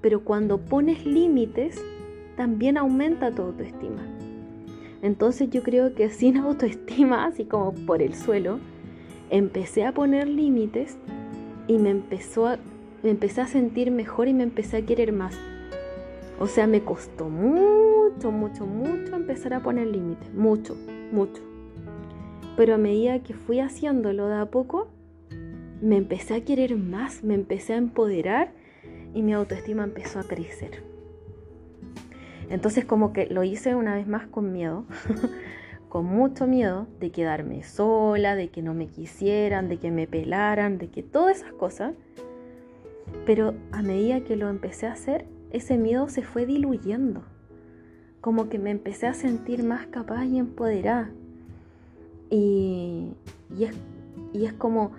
Pero 0.00 0.24
cuando 0.24 0.58
pones 0.58 1.04
límites, 1.04 1.82
también 2.36 2.76
aumenta 2.76 3.34
tu 3.34 3.42
autoestima. 3.42 4.02
Entonces 5.02 5.50
yo 5.50 5.62
creo 5.62 5.94
que 5.94 6.10
sin 6.10 6.36
autoestima, 6.38 7.24
así 7.24 7.44
como 7.44 7.72
por 7.72 8.02
el 8.02 8.14
suelo, 8.14 8.60
empecé 9.30 9.84
a 9.84 9.92
poner 9.92 10.28
límites 10.28 10.96
y 11.68 11.78
me 11.78 11.90
empezó 11.90 12.46
a 12.46 12.58
me 13.02 13.10
empecé 13.10 13.40
a 13.40 13.46
sentir 13.46 13.90
mejor 13.90 14.28
y 14.28 14.34
me 14.34 14.42
empecé 14.42 14.76
a 14.76 14.82
querer 14.84 15.12
más. 15.12 15.34
O 16.38 16.46
sea, 16.46 16.66
me 16.66 16.82
costó 16.82 17.28
mucho, 17.28 18.30
mucho, 18.30 18.66
mucho 18.66 19.16
empezar 19.16 19.54
a 19.54 19.60
poner 19.60 19.86
límites. 19.86 20.32
Mucho, 20.34 20.76
mucho. 21.12 21.49
Pero 22.56 22.74
a 22.74 22.78
medida 22.78 23.22
que 23.22 23.34
fui 23.34 23.60
haciéndolo 23.60 24.28
de 24.28 24.36
a 24.36 24.46
poco, 24.46 24.88
me 25.80 25.96
empecé 25.96 26.34
a 26.34 26.44
querer 26.44 26.76
más, 26.76 27.24
me 27.24 27.34
empecé 27.34 27.74
a 27.74 27.78
empoderar 27.78 28.52
y 29.14 29.22
mi 29.22 29.32
autoestima 29.32 29.84
empezó 29.84 30.20
a 30.20 30.24
crecer. 30.24 30.82
Entonces 32.50 32.84
como 32.84 33.12
que 33.12 33.26
lo 33.26 33.44
hice 33.44 33.74
una 33.74 33.94
vez 33.94 34.06
más 34.06 34.26
con 34.26 34.52
miedo, 34.52 34.84
con 35.88 36.04
mucho 36.04 36.46
miedo 36.46 36.86
de 36.98 37.10
quedarme 37.10 37.62
sola, 37.62 38.34
de 38.34 38.48
que 38.48 38.60
no 38.60 38.74
me 38.74 38.88
quisieran, 38.88 39.68
de 39.68 39.78
que 39.78 39.90
me 39.90 40.06
pelaran, 40.06 40.78
de 40.78 40.88
que 40.88 41.02
todas 41.02 41.38
esas 41.38 41.52
cosas. 41.52 41.94
Pero 43.24 43.54
a 43.72 43.82
medida 43.82 44.20
que 44.20 44.36
lo 44.36 44.48
empecé 44.48 44.86
a 44.86 44.92
hacer, 44.92 45.26
ese 45.50 45.78
miedo 45.78 46.08
se 46.08 46.22
fue 46.22 46.44
diluyendo. 46.44 47.22
Como 48.20 48.48
que 48.48 48.58
me 48.58 48.70
empecé 48.70 49.06
a 49.06 49.14
sentir 49.14 49.62
más 49.62 49.86
capaz 49.86 50.24
y 50.26 50.38
empoderada. 50.38 51.10
Y, 52.30 53.12
y, 53.58 53.64
es, 53.64 53.74
y 54.32 54.46
es 54.46 54.52
como 54.52 54.92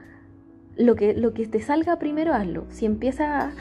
lo 0.75 0.95
que, 0.95 1.13
lo 1.13 1.33
que 1.33 1.47
te 1.47 1.61
salga 1.61 1.97
primero, 1.97 2.33
hazlo. 2.33 2.65
Si 2.69 2.85
empieza 2.85 3.47
a 3.47 3.51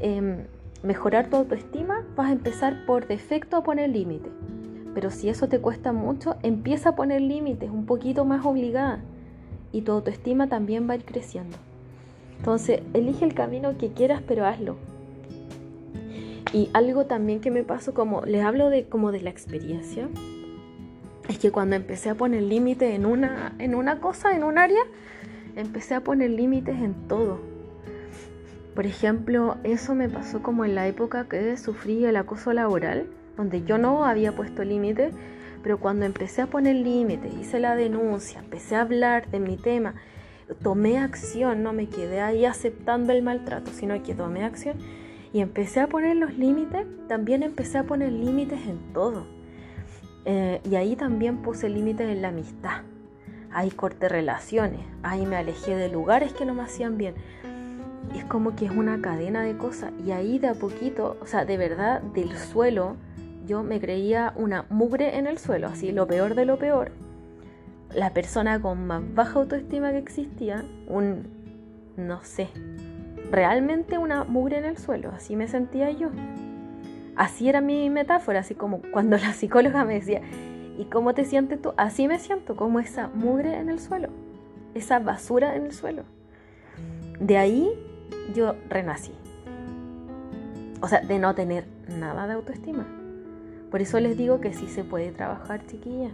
em, 0.00 0.44
mejorar 0.82 1.28
tu 1.28 1.36
autoestima, 1.36 2.04
vas 2.16 2.28
a 2.28 2.32
empezar 2.32 2.86
por 2.86 3.08
defecto 3.08 3.56
a 3.56 3.62
poner 3.62 3.90
límites. 3.90 4.32
Pero 4.94 5.10
si 5.10 5.28
eso 5.28 5.48
te 5.48 5.58
cuesta 5.58 5.92
mucho, 5.92 6.36
empieza 6.42 6.90
a 6.90 6.96
poner 6.96 7.20
límites 7.20 7.70
un 7.70 7.86
poquito 7.86 8.24
más 8.24 8.46
obligada. 8.46 9.00
Y 9.72 9.82
tu 9.82 9.92
autoestima 9.92 10.48
también 10.48 10.88
va 10.88 10.94
a 10.94 10.96
ir 10.96 11.04
creciendo. 11.04 11.56
Entonces, 12.38 12.80
elige 12.94 13.24
el 13.24 13.34
camino 13.34 13.76
que 13.76 13.90
quieras, 13.90 14.22
pero 14.26 14.46
hazlo. 14.46 14.76
Y 16.52 16.70
algo 16.72 17.06
también 17.06 17.40
que 17.40 17.50
me 17.50 17.64
pasó, 17.64 17.92
como 17.92 18.22
les 18.22 18.44
hablo 18.44 18.70
de 18.70 18.84
como 18.84 19.12
de 19.12 19.20
la 19.20 19.30
experiencia, 19.30 20.08
es 21.28 21.38
que 21.38 21.50
cuando 21.50 21.76
empecé 21.76 22.10
a 22.10 22.14
poner 22.14 22.42
límites 22.42 22.94
en 22.94 23.06
una, 23.06 23.54
en 23.58 23.74
una 23.74 24.00
cosa, 24.00 24.34
en 24.36 24.44
un 24.44 24.58
área, 24.58 24.82
empecé 25.56 25.94
a 25.94 26.00
poner 26.00 26.30
límites 26.30 26.76
en 26.76 26.94
todo. 27.08 27.40
Por 28.74 28.86
ejemplo, 28.86 29.56
eso 29.64 29.94
me 29.94 30.08
pasó 30.08 30.42
como 30.42 30.64
en 30.64 30.74
la 30.74 30.86
época 30.86 31.28
que 31.28 31.56
sufrí 31.56 32.04
el 32.04 32.16
acoso 32.16 32.52
laboral, 32.52 33.06
donde 33.36 33.64
yo 33.64 33.78
no 33.78 34.04
había 34.04 34.36
puesto 34.36 34.64
límites, 34.64 35.14
pero 35.62 35.78
cuando 35.78 36.04
empecé 36.04 36.42
a 36.42 36.46
poner 36.46 36.76
límites, 36.76 37.32
hice 37.40 37.58
la 37.58 37.74
denuncia, 37.74 38.40
empecé 38.40 38.76
a 38.76 38.82
hablar 38.82 39.30
de 39.30 39.40
mi 39.40 39.56
tema, 39.56 39.94
tomé 40.62 40.98
acción, 40.98 41.62
no 41.62 41.72
me 41.72 41.88
quedé 41.88 42.20
ahí 42.20 42.44
aceptando 42.44 43.12
el 43.12 43.22
maltrato, 43.22 43.72
sino 43.72 44.00
que 44.02 44.14
tomé 44.14 44.44
acción 44.44 44.76
y 45.32 45.40
empecé 45.40 45.80
a 45.80 45.88
poner 45.88 46.16
los 46.16 46.38
límites, 46.38 46.86
también 47.08 47.42
empecé 47.42 47.78
a 47.78 47.84
poner 47.84 48.12
límites 48.12 48.60
en 48.66 48.78
todo. 48.92 49.35
Eh, 50.26 50.60
y 50.68 50.74
ahí 50.74 50.96
también 50.96 51.38
puse 51.38 51.68
límites 51.68 52.08
en 52.08 52.20
la 52.20 52.28
amistad. 52.28 52.82
Ahí 53.52 53.70
corté 53.70 54.08
relaciones, 54.08 54.80
ahí 55.02 55.24
me 55.24 55.36
alejé 55.36 55.76
de 55.76 55.88
lugares 55.88 56.32
que 56.32 56.44
no 56.44 56.52
me 56.52 56.62
hacían 56.62 56.98
bien. 56.98 57.14
Es 58.14 58.24
como 58.24 58.56
que 58.56 58.66
es 58.66 58.72
una 58.72 59.00
cadena 59.00 59.42
de 59.42 59.56
cosas. 59.56 59.92
Y 60.04 60.10
ahí 60.10 60.38
de 60.38 60.48
a 60.48 60.54
poquito, 60.54 61.16
o 61.22 61.26
sea, 61.26 61.44
de 61.44 61.56
verdad, 61.56 62.02
del 62.02 62.36
suelo, 62.36 62.96
yo 63.46 63.62
me 63.62 63.80
creía 63.80 64.32
una 64.36 64.66
mugre 64.68 65.16
en 65.16 65.28
el 65.28 65.38
suelo, 65.38 65.68
así 65.68 65.92
lo 65.92 66.08
peor 66.08 66.34
de 66.34 66.44
lo 66.44 66.58
peor. 66.58 66.90
La 67.94 68.12
persona 68.12 68.60
con 68.60 68.86
más 68.86 69.02
baja 69.14 69.38
autoestima 69.38 69.92
que 69.92 69.98
existía, 69.98 70.64
un, 70.88 71.28
no 71.96 72.24
sé, 72.24 72.48
realmente 73.30 73.96
una 73.96 74.24
mugre 74.24 74.58
en 74.58 74.64
el 74.64 74.76
suelo, 74.76 75.12
así 75.14 75.36
me 75.36 75.46
sentía 75.46 75.90
yo. 75.92 76.10
Así 77.16 77.48
era 77.48 77.62
mi 77.62 77.88
metáfora, 77.88 78.40
así 78.40 78.54
como 78.54 78.82
cuando 78.92 79.16
la 79.16 79.32
psicóloga 79.32 79.84
me 79.84 79.94
decía, 79.94 80.20
¿y 80.78 80.84
cómo 80.84 81.14
te 81.14 81.24
sientes 81.24 81.60
tú? 81.60 81.72
Así 81.76 82.08
me 82.08 82.18
siento, 82.18 82.56
como 82.56 82.78
esa 82.78 83.08
mugre 83.08 83.56
en 83.56 83.70
el 83.70 83.80
suelo, 83.80 84.08
esa 84.74 84.98
basura 84.98 85.56
en 85.56 85.64
el 85.64 85.72
suelo. 85.72 86.04
De 87.18 87.38
ahí 87.38 87.72
yo 88.34 88.54
renací. 88.68 89.12
O 90.82 90.88
sea, 90.88 91.00
de 91.00 91.18
no 91.18 91.34
tener 91.34 91.66
nada 91.88 92.26
de 92.26 92.34
autoestima. 92.34 92.86
Por 93.70 93.80
eso 93.80 93.98
les 93.98 94.16
digo 94.18 94.40
que 94.40 94.52
sí 94.52 94.68
se 94.68 94.84
puede 94.84 95.10
trabajar, 95.10 95.66
chiquilla. 95.66 96.10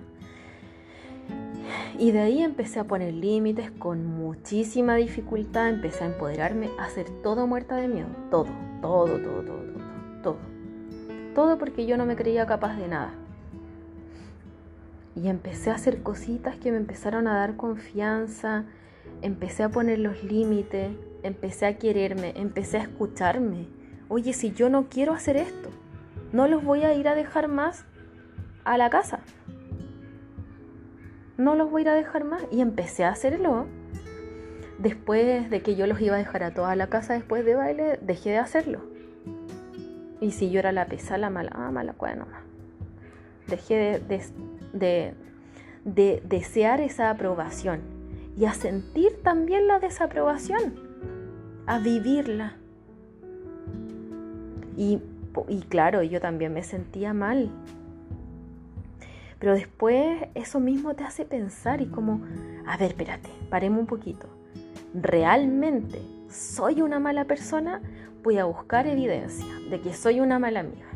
Y 1.98 2.12
de 2.12 2.20
ahí 2.20 2.42
empecé 2.42 2.78
a 2.78 2.84
poner 2.84 3.12
límites 3.12 3.70
con 3.72 4.07
muchísima 4.07 4.94
dificultad, 4.96 5.68
empecé 5.68 6.05
a 6.05 6.09
empoderarme, 6.09 6.70
a 6.78 6.84
hacer 6.84 7.07
todo 7.22 7.46
muerta 7.46 7.76
de 7.76 7.88
miedo, 7.88 8.09
todo, 8.30 8.46
todo, 8.80 9.18
todo, 9.18 9.42
todo, 9.42 9.42
todo, 9.42 10.22
todo. 10.22 10.51
Todo 11.35 11.59
porque 11.59 11.87
yo 11.87 11.97
no 11.97 12.07
me 12.07 12.16
creía 12.16 12.47
capaz 12.47 12.76
de 12.76 12.89
nada. 12.89 13.14
Y 15.14 15.28
empecé 15.28 15.70
a 15.70 15.74
hacer 15.74 16.03
cositas 16.03 16.57
que 16.57 16.70
me 16.70 16.78
empezaron 16.78 17.26
a 17.26 17.35
dar 17.35 17.57
confianza, 17.57 18.64
empecé 19.20 19.62
a 19.62 19.68
poner 19.68 19.99
los 19.99 20.24
límites, 20.24 20.91
empecé 21.22 21.66
a 21.66 21.78
quererme, 21.78 22.33
empecé 22.37 22.78
a 22.78 22.83
escucharme. 22.83 23.68
Oye, 24.09 24.33
si 24.33 24.53
yo 24.53 24.68
no 24.68 24.89
quiero 24.89 25.12
hacer 25.12 25.37
esto, 25.37 25.70
no 26.33 26.49
los 26.49 26.64
voy 26.64 26.85
a 26.85 26.95
ir 26.95 27.09
a 27.09 27.14
dejar 27.14 27.49
más 27.49 27.85
a 28.64 28.78
la 28.78 28.91
casa. 28.91 29.20
No 31.37 31.55
los 31.55 31.70
voy 31.70 31.80
a 31.80 31.83
ir 31.83 31.89
a 31.89 31.95
dejar 31.95 32.24
más. 32.24 32.43
Y 32.51 32.61
empecé 32.61 33.05
a 33.05 33.11
hacerlo. 33.11 33.66
Después 34.78 35.49
de 35.51 35.62
que 35.62 35.76
yo 35.76 35.87
los 35.87 36.01
iba 36.01 36.16
a 36.16 36.18
dejar 36.18 36.43
a 36.43 36.55
toda 36.55 36.74
la 36.76 36.89
casa 36.89 37.14
después 37.14 37.45
de 37.45 37.55
baile, 37.55 37.99
dejé 38.03 38.30
de 38.30 38.39
hacerlo. 38.39 38.91
Y 40.23 40.31
si 40.31 40.51
yo 40.51 40.61
era 40.61 40.70
la 40.70 40.87
pesada, 40.87 41.18
la 41.18 41.31
mala, 41.31 41.51
ah, 41.53 41.73
mala 41.73 41.95
cueva 41.95 42.14
nomás. 42.14 42.43
Dejé 43.49 44.01
de, 44.73 45.14
de, 45.85 46.23
desear 46.25 46.81
esa 46.81 47.11
aprobación 47.11 47.81
y 48.39 48.45
a 48.45 48.55
sentir 48.55 49.20
también 49.25 49.66
la 49.66 49.81
desaprobación, 49.81 50.75
a 51.66 51.81
vivirla. 51.81 52.55
Y, 54.77 55.01
y 55.49 55.61
claro, 55.62 56.05
yo 56.05 56.20
también 56.20 56.55
me 56.55 56.62
sentía 56.62 57.12
mal. 57.12 57.51
Pero 59.41 59.55
después 59.55 60.29
eso 60.37 60.61
mismo 60.61 60.95
te 60.95 61.03
hace 61.03 61.25
pensar 61.25 61.81
y 61.81 61.87
como, 61.87 62.20
a 62.64 62.77
ver, 62.77 62.93
espérate, 62.93 63.29
paremos 63.51 63.81
un 63.81 63.87
poquito. 63.87 64.29
¿Realmente 64.95 66.01
soy 66.29 66.81
una 66.81 67.01
mala 67.01 67.25
persona 67.25 67.83
voy 68.23 68.39
a 68.39 68.45
buscar 68.45 68.87
evidencia 68.87 69.47
de 69.68 69.81
que 69.81 69.93
soy 69.95 70.20
una 70.20 70.39
mala 70.39 70.61
amiga. 70.61 70.87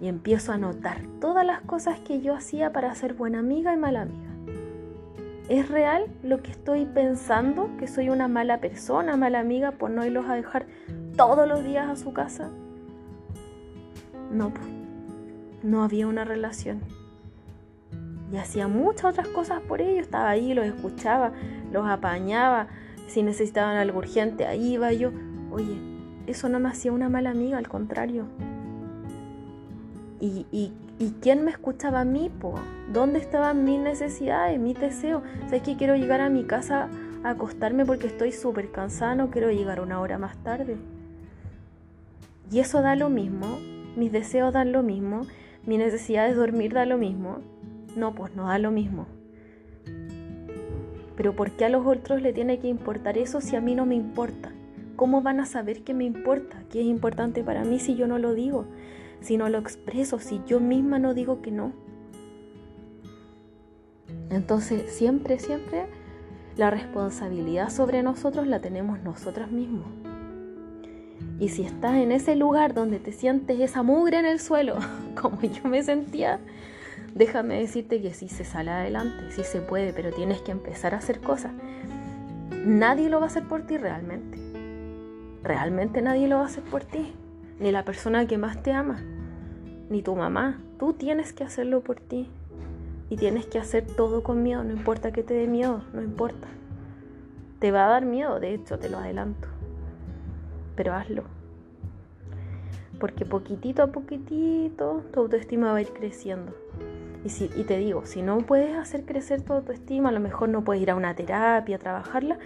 Y 0.00 0.08
empiezo 0.08 0.52
a 0.52 0.58
notar 0.58 1.00
todas 1.20 1.44
las 1.44 1.60
cosas 1.62 1.98
que 2.00 2.20
yo 2.20 2.34
hacía 2.34 2.72
para 2.72 2.94
ser 2.94 3.14
buena 3.14 3.40
amiga 3.40 3.72
y 3.74 3.76
mala 3.76 4.02
amiga. 4.02 4.28
¿Es 5.48 5.68
real 5.70 6.06
lo 6.22 6.42
que 6.42 6.50
estoy 6.50 6.84
pensando? 6.84 7.70
¿Que 7.78 7.88
soy 7.88 8.10
una 8.10 8.28
mala 8.28 8.60
persona, 8.60 9.16
mala 9.16 9.40
amiga 9.40 9.72
por 9.72 9.90
no 9.90 10.04
irlos 10.04 10.26
a 10.28 10.34
dejar 10.34 10.66
todos 11.16 11.48
los 11.48 11.64
días 11.64 11.88
a 11.88 11.96
su 11.96 12.12
casa? 12.12 12.50
No, 14.30 14.52
no 15.62 15.82
había 15.82 16.06
una 16.06 16.24
relación. 16.24 16.80
Y 18.30 18.36
hacía 18.36 18.68
muchas 18.68 19.06
otras 19.06 19.28
cosas 19.28 19.62
por 19.62 19.80
ellos. 19.80 20.02
Estaba 20.02 20.28
ahí, 20.28 20.52
los 20.52 20.66
escuchaba, 20.66 21.32
los 21.72 21.86
apañaba. 21.88 22.68
Si 23.06 23.22
necesitaban 23.22 23.78
algo 23.78 23.98
urgente, 23.98 24.44
ahí 24.44 24.74
iba 24.74 24.92
yo. 24.92 25.12
Oye, 25.50 25.87
eso 26.28 26.48
no 26.48 26.60
me 26.60 26.68
hacía 26.68 26.92
una 26.92 27.08
mala 27.08 27.30
amiga, 27.30 27.58
al 27.58 27.68
contrario. 27.68 28.26
¿Y, 30.20 30.46
y, 30.50 30.72
quién 31.20 31.44
me 31.44 31.50
escuchaba 31.50 32.00
a 32.00 32.04
mí? 32.04 32.30
Po? 32.40 32.54
¿Dónde 32.92 33.18
estaban 33.18 33.64
mis 33.64 33.78
necesidades, 33.78 34.58
mis 34.58 34.78
deseos? 34.78 35.22
¿Sabes 35.44 35.62
que 35.62 35.76
quiero 35.76 35.96
llegar 35.96 36.20
a 36.20 36.28
mi 36.28 36.44
casa 36.44 36.88
a 37.22 37.30
acostarme 37.30 37.84
porque 37.86 38.08
estoy 38.08 38.32
súper 38.32 38.70
cansada, 38.70 39.14
no 39.14 39.30
quiero 39.30 39.50
llegar 39.50 39.80
una 39.80 40.00
hora 40.00 40.18
más 40.18 40.36
tarde? 40.42 40.76
Y 42.50 42.58
eso 42.58 42.82
da 42.82 42.96
lo 42.96 43.10
mismo, 43.10 43.58
mis 43.96 44.10
deseos 44.10 44.52
dan 44.52 44.72
lo 44.72 44.82
mismo, 44.82 45.26
mi 45.66 45.78
necesidad 45.78 46.26
de 46.26 46.34
dormir 46.34 46.72
da 46.72 46.84
lo 46.84 46.98
mismo. 46.98 47.38
No, 47.94 48.14
pues 48.14 48.34
no 48.34 48.48
da 48.48 48.58
lo 48.58 48.70
mismo. 48.70 49.06
Pero 51.16 51.34
¿por 51.34 51.52
qué 51.52 51.64
a 51.64 51.68
los 51.68 51.86
otros 51.86 52.22
le 52.22 52.32
tiene 52.32 52.58
que 52.58 52.68
importar 52.68 53.18
eso 53.18 53.40
si 53.40 53.56
a 53.56 53.60
mí 53.60 53.74
no 53.74 53.86
me 53.86 53.94
importa? 53.94 54.52
¿Cómo 54.98 55.22
van 55.22 55.38
a 55.38 55.46
saber 55.46 55.84
qué 55.84 55.94
me 55.94 56.02
importa, 56.02 56.64
qué 56.72 56.80
es 56.80 56.86
importante 56.86 57.44
para 57.44 57.62
mí 57.62 57.78
si 57.78 57.94
yo 57.94 58.08
no 58.08 58.18
lo 58.18 58.34
digo, 58.34 58.64
si 59.20 59.36
no 59.36 59.48
lo 59.48 59.58
expreso, 59.58 60.18
si 60.18 60.40
yo 60.44 60.58
misma 60.58 60.98
no 60.98 61.14
digo 61.14 61.40
que 61.40 61.52
no? 61.52 61.72
Entonces, 64.28 64.90
siempre, 64.90 65.38
siempre 65.38 65.86
la 66.56 66.70
responsabilidad 66.70 67.70
sobre 67.70 68.02
nosotros 68.02 68.48
la 68.48 68.60
tenemos 68.60 69.00
nosotras 69.00 69.52
mismos. 69.52 69.86
Y 71.38 71.50
si 71.50 71.62
estás 71.62 71.94
en 71.94 72.10
ese 72.10 72.34
lugar 72.34 72.74
donde 72.74 72.98
te 72.98 73.12
sientes 73.12 73.60
esa 73.60 73.84
mugre 73.84 74.18
en 74.18 74.26
el 74.26 74.40
suelo, 74.40 74.78
como 75.14 75.40
yo 75.42 75.62
me 75.68 75.84
sentía, 75.84 76.40
déjame 77.14 77.60
decirte 77.60 78.02
que 78.02 78.12
sí 78.14 78.28
se 78.28 78.44
sale 78.44 78.72
adelante, 78.72 79.30
sí 79.30 79.44
se 79.44 79.60
puede, 79.60 79.92
pero 79.92 80.10
tienes 80.10 80.40
que 80.40 80.50
empezar 80.50 80.92
a 80.92 80.98
hacer 80.98 81.20
cosas. 81.20 81.52
Nadie 82.66 83.08
lo 83.08 83.20
va 83.20 83.26
a 83.26 83.28
hacer 83.28 83.44
por 83.44 83.62
ti 83.62 83.76
realmente 83.76 84.47
realmente 85.48 86.02
nadie 86.02 86.28
lo 86.28 86.36
va 86.36 86.42
a 86.42 86.46
hacer 86.46 86.62
por 86.62 86.84
ti, 86.84 87.10
ni 87.58 87.72
la 87.72 87.84
persona 87.84 88.26
que 88.26 88.36
más 88.36 88.62
te 88.62 88.70
ama, 88.72 89.00
ni 89.88 90.02
tu 90.02 90.14
mamá. 90.14 90.60
Tú 90.78 90.92
tienes 90.92 91.32
que 91.32 91.42
hacerlo 91.42 91.80
por 91.80 91.98
ti 91.98 92.28
y 93.08 93.16
tienes 93.16 93.46
que 93.46 93.58
hacer 93.58 93.86
todo 93.86 94.22
con 94.22 94.42
miedo, 94.42 94.62
no 94.62 94.72
importa 94.72 95.10
que 95.10 95.22
te 95.22 95.32
dé 95.32 95.48
miedo, 95.48 95.82
no 95.94 96.02
importa. 96.02 96.46
Te 97.60 97.72
va 97.72 97.86
a 97.86 97.88
dar 97.88 98.04
miedo, 98.04 98.38
de 98.38 98.54
hecho, 98.54 98.78
te 98.78 98.90
lo 98.90 98.98
adelanto, 98.98 99.48
pero 100.76 100.92
hazlo. 100.92 101.24
Porque 103.00 103.24
poquitito 103.24 103.82
a 103.82 103.86
poquitito 103.86 105.02
tu 105.12 105.20
autoestima 105.20 105.72
va 105.72 105.78
a 105.78 105.80
ir 105.80 105.92
creciendo. 105.92 106.52
Y, 107.28 107.64
te 107.64 107.76
digo, 107.76 108.06
si 108.06 108.22
no 108.22 108.38
puedes 108.38 108.74
hacer 108.74 109.04
crecer 109.04 109.42
tu 109.42 109.52
autoestima, 109.52 110.08
a 110.08 110.12
lo 110.12 110.20
mejor 110.20 110.48
no 110.48 110.64
puedes 110.64 110.82
ir 110.82 110.90
a 110.90 110.94
una 110.94 111.14
terapia, 111.14 111.76
a 111.76 111.78
trabajarla, 111.78 112.38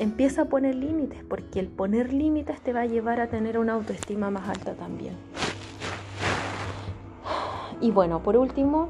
empieza 0.00 0.42
a 0.42 0.44
poner 0.46 0.74
límites, 0.74 1.22
porque 1.22 1.60
el 1.60 1.68
poner 1.68 2.12
límites 2.12 2.60
te 2.60 2.72
va 2.72 2.80
a 2.80 2.86
llevar 2.86 3.20
a 3.20 3.28
tener 3.28 3.58
una 3.58 3.74
autoestima 3.74 4.30
más 4.30 4.48
alta 4.48 4.74
también. 4.74 5.14
Y 7.80 7.92
bueno, 7.92 8.24
por 8.24 8.36
último, 8.36 8.88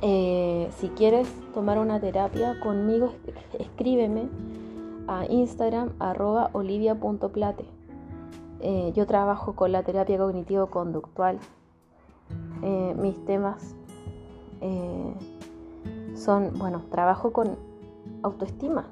eh, 0.00 0.70
si 0.78 0.88
quieres 0.88 1.28
tomar 1.52 1.78
una 1.78 2.00
terapia 2.00 2.58
conmigo, 2.60 3.12
escríbeme 3.58 4.28
a 5.08 5.26
Instagram 5.28 5.90
arroba 5.98 6.48
olivia.plate. 6.54 7.64
Eh, 8.60 8.92
yo 8.96 9.06
trabajo 9.06 9.54
con 9.54 9.72
la 9.72 9.82
terapia 9.82 10.16
cognitivo-conductual. 10.16 11.38
Eh, 12.62 12.94
mis 12.98 13.22
temas 13.26 13.74
eh, 14.60 15.14
son, 16.14 16.52
bueno, 16.58 16.82
trabajo 16.90 17.32
con 17.32 17.56
autoestima, 18.22 18.86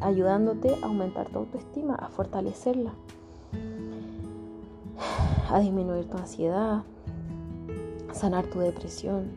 ayudándote 0.00 0.76
a 0.82 0.86
aumentar 0.86 1.28
tu 1.28 1.40
autoestima, 1.40 1.94
a 1.94 2.08
fortalecerla, 2.08 2.92
a 5.50 5.60
disminuir 5.60 6.06
tu 6.06 6.16
ansiedad, 6.16 6.82
sanar 8.12 8.46
tu 8.46 8.60
depresión. 8.60 9.30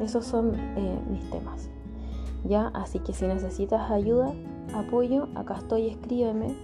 Esos 0.00 0.24
son 0.24 0.52
mis 1.10 1.28
temas. 1.30 1.68
¿Ya? 2.44 2.68
Así 2.68 2.98
que 2.98 3.12
si 3.12 3.26
necesitas 3.26 3.90
ayuda, 3.90 4.32
apoyo, 4.74 5.28
acá 5.34 5.58
estoy, 5.58 5.88
escríbeme 5.88 6.56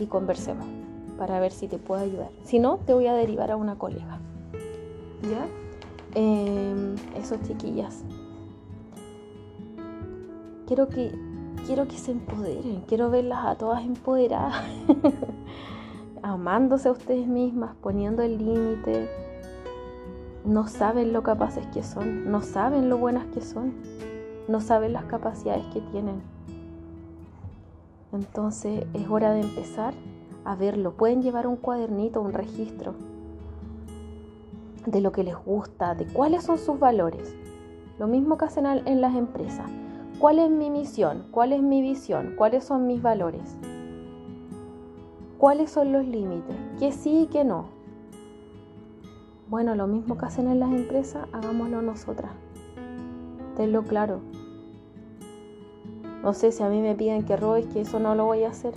y 0.00 0.06
conversemos 0.06 0.66
para 1.18 1.40
ver 1.40 1.52
si 1.52 1.68
te 1.68 1.78
puedo 1.78 2.00
ayudar. 2.00 2.30
Si 2.44 2.58
no, 2.58 2.78
te 2.78 2.94
voy 2.94 3.08
a 3.08 3.14
derivar 3.14 3.50
a 3.50 3.56
una 3.56 3.76
colega. 3.76 4.20
¿Ya? 5.22 5.46
Eh, 6.20 6.96
esos 7.14 7.40
chiquillas. 7.42 8.02
Quiero 10.66 10.88
que, 10.88 11.16
quiero 11.64 11.86
que 11.86 11.96
se 11.96 12.10
empoderen, 12.10 12.82
quiero 12.88 13.08
verlas 13.08 13.46
a 13.46 13.54
todas 13.54 13.84
empoderadas, 13.84 14.64
amándose 16.22 16.88
a 16.88 16.92
ustedes 16.92 17.28
mismas, 17.28 17.76
poniendo 17.80 18.22
el 18.22 18.36
límite. 18.38 19.08
No 20.44 20.66
saben 20.66 21.12
lo 21.12 21.22
capaces 21.22 21.64
que 21.68 21.84
son, 21.84 22.28
no 22.32 22.42
saben 22.42 22.90
lo 22.90 22.98
buenas 22.98 23.26
que 23.26 23.40
son, 23.40 23.74
no 24.48 24.60
saben 24.60 24.94
las 24.94 25.04
capacidades 25.04 25.66
que 25.66 25.80
tienen. 25.82 26.20
Entonces 28.12 28.86
es 28.92 29.08
hora 29.08 29.30
de 29.34 29.42
empezar 29.42 29.94
a 30.44 30.56
verlo. 30.56 30.94
Pueden 30.94 31.22
llevar 31.22 31.46
un 31.46 31.54
cuadernito, 31.54 32.20
un 32.20 32.32
registro 32.32 32.96
de 34.90 35.00
lo 35.00 35.12
que 35.12 35.24
les 35.24 35.36
gusta, 35.36 35.94
de 35.94 36.06
cuáles 36.06 36.44
son 36.44 36.58
sus 36.58 36.78
valores. 36.78 37.34
Lo 37.98 38.06
mismo 38.06 38.38
que 38.38 38.44
hacen 38.44 38.66
en 38.66 39.00
las 39.00 39.14
empresas. 39.14 39.70
¿Cuál 40.18 40.38
es 40.38 40.50
mi 40.50 40.70
misión? 40.70 41.26
¿Cuál 41.30 41.52
es 41.52 41.62
mi 41.62 41.80
visión? 41.80 42.34
¿Cuáles 42.36 42.64
son 42.64 42.86
mis 42.86 43.00
valores? 43.02 43.56
¿Cuáles 45.38 45.70
son 45.70 45.92
los 45.92 46.06
límites? 46.06 46.56
¿Qué 46.78 46.90
sí 46.90 47.22
y 47.22 47.26
qué 47.26 47.44
no? 47.44 47.66
Bueno, 49.48 49.74
lo 49.74 49.86
mismo 49.86 50.18
que 50.18 50.26
hacen 50.26 50.48
en 50.48 50.60
las 50.60 50.70
empresas, 50.70 51.28
hagámoslo 51.32 51.80
nosotras. 51.82 52.32
Tenlo 53.56 53.82
claro. 53.84 54.20
No 56.22 56.34
sé 56.34 56.52
si 56.52 56.62
a 56.62 56.68
mí 56.68 56.80
me 56.80 56.94
piden 56.94 57.24
que 57.24 57.36
robes, 57.36 57.66
que 57.66 57.80
eso 57.80 58.00
no 58.00 58.14
lo 58.14 58.26
voy 58.26 58.44
a 58.44 58.50
hacer. 58.50 58.74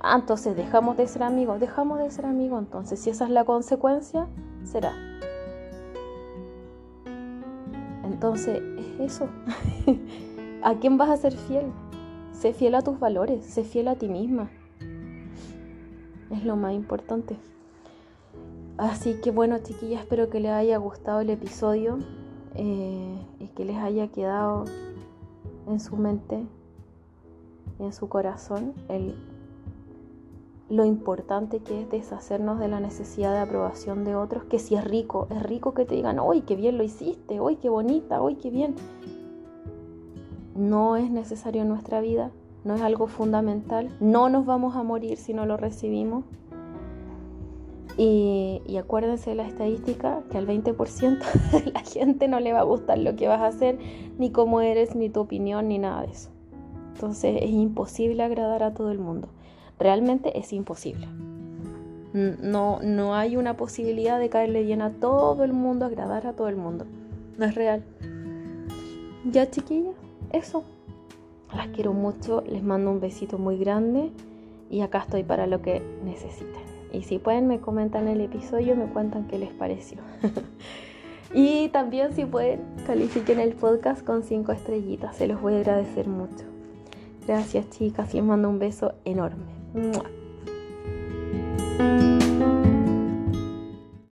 Ah, 0.00 0.16
entonces 0.18 0.56
dejamos 0.56 0.96
de 0.96 1.06
ser 1.06 1.22
amigos, 1.22 1.60
dejamos 1.60 2.00
de 2.00 2.10
ser 2.10 2.26
amigos, 2.26 2.58
entonces 2.58 2.98
si 2.98 3.10
esa 3.10 3.24
es 3.24 3.30
la 3.30 3.44
consecuencia, 3.44 4.26
será. 4.64 4.92
Entonces, 8.04 8.62
es 8.78 9.12
eso. 9.12 9.28
¿A 10.62 10.74
quién 10.76 10.96
vas 10.96 11.10
a 11.10 11.16
ser 11.16 11.36
fiel? 11.36 11.66
Sé 12.32 12.52
fiel 12.52 12.74
a 12.74 12.82
tus 12.82 12.98
valores, 12.98 13.44
sé 13.44 13.64
fiel 13.64 13.88
a 13.88 13.96
ti 13.96 14.08
misma. 14.08 14.50
Es 16.30 16.44
lo 16.44 16.56
más 16.56 16.74
importante. 16.74 17.36
Así 18.78 19.14
que 19.22 19.30
bueno, 19.30 19.58
chiquillas, 19.58 20.00
espero 20.00 20.30
que 20.30 20.40
les 20.40 20.50
haya 20.50 20.76
gustado 20.78 21.20
el 21.20 21.30
episodio 21.30 21.98
eh, 22.54 23.16
y 23.38 23.46
que 23.48 23.64
les 23.64 23.76
haya 23.76 24.08
quedado 24.08 24.64
en 25.68 25.78
su 25.78 25.96
mente, 25.96 26.44
en 27.78 27.92
su 27.92 28.08
corazón, 28.08 28.74
el 28.88 29.14
lo 30.72 30.86
importante 30.86 31.58
que 31.58 31.82
es 31.82 31.90
deshacernos 31.90 32.58
de 32.58 32.66
la 32.66 32.80
necesidad 32.80 33.34
de 33.34 33.40
aprobación 33.40 34.04
de 34.04 34.16
otros, 34.16 34.44
que 34.44 34.58
si 34.58 34.74
es 34.74 34.82
rico, 34.82 35.26
es 35.28 35.42
rico 35.42 35.74
que 35.74 35.84
te 35.84 35.94
digan, 35.94 36.18
¡ay, 36.18 36.40
qué 36.40 36.56
bien 36.56 36.78
lo 36.78 36.82
hiciste! 36.82 37.38
¡ay, 37.46 37.56
qué 37.56 37.68
bonita! 37.68 38.20
¡ay, 38.26 38.36
qué 38.36 38.48
bien! 38.48 38.74
No 40.56 40.96
es 40.96 41.10
necesario 41.10 41.60
en 41.60 41.68
nuestra 41.68 42.00
vida, 42.00 42.30
no 42.64 42.74
es 42.74 42.80
algo 42.80 43.06
fundamental, 43.06 43.90
no 44.00 44.30
nos 44.30 44.46
vamos 44.46 44.74
a 44.74 44.82
morir 44.82 45.18
si 45.18 45.34
no 45.34 45.44
lo 45.44 45.58
recibimos. 45.58 46.24
Y, 47.98 48.62
y 48.64 48.78
acuérdense 48.78 49.28
de 49.28 49.36
la 49.36 49.46
estadística 49.46 50.22
que 50.30 50.38
al 50.38 50.46
20% 50.46 51.52
de 51.64 51.70
la 51.70 51.80
gente 51.80 52.28
no 52.28 52.40
le 52.40 52.54
va 52.54 52.60
a 52.60 52.64
gustar 52.64 52.96
lo 52.96 53.14
que 53.14 53.28
vas 53.28 53.42
a 53.42 53.48
hacer, 53.48 53.78
ni 54.16 54.30
cómo 54.30 54.62
eres, 54.62 54.96
ni 54.96 55.10
tu 55.10 55.20
opinión, 55.20 55.68
ni 55.68 55.78
nada 55.78 56.00
de 56.00 56.12
eso. 56.12 56.30
Entonces 56.94 57.36
es 57.42 57.50
imposible 57.50 58.22
agradar 58.22 58.62
a 58.62 58.72
todo 58.72 58.90
el 58.90 58.98
mundo 58.98 59.28
realmente 59.78 60.38
es 60.38 60.52
imposible. 60.52 61.08
No, 62.12 62.80
no 62.82 63.14
hay 63.14 63.36
una 63.36 63.56
posibilidad 63.56 64.18
de 64.18 64.28
caerle 64.28 64.62
bien 64.62 64.82
a 64.82 64.90
todo 64.90 65.44
el 65.44 65.52
mundo, 65.54 65.86
agradar 65.86 66.26
a 66.26 66.34
todo 66.34 66.48
el 66.48 66.56
mundo. 66.56 66.84
No 67.38 67.46
es 67.46 67.54
real. 67.54 67.82
Ya 69.24 69.50
chiquillas, 69.50 69.94
eso. 70.30 70.64
Las 71.54 71.68
quiero 71.68 71.92
mucho, 71.92 72.42
les 72.46 72.62
mando 72.62 72.90
un 72.90 73.00
besito 73.00 73.38
muy 73.38 73.58
grande 73.58 74.10
y 74.70 74.80
acá 74.80 75.00
estoy 75.00 75.22
para 75.22 75.46
lo 75.46 75.62
que 75.62 75.82
necesiten. 76.04 76.62
Y 76.92 77.02
si 77.02 77.18
pueden 77.18 77.46
me 77.46 77.60
comentan 77.60 78.08
el 78.08 78.20
episodio, 78.20 78.76
me 78.76 78.86
cuentan 78.86 79.26
qué 79.26 79.38
les 79.38 79.50
pareció. 79.50 79.98
y 81.34 81.68
también 81.68 82.14
si 82.14 82.26
pueden, 82.26 82.60
califiquen 82.86 83.38
el 83.38 83.54
podcast 83.54 84.04
con 84.04 84.22
cinco 84.22 84.52
estrellitas, 84.52 85.16
se 85.16 85.26
los 85.26 85.40
voy 85.40 85.54
a 85.54 85.58
agradecer 85.58 86.08
mucho. 86.08 86.44
Gracias 87.26 87.70
chicas 87.70 88.12
les 88.12 88.24
mando 88.24 88.48
un 88.48 88.58
beso 88.58 88.94
enorme. 89.04 89.61
Mwah. 89.74 90.04